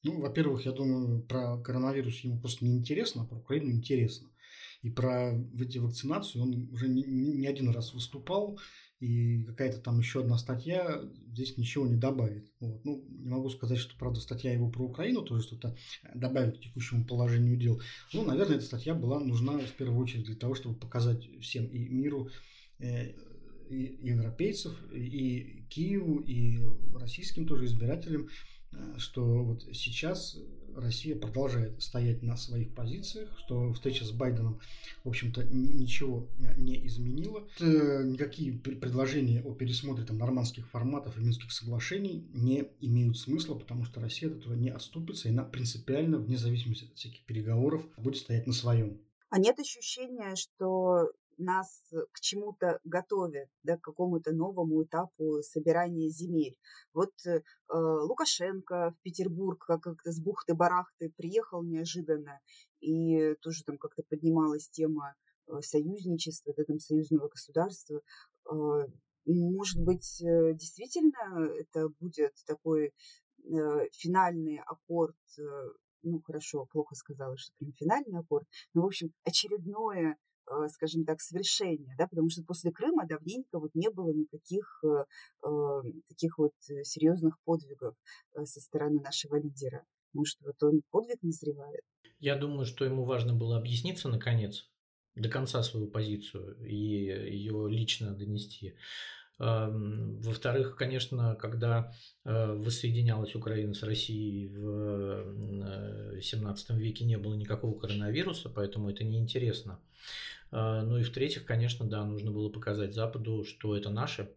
Ну, 0.03 0.21
во-первых, 0.21 0.65
я 0.65 0.71
думаю, 0.71 1.21
про 1.23 1.61
коронавирус 1.61 2.19
ему 2.21 2.39
просто 2.39 2.65
не 2.65 2.77
интересно, 2.77 3.23
а 3.23 3.25
про 3.25 3.37
Украину 3.37 3.71
интересно. 3.71 4.29
И 4.81 4.89
про 4.89 5.33
эти 5.59 5.79
вакцинацию 5.79 6.43
он 6.43 6.69
уже 6.71 6.87
не, 6.87 7.03
не 7.03 7.47
один 7.47 7.69
раз 7.69 7.93
выступал, 7.93 8.59
и 8.99 9.43
какая-то 9.43 9.79
там 9.79 9.99
еще 9.99 10.21
одна 10.21 10.37
статья 10.37 11.01
здесь 11.31 11.57
ничего 11.57 11.85
не 11.85 11.95
добавит. 11.95 12.51
Вот. 12.59 12.83
Ну, 12.83 13.05
не 13.09 13.29
могу 13.29 13.49
сказать, 13.49 13.77
что, 13.77 13.95
правда, 13.97 14.19
статья 14.19 14.51
его 14.51 14.69
про 14.69 14.83
Украину 14.83 15.21
тоже 15.21 15.43
что-то 15.43 15.75
добавит 16.15 16.57
к 16.57 16.61
текущему 16.61 17.05
положению 17.05 17.57
дел. 17.57 17.79
Ну, 18.13 18.23
наверное, 18.23 18.57
эта 18.57 18.65
статья 18.65 18.95
была 18.95 19.19
нужна 19.19 19.59
в 19.59 19.73
первую 19.73 19.99
очередь 20.01 20.25
для 20.25 20.35
того, 20.35 20.55
чтобы 20.55 20.75
показать 20.75 21.29
всем 21.41 21.67
и 21.67 21.87
миру, 21.87 22.29
э, 22.79 23.13
и 23.69 23.99
европейцев, 24.01 24.75
и 24.91 25.65
Киеву, 25.69 26.19
и 26.19 26.59
российским 26.95 27.45
тоже 27.45 27.65
избирателям, 27.65 28.29
что 28.97 29.43
вот 29.43 29.63
сейчас 29.73 30.37
Россия 30.75 31.15
продолжает 31.15 31.81
стоять 31.81 32.21
на 32.21 32.37
своих 32.37 32.73
позициях, 32.73 33.29
что 33.39 33.73
встреча 33.73 34.05
с 34.05 34.11
Байденом, 34.11 34.59
в 35.03 35.09
общем-то, 35.09 35.43
ничего 35.43 36.29
не 36.57 36.85
изменила. 36.87 37.47
Э, 37.59 38.03
никакие 38.03 38.53
предложения 38.53 39.41
о 39.41 39.53
пересмотре 39.53 40.05
там, 40.05 40.17
нормандских 40.17 40.69
форматов 40.69 41.17
и 41.17 41.21
минских 41.21 41.51
соглашений 41.51 42.27
не 42.33 42.69
имеют 42.79 43.17
смысла, 43.17 43.55
потому 43.55 43.85
что 43.85 43.99
Россия 43.99 44.29
от 44.29 44.37
этого 44.37 44.53
не 44.53 44.69
отступится, 44.69 45.27
и 45.27 45.31
она 45.31 45.43
принципиально, 45.43 46.17
вне 46.17 46.37
зависимости 46.37 46.85
от 46.85 46.95
всяких 46.95 47.25
переговоров, 47.25 47.83
будет 47.97 48.17
стоять 48.17 48.47
на 48.47 48.53
своем. 48.53 49.01
А 49.29 49.39
нет 49.39 49.59
ощущения, 49.59 50.35
что 50.35 51.11
нас 51.37 51.83
к 52.11 52.19
чему-то 52.19 52.79
готовят, 52.83 53.49
да, 53.63 53.77
к 53.77 53.81
какому-то 53.81 54.33
новому 54.33 54.83
этапу 54.83 55.41
собирания 55.41 56.09
земель. 56.09 56.57
Вот 56.93 57.13
э, 57.25 57.41
Лукашенко 57.69 58.91
в 58.91 59.01
Петербург 59.01 59.63
как-то 59.65 60.11
с 60.11 60.19
бухты-барахты 60.19 61.11
приехал 61.15 61.63
неожиданно, 61.63 62.39
и 62.79 63.35
тоже 63.41 63.63
там 63.63 63.77
как-то 63.77 64.03
поднималась 64.09 64.69
тема 64.69 65.15
э, 65.47 65.61
союзничества, 65.61 66.53
да, 66.57 66.63
там, 66.63 66.79
союзного 66.79 67.29
государства. 67.29 68.01
Э, 68.51 68.85
может 69.25 69.83
быть, 69.83 70.21
э, 70.21 70.53
действительно 70.53 71.51
это 71.59 71.89
будет 71.99 72.33
такой 72.45 72.93
э, 73.43 73.89
финальный 73.91 74.59
аккорд 74.65 75.15
ну, 76.03 76.21
хорошо, 76.21 76.67
плохо 76.71 76.95
сказала, 76.95 77.35
что 77.37 77.51
прям 77.57 77.73
финальный 77.73 78.19
аккорд, 78.19 78.47
но, 78.73 78.83
в 78.83 78.85
общем, 78.85 79.11
очередное 79.25 80.15
Э, 80.15 80.26
скажем 80.69 81.05
так, 81.05 81.21
свершения, 81.21 81.95
да, 81.97 82.07
потому 82.07 82.29
что 82.29 82.43
после 82.43 82.71
Крыма 82.71 83.05
давненько 83.07 83.59
вот 83.59 83.71
не 83.73 83.89
было 83.89 84.11
никаких 84.11 84.83
э, 84.83 85.05
э 85.43 85.81
таких 86.07 86.37
вот 86.37 86.53
серьезных 86.59 87.37
подвигов 87.43 87.95
э, 88.35 88.45
со 88.45 88.61
стороны 88.61 89.01
нашего 89.01 89.35
лидера. 89.37 89.85
Может, 90.13 90.37
вот 90.41 90.61
он 90.63 90.81
подвиг 90.89 91.21
назревает? 91.21 91.81
Я 92.19 92.35
думаю, 92.35 92.65
что 92.65 92.85
ему 92.85 93.03
важно 93.03 93.33
было 93.33 93.57
объясниться 93.57 94.09
наконец, 94.09 94.69
до 95.15 95.29
конца 95.29 95.63
свою 95.63 95.87
позицию 95.87 96.57
и 96.65 96.75
ее 96.75 97.67
лично 97.69 98.15
донести. 98.15 98.75
Во-вторых, 99.39 100.75
конечно, 100.75 101.35
когда 101.35 101.93
воссоединялась 102.23 103.35
Украина 103.35 103.73
с 103.75 103.83
Россией 103.83 104.47
в 104.49 106.19
17 106.21 106.69
веке, 106.71 107.05
не 107.05 107.17
было 107.17 107.35
никакого 107.35 107.79
коронавируса, 107.79 108.49
поэтому 108.49 108.89
это 108.89 109.03
неинтересно. 109.03 109.79
А, 110.51 110.81
ну 110.81 110.97
и 110.97 111.03
в-третьих, 111.03 111.45
конечно, 111.45 111.85
да, 111.85 112.03
нужно 112.05 112.31
было 112.31 112.49
показать 112.49 112.93
Западу, 112.93 113.43
что 113.43 113.75
это 113.75 113.89
наше, 113.89 114.31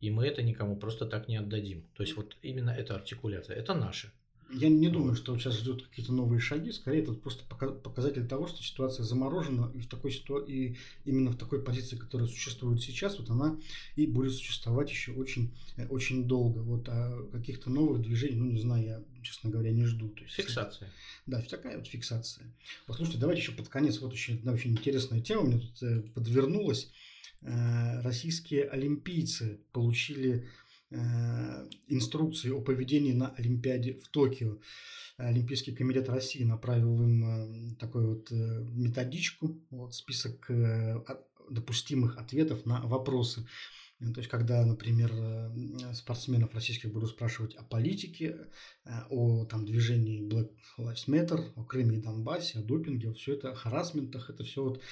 и 0.00 0.10
мы 0.10 0.26
это 0.26 0.42
никому 0.42 0.76
просто 0.76 1.06
так 1.06 1.28
не 1.28 1.36
отдадим. 1.36 1.86
То 1.94 2.02
есть 2.02 2.16
вот 2.16 2.36
именно 2.42 2.70
эта 2.70 2.94
артикуляция, 2.94 3.56
это 3.56 3.74
наше. 3.74 4.12
Я 4.50 4.68
не 4.68 4.88
думаю, 4.88 5.16
что 5.16 5.36
сейчас 5.38 5.58
ждут 5.58 5.86
какие-то 5.86 6.12
новые 6.12 6.40
шаги. 6.40 6.70
Скорее, 6.70 7.02
это 7.02 7.12
просто 7.12 7.44
показатель 7.44 8.26
того, 8.28 8.46
что 8.46 8.62
ситуация 8.62 9.02
заморожена, 9.02 9.72
и, 9.74 9.80
в 9.80 9.88
такой 9.88 10.12
ситу... 10.12 10.38
и 10.38 10.76
именно 11.04 11.32
в 11.32 11.36
такой 11.36 11.62
позиции, 11.62 11.96
которая 11.96 12.28
существует 12.28 12.80
сейчас, 12.80 13.18
вот 13.18 13.28
она 13.28 13.58
и 13.96 14.06
будет 14.06 14.32
существовать 14.32 14.90
еще 14.90 15.12
очень, 15.12 15.52
э, 15.76 15.86
очень 15.88 16.28
долго. 16.28 16.60
Вот, 16.60 16.88
а 16.88 17.26
каких-то 17.32 17.70
новых 17.70 18.02
движений, 18.02 18.36
ну, 18.36 18.46
не 18.46 18.60
знаю, 18.60 18.84
я, 18.84 19.02
честно 19.22 19.50
говоря, 19.50 19.72
не 19.72 19.84
жду. 19.84 20.10
То 20.10 20.22
есть, 20.22 20.34
фиксация. 20.34 20.90
Да, 21.26 21.42
такая 21.42 21.78
вот 21.78 21.88
фиксация. 21.88 22.46
Вот, 22.86 22.96
слушайте, 22.96 23.18
давайте 23.18 23.42
еще 23.42 23.52
под 23.52 23.68
конец, 23.68 24.00
вот 24.00 24.12
очень, 24.12 24.36
одна 24.36 24.52
очень 24.52 24.72
интересная 24.72 25.20
тема 25.20 25.42
мне 25.42 25.58
тут 25.58 25.82
э, 25.82 26.02
подвернулась. 26.14 26.90
Э, 27.42 28.00
российские 28.02 28.64
олимпийцы 28.64 29.60
получили 29.72 30.48
инструкции 31.88 32.50
о 32.50 32.60
поведении 32.60 33.12
на 33.12 33.28
Олимпиаде 33.30 33.94
в 33.94 34.08
Токио. 34.08 34.58
Олимпийский 35.16 35.72
комитет 35.72 36.08
России 36.08 36.44
направил 36.44 37.02
им 37.02 37.24
э, 37.24 37.74
такую 37.76 38.16
вот 38.16 38.30
э, 38.30 38.34
методичку, 38.34 39.58
вот 39.70 39.94
список 39.94 40.50
допустимых 41.48 42.18
ответов 42.18 42.66
на 42.66 42.82
вопросы. 42.82 43.46
То 43.98 44.18
есть, 44.18 44.28
когда, 44.28 44.66
например, 44.66 45.10
спортсменов 45.94 46.52
российских 46.54 46.92
будут 46.92 47.10
спрашивать 47.10 47.54
о 47.54 47.62
политике, 47.62 48.36
о 49.08 49.46
там, 49.46 49.64
движении 49.64 50.20
Black 50.20 50.50
Lives 50.76 51.06
Matter, 51.08 51.52
о 51.54 51.64
Крыме 51.64 51.96
и 51.96 52.02
Донбассе, 52.02 52.58
о 52.58 52.62
допинге, 52.62 53.14
все 53.14 53.34
это, 53.34 53.52
о 53.52 53.54
харасментах, 53.54 54.28
это 54.28 54.44
все 54.44 54.64
вот 54.64 54.82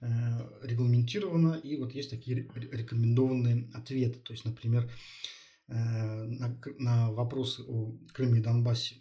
регламентировано, 0.00 1.60
и 1.62 1.76
вот 1.76 1.92
есть 1.92 2.10
такие 2.10 2.36
рекомендованные 2.36 3.70
ответы. 3.74 4.18
То 4.18 4.32
есть, 4.32 4.44
например, 4.44 4.90
Э, 4.90 5.37
на, 5.68 6.58
на 6.78 7.12
вопросы 7.12 7.62
о 7.66 7.94
Крыме 8.12 8.40
и 8.40 8.42
Донбассе 8.42 8.96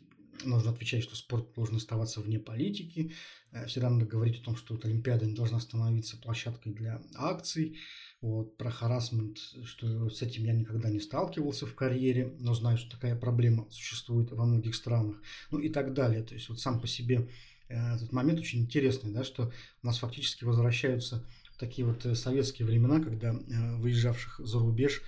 нужно 0.45 0.71
отвечать, 0.71 1.03
что 1.03 1.15
спорт 1.15 1.53
должен 1.55 1.77
оставаться 1.77 2.21
вне 2.21 2.39
политики. 2.39 3.13
Э, 3.51 3.65
всегда 3.67 3.89
надо 3.89 4.05
говорить 4.05 4.41
о 4.41 4.43
том, 4.43 4.55
что 4.55 4.73
вот 4.73 4.85
Олимпиада 4.85 5.25
не 5.25 5.33
должна 5.33 5.59
становиться 5.59 6.17
площадкой 6.17 6.73
для 6.73 7.01
акций. 7.15 7.77
Вот, 8.21 8.57
про 8.57 8.71
харасмент, 8.71 9.37
что 9.65 10.09
с 10.09 10.21
этим 10.21 10.43
я 10.43 10.53
никогда 10.53 10.89
не 10.89 10.99
сталкивался 10.99 11.67
в 11.67 11.75
карьере, 11.75 12.35
но 12.39 12.53
знаю, 12.53 12.77
что 12.77 12.91
такая 12.91 13.15
проблема 13.15 13.67
существует 13.69 14.31
во 14.31 14.45
многих 14.45 14.75
странах. 14.75 15.21
Ну 15.51 15.59
и 15.59 15.69
так 15.69 15.93
далее. 15.93 16.23
То 16.23 16.33
есть 16.33 16.49
вот 16.49 16.59
сам 16.59 16.81
по 16.81 16.87
себе 16.87 17.29
э, 17.69 17.95
этот 17.95 18.11
момент 18.11 18.39
очень 18.39 18.61
интересный, 18.61 19.11
да, 19.11 19.23
что 19.23 19.51
у 19.83 19.87
нас 19.87 19.99
фактически 19.99 20.43
возвращаются 20.43 21.25
такие 21.59 21.87
вот 21.87 22.05
советские 22.15 22.67
времена, 22.67 22.99
когда 22.99 23.33
выезжавших 23.33 24.41
за 24.45 24.59
рубеж 24.59 25.01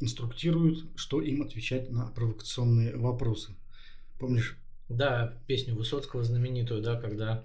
инструктируют, 0.00 0.84
что 0.96 1.20
им 1.20 1.42
отвечать 1.42 1.90
на 1.90 2.06
провокационные 2.06 2.96
вопросы. 2.96 3.54
Помнишь? 4.18 4.56
Да, 4.88 5.38
песню 5.46 5.74
Высоцкого 5.74 6.22
знаменитую, 6.22 6.82
да, 6.82 7.00
когда, 7.00 7.44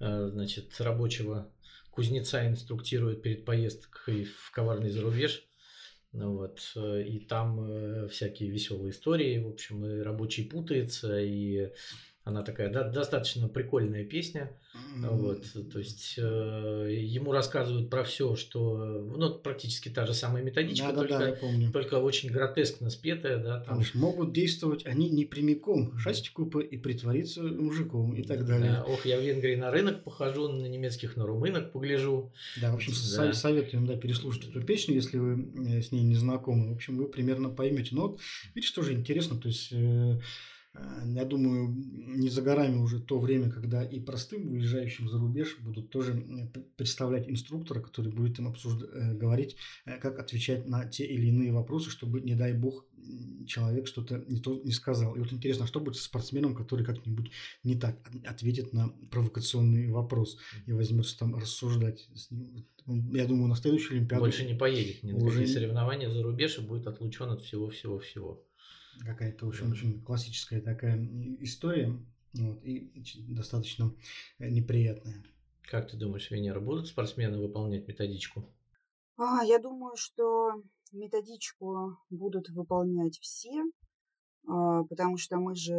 э, 0.00 0.28
значит, 0.32 0.80
рабочего 0.80 1.50
кузнеца 1.90 2.46
инструктируют 2.46 3.22
перед 3.22 3.44
поездкой 3.44 4.24
в 4.24 4.50
коварный 4.50 4.90
зарубеж. 4.90 5.44
Ну 6.12 6.36
вот, 6.36 6.60
э, 6.74 7.04
и 7.06 7.20
там 7.20 7.60
э, 7.60 8.08
всякие 8.08 8.50
веселые 8.50 8.90
истории, 8.90 9.38
в 9.38 9.48
общем, 9.48 9.86
и 9.86 10.00
рабочий 10.00 10.44
путается, 10.44 11.20
и 11.20 11.70
Она 12.22 12.42
такая 12.42 12.70
да, 12.70 12.84
достаточно 12.84 13.48
прикольная 13.48 14.04
песня. 14.04 14.50
Вот, 14.96 15.44
то 15.72 15.78
есть 15.78 16.14
э, 16.16 16.88
ему 16.92 17.32
рассказывают 17.32 17.90
про 17.90 18.04
все, 18.04 18.36
что 18.36 18.76
ну, 18.76 19.34
практически 19.34 19.88
та 19.88 20.06
же 20.06 20.14
самая 20.14 20.42
методичка, 20.42 20.88
да, 20.88 20.94
только, 20.94 21.18
да, 21.18 21.32
помню. 21.32 21.72
только 21.72 21.94
очень 21.94 22.30
гротескно 22.30 22.90
спетая, 22.90 23.38
да. 23.38 23.60
Там. 23.60 23.78
Потому 23.78 23.86
могут 23.94 24.32
действовать 24.32 24.86
они 24.86 25.08
не 25.08 25.24
прямиком, 25.24 25.98
шастить 25.98 26.30
купы 26.30 26.62
и 26.62 26.76
притвориться 26.76 27.42
мужиком 27.42 28.14
и 28.14 28.22
так 28.22 28.44
далее. 28.46 28.72
Да, 28.72 28.84
ох, 28.84 29.06
я 29.06 29.18
в 29.18 29.22
Венгрии 29.22 29.56
на 29.56 29.70
рынок 29.70 30.04
похожу, 30.04 30.48
на 30.48 30.66
немецких 30.66 31.16
на 31.16 31.26
румынок 31.26 31.72
погляжу. 31.72 32.32
Да, 32.60 32.70
в 32.70 32.76
общем, 32.76 32.92
да. 33.16 33.32
советуем 33.32 33.86
да, 33.86 33.96
переслушать 33.96 34.48
эту 34.48 34.62
песню, 34.62 34.94
если 34.94 35.18
вы 35.18 35.48
э, 35.68 35.82
с 35.82 35.90
ней 35.90 36.02
не 36.02 36.16
знакомы. 36.16 36.68
В 36.68 36.76
общем, 36.76 36.96
вы 36.96 37.08
примерно 37.08 37.48
поймете. 37.48 37.94
Но 37.94 38.08
вот, 38.08 38.20
видишь, 38.54 38.70
тоже 38.70 38.92
интересно, 38.92 39.36
то 39.36 39.48
есть 39.48 39.70
Э, 39.72 40.18
я 41.04 41.24
думаю, 41.24 41.68
не 41.68 42.28
за 42.28 42.42
горами 42.42 42.76
уже 42.76 43.00
то 43.00 43.18
время, 43.18 43.50
когда 43.50 43.82
и 43.82 43.98
простым 43.98 44.48
выезжающим 44.48 45.08
за 45.08 45.18
рубеж 45.18 45.58
будут 45.60 45.90
тоже 45.90 46.14
представлять 46.76 47.28
инструктора, 47.28 47.80
который 47.80 48.12
будет 48.12 48.38
им 48.38 48.48
обсужд... 48.48 48.84
Э, 48.92 49.14
говорить, 49.14 49.56
э, 49.84 49.98
как 49.98 50.18
отвечать 50.18 50.66
на 50.66 50.86
те 50.86 51.04
или 51.04 51.26
иные 51.26 51.52
вопросы, 51.52 51.90
чтобы, 51.90 52.20
не 52.20 52.34
дай 52.34 52.52
бог, 52.52 52.86
человек 53.46 53.86
что-то 53.86 54.24
не 54.28 54.38
то 54.38 54.60
не 54.62 54.72
сказал. 54.72 55.16
И 55.16 55.18
вот 55.18 55.32
интересно, 55.32 55.66
что 55.66 55.80
будет 55.80 55.96
со 55.96 56.04
спортсменом, 56.04 56.54
который 56.54 56.84
как-нибудь 56.84 57.32
не 57.64 57.74
так 57.74 57.96
ответит 58.24 58.72
на 58.72 58.90
провокационный 59.10 59.90
вопрос 59.90 60.38
и 60.66 60.72
возьмется 60.72 61.18
там 61.18 61.34
рассуждать 61.34 62.08
с 62.14 62.30
ним. 62.30 62.64
Я 63.12 63.26
думаю, 63.26 63.48
на 63.48 63.56
следующую 63.56 63.98
Олимпиаду... 63.98 64.22
Больше 64.22 64.46
не 64.46 64.54
поедет 64.54 65.02
ни 65.02 65.12
на 65.12 65.18
уже... 65.18 65.40
какие 65.40 65.52
соревнования 65.52 66.10
за 66.10 66.22
рубеж 66.22 66.58
и 66.58 66.62
будет 66.62 66.86
отлучен 66.86 67.30
от 67.30 67.42
всего-всего-всего 67.42 68.44
какая-то 69.04 69.46
очень, 69.46 69.70
очень 69.70 70.00
классическая 70.02 70.60
такая 70.60 70.98
история, 71.40 71.98
вот, 72.34 72.64
и 72.64 73.02
достаточно 73.28 73.94
э, 74.38 74.48
неприятная. 74.48 75.24
Как 75.62 75.88
ты 75.90 75.96
думаешь, 75.96 76.30
Венера, 76.30 76.60
будут 76.60 76.88
спортсмены 76.88 77.38
выполнять 77.38 77.86
методичку? 77.86 78.44
А, 79.16 79.44
я 79.44 79.58
думаю, 79.58 79.96
что 79.96 80.62
методичку 80.92 81.96
будут 82.10 82.48
выполнять 82.48 83.18
все, 83.18 83.64
а, 84.46 84.84
потому 84.84 85.16
что 85.16 85.36
мы 85.36 85.54
же 85.54 85.74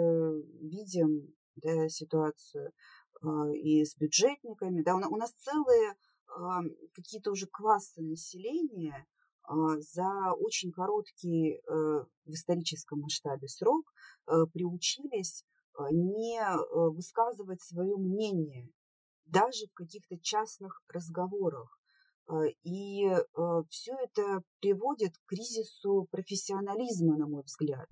видим 0.62 1.34
да, 1.56 1.90
ситуацию 1.90 2.72
а, 3.22 3.50
и 3.52 3.84
с 3.84 3.96
бюджетниками. 3.98 4.82
Да, 4.82 4.96
у 4.96 5.18
нас 5.18 5.32
целые 5.34 5.96
а, 6.28 6.62
какие-то 6.94 7.32
уже 7.32 7.48
классы 7.48 8.02
населения, 8.02 9.06
за 9.80 10.34
очень 10.40 10.72
короткий 10.72 11.56
э, 11.56 11.60
в 11.68 12.30
историческом 12.30 13.02
масштабе 13.02 13.48
срок 13.48 13.86
э, 14.28 14.46
приучились 14.54 15.44
а, 15.74 15.92
не 15.92 16.40
э, 16.40 16.58
высказывать 16.90 17.62
свое 17.62 17.98
мнение 17.98 18.70
даже 19.26 19.68
в 19.68 19.74
каких-то 19.74 20.18
частных 20.20 20.82
разговорах. 20.88 21.80
А, 22.28 22.44
и 22.64 23.10
все 23.70 23.94
это 24.02 24.42
приводит 24.60 25.18
к 25.18 25.26
кризису 25.28 26.08
профессионализма, 26.12 27.18
на 27.18 27.28
мой 27.28 27.44
взгляд. 27.44 27.88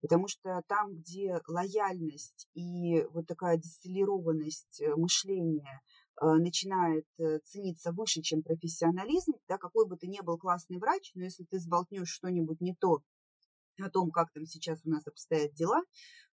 Потому 0.00 0.26
что 0.26 0.62
там, 0.66 0.94
где 0.94 1.40
лояльность 1.46 2.48
и 2.54 3.04
вот 3.12 3.26
такая 3.28 3.56
дистиллированность 3.56 4.82
мышления 4.96 5.80
Э, 5.80 6.01
начинает 6.20 7.06
э, 7.18 7.38
цениться 7.44 7.92
выше, 7.92 8.22
чем 8.22 8.42
профессионализм, 8.42 9.32
да, 9.48 9.58
какой 9.58 9.86
бы 9.86 9.96
ты 9.96 10.06
ни 10.06 10.20
был 10.20 10.38
классный 10.38 10.78
врач, 10.78 11.12
но 11.14 11.24
если 11.24 11.44
ты 11.44 11.58
сболтнешь 11.58 12.10
что-нибудь 12.10 12.60
не 12.60 12.74
то 12.74 13.02
о 13.80 13.90
том, 13.90 14.10
как 14.10 14.30
там 14.32 14.44
сейчас 14.44 14.80
у 14.84 14.90
нас 14.90 15.06
обстоят 15.06 15.54
дела 15.54 15.80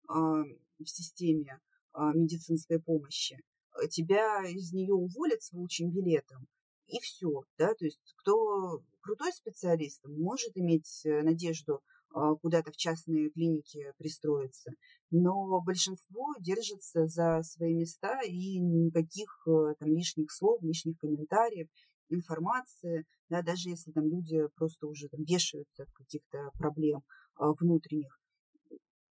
а, 0.08 0.44
в 0.80 0.86
системе 0.86 1.60
а, 1.94 2.14
медицинской 2.14 2.80
помощи, 2.82 3.40
э, 3.82 3.88
тебя 3.88 4.44
из 4.46 4.74
нее 4.74 4.94
уволят 4.94 5.42
с 5.42 5.52
волчьим 5.52 5.90
билетом, 5.92 6.48
и 6.88 7.00
все, 7.00 7.44
да, 7.58 7.74
то 7.74 7.86
есть 7.86 8.02
кто 8.18 8.84
крутой 9.02 9.32
специалист 9.32 10.04
может 10.06 10.52
иметь 10.56 11.02
надежду 11.06 11.76
а, 11.76 11.99
куда-то 12.12 12.72
в 12.72 12.76
частные 12.78 13.30
клиники 13.30 13.94
пристроиться. 13.98 14.72
Но 15.12 15.62
большинство 15.62 16.34
держится 16.40 17.08
за 17.08 17.42
свои 17.44 17.74
места 17.74 18.22
и 18.22 18.60
никаких 18.60 19.30
э, 19.48 19.76
там 19.80 19.90
лишних 19.90 20.32
слов, 20.32 20.62
лишних 20.64 20.98
комментариев, 20.98 21.68
информации, 22.10 23.06
да, 23.30 23.42
даже 23.42 23.70
если 23.70 23.92
там 23.92 24.06
люди 24.06 24.42
просто 24.56 24.88
уже 24.88 25.08
там, 25.10 25.24
вешаются 25.24 25.84
от 25.84 25.92
каких-то 25.92 26.50
проблем 26.58 27.04
а, 27.36 27.52
внутренних, 27.54 28.20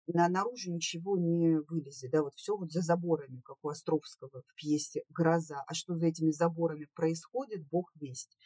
на, 0.09 0.28
наружу 0.28 0.72
ничего 0.72 1.18
не 1.18 1.61
вылезет, 1.68 2.11
да, 2.11 2.22
вот 2.22 2.34
все 2.34 2.57
вот 2.57 2.72
за 2.72 2.80
заборами, 2.80 3.40
как 3.44 3.57
у 3.62 3.68
Островского 3.68 4.42
в 4.46 4.55
пьесе 4.55 5.03
«Гроза», 5.11 5.62
а 5.66 5.74
что 5.74 5.94
за 5.94 6.07
этими 6.07 6.30
заборами 6.30 6.88
происходит, 6.94 7.66
бог 7.68 7.90
весть. 7.94 8.36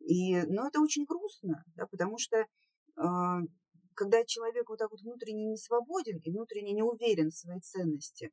И, 0.00 0.40
ну, 0.42 0.66
это 0.66 0.80
очень 0.80 1.04
грустно, 1.04 1.64
да, 1.74 1.86
потому 1.86 2.18
что 2.18 2.38
э, 2.38 2.44
когда 3.94 4.24
человек 4.24 4.68
вот 4.68 4.78
так 4.78 4.90
вот 4.90 5.00
внутренне 5.00 5.44
не 5.44 5.56
свободен 5.56 6.18
и 6.18 6.30
внутренне 6.30 6.72
не 6.72 6.82
уверен 6.82 7.30
в 7.30 7.36
своей 7.36 7.60
ценности, 7.60 8.30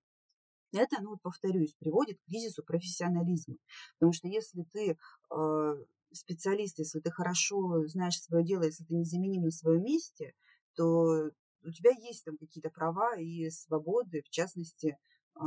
это, 0.72 1.02
ну 1.02 1.18
повторюсь, 1.18 1.76
приводит 1.80 2.20
к 2.20 2.26
кризису 2.26 2.64
профессионализма. 2.64 3.56
Потому 3.98 4.14
что 4.14 4.28
если 4.28 4.64
ты 4.72 4.98
э, 5.32 5.86
специалист, 6.12 6.78
если 6.80 7.00
ты 7.00 7.12
хорошо 7.12 7.88
знаешь 7.88 8.22
свое 8.22 8.46
дело, 8.46 8.64
если 8.64 8.84
ты 8.84 8.94
незаменим 8.94 9.44
на 9.44 9.52
своем 9.52 9.84
месте, 9.84 10.34
то 10.76 11.32
у 11.64 11.72
тебя 11.72 11.92
есть 11.92 12.24
там 12.24 12.38
какие-то 12.38 12.70
права 12.70 13.16
и 13.18 13.50
свободы, 13.50 14.22
в 14.22 14.30
частности, 14.30 14.98
э, 15.36 15.42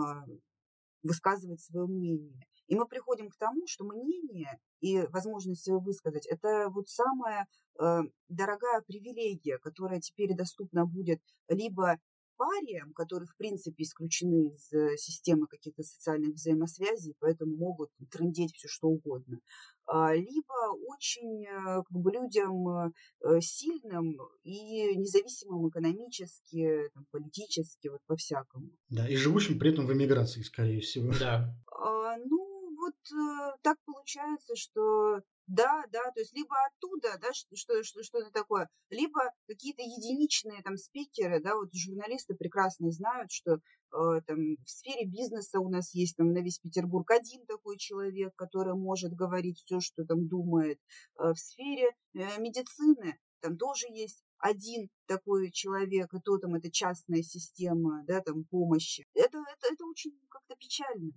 высказывать 1.02 1.60
свое 1.60 1.86
мнение. 1.86 2.46
И 2.72 2.74
мы 2.74 2.86
приходим 2.86 3.28
к 3.28 3.36
тому, 3.36 3.66
что 3.66 3.84
мнение 3.84 4.58
и 4.80 5.02
возможность 5.10 5.66
его 5.66 5.78
высказать– 5.78 6.26
это 6.30 6.70
вот 6.70 6.88
самая 6.88 7.46
э, 7.78 8.00
дорогая 8.30 8.80
привилегия, 8.80 9.58
которая 9.58 10.00
теперь 10.00 10.34
доступна 10.34 10.86
будет 10.86 11.20
либо 11.48 11.98
париям, 12.38 12.94
которые, 12.94 13.26
в 13.26 13.36
принципе, 13.36 13.82
исключены 13.82 14.54
из 14.54 14.72
э, 14.72 14.96
системы 14.96 15.48
каких-то 15.48 15.82
социальных 15.82 16.32
взаимосвязей, 16.32 17.14
поэтому 17.18 17.54
могут 17.56 17.90
трындеть 18.10 18.54
все 18.54 18.68
что 18.68 18.88
угодно, 18.88 19.40
а, 19.84 20.14
либо 20.14 20.74
очень 20.86 21.44
э, 21.44 21.82
как 21.82 21.92
бы, 21.92 22.10
людям 22.10 22.68
э, 22.68 23.40
сильным 23.42 24.16
и 24.44 24.96
независимым 24.96 25.68
экономически, 25.68 26.88
там, 26.94 27.04
политически, 27.10 27.88
вот 27.88 28.00
по-всякому. 28.06 28.70
Да, 28.88 29.06
и 29.06 29.14
живущим 29.14 29.58
при 29.58 29.72
этом 29.72 29.86
в 29.86 29.92
эмиграции, 29.92 30.40
скорее 30.40 30.80
всего. 30.80 31.12
Да. 31.20 31.54
А, 31.70 32.16
ну, 32.16 32.51
вот 32.82 32.94
э, 33.12 33.56
так 33.62 33.78
получается, 33.84 34.56
что 34.56 35.22
да, 35.46 35.84
да, 35.92 36.10
то 36.12 36.20
есть 36.20 36.34
либо 36.34 36.54
оттуда, 36.66 37.18
да, 37.20 37.32
что, 37.32 37.54
что, 37.56 37.82
что, 37.82 38.02
что-то 38.02 38.30
такое, 38.30 38.68
либо 38.90 39.20
какие-то 39.46 39.82
единичные 39.82 40.62
там 40.62 40.76
спикеры, 40.76 41.40
да, 41.40 41.56
вот 41.56 41.74
журналисты 41.74 42.34
прекрасно 42.34 42.90
знают, 42.90 43.30
что 43.30 43.54
э, 43.54 44.20
там 44.26 44.56
в 44.64 44.70
сфере 44.70 45.06
бизнеса 45.06 45.60
у 45.60 45.68
нас 45.68 45.94
есть 45.94 46.16
там 46.16 46.32
на 46.32 46.38
весь 46.38 46.58
Петербург 46.58 47.10
один 47.10 47.44
такой 47.46 47.76
человек, 47.78 48.34
который 48.36 48.74
может 48.74 49.12
говорить 49.12 49.58
все, 49.58 49.80
что 49.80 50.04
там 50.04 50.28
думает. 50.28 50.78
Э, 51.18 51.32
в 51.32 51.38
сфере 51.38 51.90
э, 52.14 52.40
медицины 52.40 53.18
там 53.40 53.56
тоже 53.56 53.86
есть 53.90 54.22
один 54.38 54.88
такой 55.06 55.50
человек, 55.50 56.14
и 56.14 56.20
то 56.20 56.38
там 56.38 56.54
это 56.54 56.70
частная 56.70 57.22
система, 57.22 58.04
да, 58.06 58.20
там 58.20 58.44
помощи. 58.44 59.04
Это, 59.14 59.38
это, 59.38 59.72
это 59.72 59.84
очень 59.84 60.12
как-то 60.28 60.54
печально. 60.56 61.12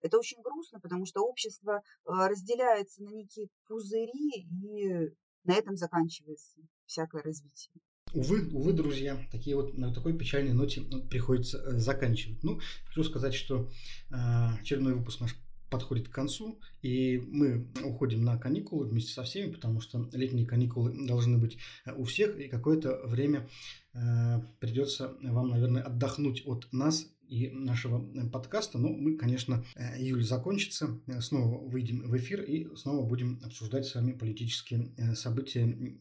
Это 0.00 0.18
очень 0.18 0.40
грустно, 0.42 0.80
потому 0.80 1.06
что 1.06 1.20
общество 1.22 1.82
а, 2.04 2.28
разделяется 2.28 3.02
на 3.02 3.10
некие 3.10 3.48
пузыри, 3.66 4.46
и 4.62 5.10
на 5.44 5.54
этом 5.54 5.76
заканчивается 5.76 6.60
всякое 6.86 7.22
развитие. 7.22 7.72
Увы, 8.14 8.48
увы, 8.52 8.72
друзья, 8.72 9.18
такие 9.30 9.54
вот 9.54 9.76
на 9.76 9.92
такой 9.92 10.16
печальной 10.16 10.54
ноте 10.54 10.80
ну, 10.80 11.06
приходится 11.06 11.58
э, 11.58 11.78
заканчивать. 11.78 12.42
Ну, 12.42 12.58
хочу 12.86 13.04
сказать, 13.04 13.34
что 13.34 13.68
э, 14.10 14.14
очередной 14.60 14.94
выпуск 14.94 15.20
наш 15.20 15.36
подходит 15.70 16.08
к 16.08 16.12
концу, 16.12 16.58
и 16.80 17.18
мы 17.18 17.70
уходим 17.84 18.24
на 18.24 18.38
каникулы 18.38 18.86
вместе 18.86 19.12
со 19.12 19.24
всеми, 19.24 19.52
потому 19.52 19.80
что 19.80 20.08
летние 20.12 20.46
каникулы 20.46 21.06
должны 21.06 21.38
быть 21.38 21.58
э, 21.84 21.92
у 21.92 22.04
всех, 22.04 22.38
и 22.38 22.48
какое-то 22.48 23.00
время 23.04 23.48
э, 23.92 24.40
придется 24.60 25.16
вам, 25.22 25.48
наверное, 25.48 25.82
отдохнуть 25.82 26.42
от 26.46 26.66
нас 26.72 27.06
и 27.28 27.50
нашего 27.50 28.04
э, 28.14 28.28
подкаста. 28.28 28.78
Но 28.78 28.88
мы, 28.88 29.16
конечно, 29.16 29.64
э, 29.76 30.00
июль 30.00 30.24
закончится, 30.24 31.00
э, 31.06 31.20
снова 31.20 31.58
выйдем 31.68 32.02
в 32.08 32.16
эфир 32.16 32.42
и 32.42 32.74
снова 32.76 33.06
будем 33.06 33.40
обсуждать 33.44 33.86
с 33.86 33.94
вами 33.94 34.12
политические 34.12 35.14
события 35.14 35.96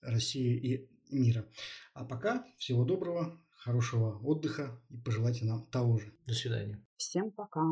России 0.00 0.56
и 0.56 0.88
мира. 1.14 1.46
А 1.92 2.04
пока 2.04 2.44
всего 2.56 2.84
доброго, 2.84 3.38
хорошего 3.50 4.18
отдыха 4.22 4.80
и 4.88 4.96
пожелайте 4.96 5.44
нам 5.44 5.66
того 5.66 5.98
же. 5.98 6.12
До 6.26 6.34
свидания. 6.34 6.82
Всем 6.96 7.30
пока. 7.30 7.62